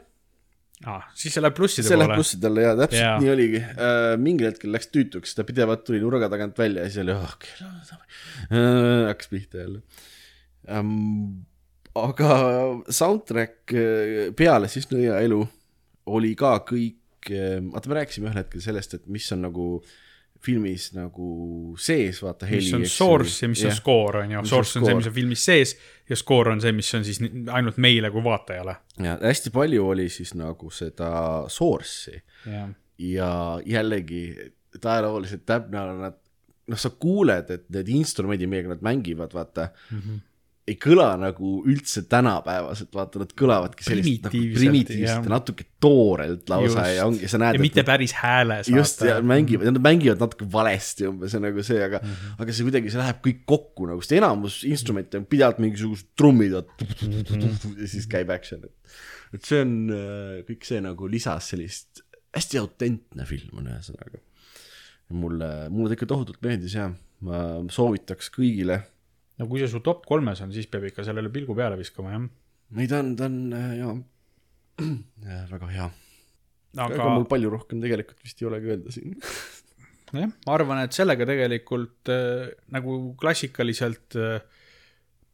ah,. 0.83 1.07
siis 1.17 1.35
see 1.35 1.43
läheb 1.43 1.55
plusside 1.57 1.87
see 1.87 1.97
läheb 1.97 2.11
poole. 2.11 2.21
plussidele 2.21 2.65
ja 2.65 2.75
täpselt 2.79 3.01
yeah. 3.01 3.17
nii 3.23 3.31
oligi 3.33 3.61
äh,. 3.63 4.11
mingil 4.21 4.49
hetkel 4.49 4.73
läks 4.75 4.91
tüütuks, 4.91 5.35
ta 5.37 5.47
pidevalt 5.47 5.85
tuli 5.87 6.01
nurga 6.03 6.29
tagant 6.31 6.59
välja 6.59 6.85
ja 6.85 6.91
siis 6.91 7.03
oli 7.05 7.15
oh,, 7.15 7.27
okei 7.35 7.53
okay,, 7.63 9.03
hakkas 9.09 9.31
pihta 9.31 9.63
jälle 9.63 9.81
um,. 10.79 11.45
aga 11.95 12.31
soundtrack 12.89 13.75
äh, 13.75 14.33
peale 14.37 14.71
siis 14.71 14.89
Nõia 14.91 15.21
elu 15.23 15.43
oli 16.11 16.35
ka 16.37 16.57
kõik, 16.67 17.31
vaata, 17.71 17.89
me 17.89 17.95
rääkisime 17.97 18.29
ühel 18.29 18.43
hetkel 18.43 18.61
sellest, 18.61 18.99
et 18.99 19.07
mis 19.09 19.25
on 19.33 19.41
nagu 19.47 19.69
filmis 20.45 20.89
nagu 20.95 21.27
sees, 21.81 22.21
vaata 22.23 22.47
heli. 22.49 22.61
mis 22.61 22.73
on 22.77 22.85
source 22.89 23.45
ja 23.45 23.49
mis 23.51 23.63
on 23.65 23.75
score, 23.75 24.23
on 24.23 24.35
ju. 24.35 24.43
Source 24.49 24.79
on 24.79 24.85
see, 24.87 24.97
mis 24.99 25.09
on 25.09 25.15
filmis 25.15 25.45
sees 25.45 25.75
ja 26.09 26.17
score 26.19 26.53
on 26.53 26.61
see, 26.63 26.73
mis 26.75 26.91
on 26.97 27.05
siis 27.07 27.21
ainult 27.25 27.79
meile 27.81 28.11
kui 28.13 28.23
vaatajale. 28.25 28.77
ja 29.03 29.17
hästi 29.21 29.53
palju 29.55 29.87
oli 29.95 30.09
siis 30.13 30.35
nagu 30.37 30.69
seda 30.73 31.09
source'i 31.51 32.19
jah, 32.45 32.69
ja 33.01 33.31
jällegi, 33.65 34.23
et 34.75 34.85
ajalooliselt 34.85 35.45
täpne 35.45 35.81
on 35.81 35.99
nad, 36.05 36.21
noh, 36.71 36.79
sa 36.79 36.91
kuuled, 36.99 37.51
et 37.51 37.67
need 37.73 37.91
instrumendid, 37.97 38.49
millega 38.51 38.73
nad 38.75 38.85
mängivad, 38.85 39.33
vaata 39.35 39.69
mm. 39.91 39.99
-hmm. 39.99 40.23
Ei 40.65 40.77
kõla 40.81 41.11
nagu 41.21 41.59
üldse 41.69 42.01
tänapäevaselt, 42.09 42.89
vaata, 42.97 43.19
nad 43.21 43.33
kõlavadki 43.37 43.85
sellist 43.85 44.23
nagu 44.25 44.39
Primitiivselt, 44.55 45.03
ja 45.05 45.17
natuke 45.29 45.67
toorelt 45.83 46.49
lausa 46.49 46.87
Just. 46.87 46.95
ja 46.97 47.03
ongi, 47.05 47.29
sa 47.29 47.39
näed, 47.43 47.59
ja 47.59 47.61
mitte 47.61 47.83
päris 47.85 48.15
hääles. 48.17 48.71
just 48.73 49.03
ja 49.05 49.19
mängivad, 49.21 49.69
nad 49.69 49.81
mängivad 49.85 50.23
natuke 50.23 50.47
valesti 50.51 51.05
umbes 51.11 51.35
ja 51.37 51.41
nagu 51.43 51.65
see, 51.65 51.77
aga 51.85 51.99
mm. 52.01 52.15
-hmm. 52.15 52.39
aga 52.41 52.55
see 52.57 52.65
kuidagi, 52.65 52.93
see 52.93 53.01
läheb 53.03 53.21
kõik 53.27 53.43
kokku 53.53 53.91
nagu, 53.91 54.01
sest 54.01 54.17
enamus 54.17 54.63
instrumente 54.65 55.21
on 55.21 55.29
pidevalt 55.29 55.61
mingisugused 55.61 56.15
trummid 56.17 56.57
ja, 56.57 56.63
ja 56.65 57.91
siis 57.91 58.09
käib 58.09 58.33
action, 58.33 58.65
et, 58.65 58.97
et 59.37 59.45
see 59.45 59.61
on 59.61 59.77
äh, 59.93 60.41
kõik 60.49 60.65
see 60.65 60.81
nagu 60.81 61.11
lisas 61.13 61.53
sellist 61.53 62.05
hästi 62.35 62.59
autentne 62.59 63.25
film 63.29 63.61
on 63.61 63.69
ühesõnaga. 63.71 64.21
mulle, 65.13 65.49
mulle 65.69 65.91
ta 65.91 65.99
ikka 65.99 66.09
tohutult 66.09 66.41
meeldis 66.41 66.73
ja 66.73 66.89
ma 67.25 67.41
soovitaks 67.71 68.31
kõigile. 68.33 68.81
No 69.39 69.47
kui 69.49 69.61
see 69.61 69.71
su 69.71 69.81
top 69.85 70.05
kolmes 70.07 70.41
on, 70.45 70.53
siis 70.55 70.69
peab 70.71 70.87
ikka 70.89 71.05
sellele 71.07 71.31
pilgu 71.33 71.55
peale 71.57 71.77
viskama, 71.79 72.15
jah. 72.15 72.27
ei, 72.77 72.89
ta 72.91 73.01
on, 73.03 73.13
ta 73.19 73.29
on 73.29 73.39
äh, 73.55 73.71
jaa 73.81 73.95
ja,, 75.29 75.43
väga 75.51 75.71
hea. 75.71 75.89
aga 76.75 76.89
aga 76.99 77.11
mul 77.13 77.29
palju 77.31 77.53
rohkem 77.53 77.83
tegelikult 77.83 78.25
vist 78.25 78.41
ei 78.41 78.49
olegi 78.49 78.73
öelda 78.73 78.95
siin. 78.95 79.15
jah, 80.23 80.31
ma 80.31 80.57
arvan, 80.57 80.83
et 80.85 80.95
sellega 80.95 81.27
tegelikult 81.27 82.11
äh, 82.13 82.51
nagu 82.75 82.99
klassikaliselt 83.19 84.19
äh, 84.19 84.37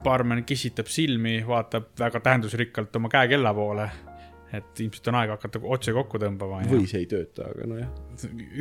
baarmen 0.02 0.46
kissitab 0.48 0.90
silmi, 0.90 1.40
vaatab 1.46 1.92
väga 2.00 2.24
tähendusrikkalt 2.26 2.96
oma 2.98 3.10
käekella 3.14 3.54
poole, 3.54 3.88
et 4.52 4.82
ilmselt 4.84 5.10
on 5.12 5.18
aeg 5.20 5.34
hakata 5.36 5.62
otse 5.76 5.94
kokku 5.96 6.20
tõmbama. 6.22 6.64
või 6.70 6.88
see 6.90 7.04
ei 7.04 7.10
tööta, 7.10 7.52
aga 7.54 7.70
nojah. 7.70 7.92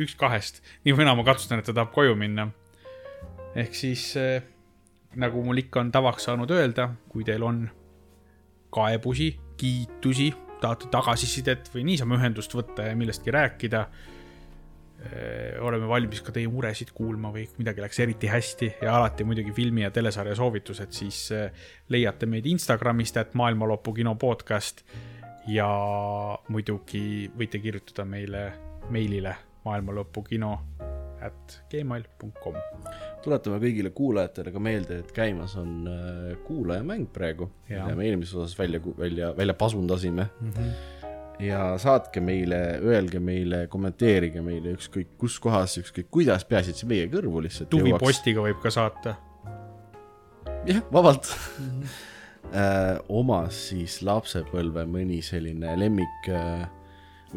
üks 0.05 0.13
kahest, 0.19 0.61
nii 0.85 0.95
või 0.97 1.09
naa 1.09 1.17
ma 1.17 1.25
kahtlustan, 1.27 1.61
et 1.61 1.69
ta 1.69 1.75
tahab 1.75 1.93
koju 1.95 2.17
minna. 2.19 2.51
ehk 3.57 3.73
siis 3.75 4.05
äh, 4.21 4.45
nagu 5.19 5.43
mul 5.43 5.59
ikka 5.63 5.81
on 5.81 5.91
tavaks 5.91 6.29
saanud 6.29 6.51
öelda, 6.51 6.89
kui 7.09 7.25
teil 7.27 7.43
on 7.43 7.65
kaebusi, 8.71 9.33
kiitusi, 9.59 10.31
tahate 10.61 10.87
tagasisidet 10.93 11.69
või 11.73 11.83
niisama 11.89 12.17
ühendust 12.19 12.53
võtta 12.55 12.87
ja 12.89 12.95
millestki 12.95 13.31
rääkida. 13.31 13.85
oleme 15.59 15.87
valmis 15.89 16.21
ka 16.21 16.31
teie 16.31 16.47
muresid 16.47 16.91
kuulma 16.93 17.31
või 17.33 17.47
kui 17.49 17.63
midagi 17.63 17.81
läks 17.81 17.99
eriti 17.99 18.27
hästi 18.29 18.67
ja 18.83 18.91
alati 18.99 19.23
muidugi 19.25 19.51
filmi 19.51 19.81
ja 19.81 19.89
telesarja 19.91 20.35
soovitused, 20.35 20.91
siis 20.93 21.31
äh, 21.31 21.49
leiate 21.89 22.25
meid 22.29 22.45
Instagramist, 22.45 23.17
et 23.17 23.33
maailmalõpu 23.33 23.95
kino 23.97 24.13
podcast 24.15 24.83
ja 25.47 25.67
muidugi 26.53 27.31
võite 27.37 27.59
kirjutada 27.59 28.05
meile 28.05 28.51
meilile 28.91 29.35
maailmalõpukino 29.65 30.51
at 31.21 31.61
gmail.com. 31.69 32.61
Tuletame 33.23 33.59
kõigile 33.61 33.91
kuulajatele 33.95 34.53
ka 34.53 34.61
meelde, 34.63 35.01
et 35.03 35.11
käimas 35.15 35.55
on 35.59 35.87
äh, 35.89 36.31
kuulajamäng 36.45 37.09
praegu, 37.13 37.49
mida 37.69 37.93
me 37.97 38.07
eelmises 38.09 38.35
osas 38.37 38.57
välja, 38.59 38.81
välja, 38.97 39.31
välja 39.37 39.55
pasundasime 39.57 40.27
mm. 40.39 40.51
-hmm. 40.51 41.45
ja 41.45 41.77
saatke 41.81 42.21
meile, 42.21 42.61
öelge 42.83 43.19
meile, 43.19 43.65
kommenteerige 43.67 44.41
meile 44.41 44.75
ükskõik 44.77 45.15
kus 45.17 45.39
kohas, 45.39 45.77
ükskõik 45.83 46.09
kuidas, 46.11 46.45
peaasi, 46.45 46.71
et 46.71 46.83
see 46.83 46.89
meie 46.89 47.07
kõrvu 47.11 47.43
lihtsalt 47.45 47.69
tuvipostiga 47.69 48.41
võib 48.41 48.61
ka 48.63 48.71
saata. 48.71 49.15
jah, 50.65 50.83
vabalt 50.93 51.33
mm. 51.59 51.65
-hmm. 51.65 53.03
omas 53.09 53.67
siis 53.69 54.01
lapsepõlve 54.01 54.85
mõni 54.85 55.21
selline 55.21 55.77
lemmik, 55.79 56.31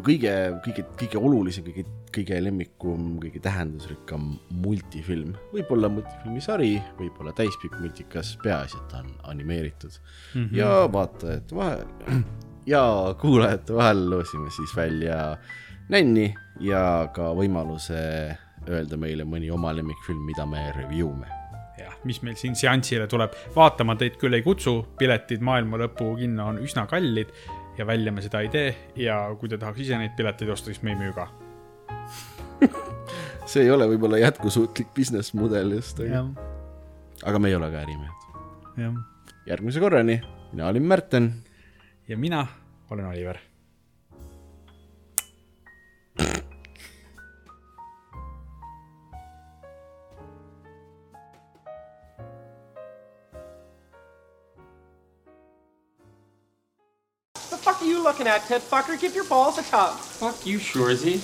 kõige, 0.02 0.32
kõige, 0.64 0.84
kõige 0.98 1.20
olulisem, 1.20 1.66
kõige, 1.66 1.84
kõige 2.14 2.38
lemmikum, 2.42 3.14
kõige 3.22 3.42
tähendusrikkam 3.44 4.32
multifilm, 4.64 5.34
võib-olla 5.52 5.90
multifilmisari, 5.92 6.72
võib-olla 6.98 7.34
täispikk 7.36 7.78
multikas, 7.82 8.34
peaasi, 8.42 8.80
et 8.80 8.88
ta 8.90 9.02
on 9.04 9.12
animeeritud 9.34 9.92
mm. 9.94 10.40
-hmm. 10.40 10.56
ja 10.58 10.88
vaatajate 10.92 11.56
vahel 11.56 11.86
ja 12.74 12.82
kuulajate 13.20 13.74
vahel 13.74 14.10
loosime 14.10 14.50
siis 14.50 14.76
välja 14.76 15.36
nänni 15.88 16.34
ja 16.60 17.08
ka 17.14 17.30
võimaluse 17.36 18.02
öelda 18.68 18.96
meile 18.96 19.24
mõni 19.24 19.50
oma 19.52 19.74
lemmikfilm, 19.76 20.24
mida 20.24 20.46
me 20.46 20.72
review 20.76 21.12
me 21.14 21.28
jah, 21.78 21.94
mis 22.04 22.22
meil 22.22 22.36
siin 22.36 22.56
seansile 22.56 23.06
tuleb, 23.10 23.34
vaatama 23.56 23.96
teid 24.00 24.16
küll 24.20 24.34
ei 24.34 24.42
kutsu, 24.42 24.80
piletid 24.98 25.42
maailma 25.44 25.76
lõpu 25.84 26.14
kinno 26.18 26.48
on 26.52 26.58
üsna 26.64 26.86
kallid 26.90 27.32
ja 27.78 27.86
välja 27.86 28.12
me 28.12 28.22
seda 28.22 28.40
ei 28.44 28.48
tee 28.48 28.74
ja 28.96 29.18
kui 29.40 29.48
te 29.48 29.58
tahaks 29.58 29.80
ise 29.84 29.98
neid 29.98 30.14
pileteid 30.16 30.50
osta, 30.54 30.70
siis 30.70 30.82
me 30.82 30.94
ei 30.94 30.98
müü 31.00 31.12
ka. 31.16 31.28
see 33.50 33.64
ei 33.64 33.70
ole 33.70 33.88
võib-olla 33.90 34.20
jätkusuutlik 34.22 34.92
business 34.96 35.34
mudel 35.34 35.76
just, 35.78 36.00
aga, 36.00 36.26
aga 37.24 37.42
me 37.42 37.50
ei 37.50 37.58
ole 37.58 37.70
ka 37.72 37.82
ärimehed. 37.82 39.00
järgmise 39.46 39.80
korrani, 39.80 40.20
mina 40.52 40.68
olin 40.68 40.86
Märten. 40.92 41.32
ja 42.08 42.18
mina 42.18 42.46
olen 42.90 43.06
Oliver. 43.06 43.38
Looking 58.04 58.26
at, 58.26 58.44
Ted 58.46 58.60
fucker? 58.60 59.00
Give 59.00 59.14
your 59.14 59.24
balls 59.24 59.58
a 59.58 59.62
tug. 59.62 59.96
Fuck 59.98 60.46
you, 60.46 60.58
Shorzy. 60.58 61.18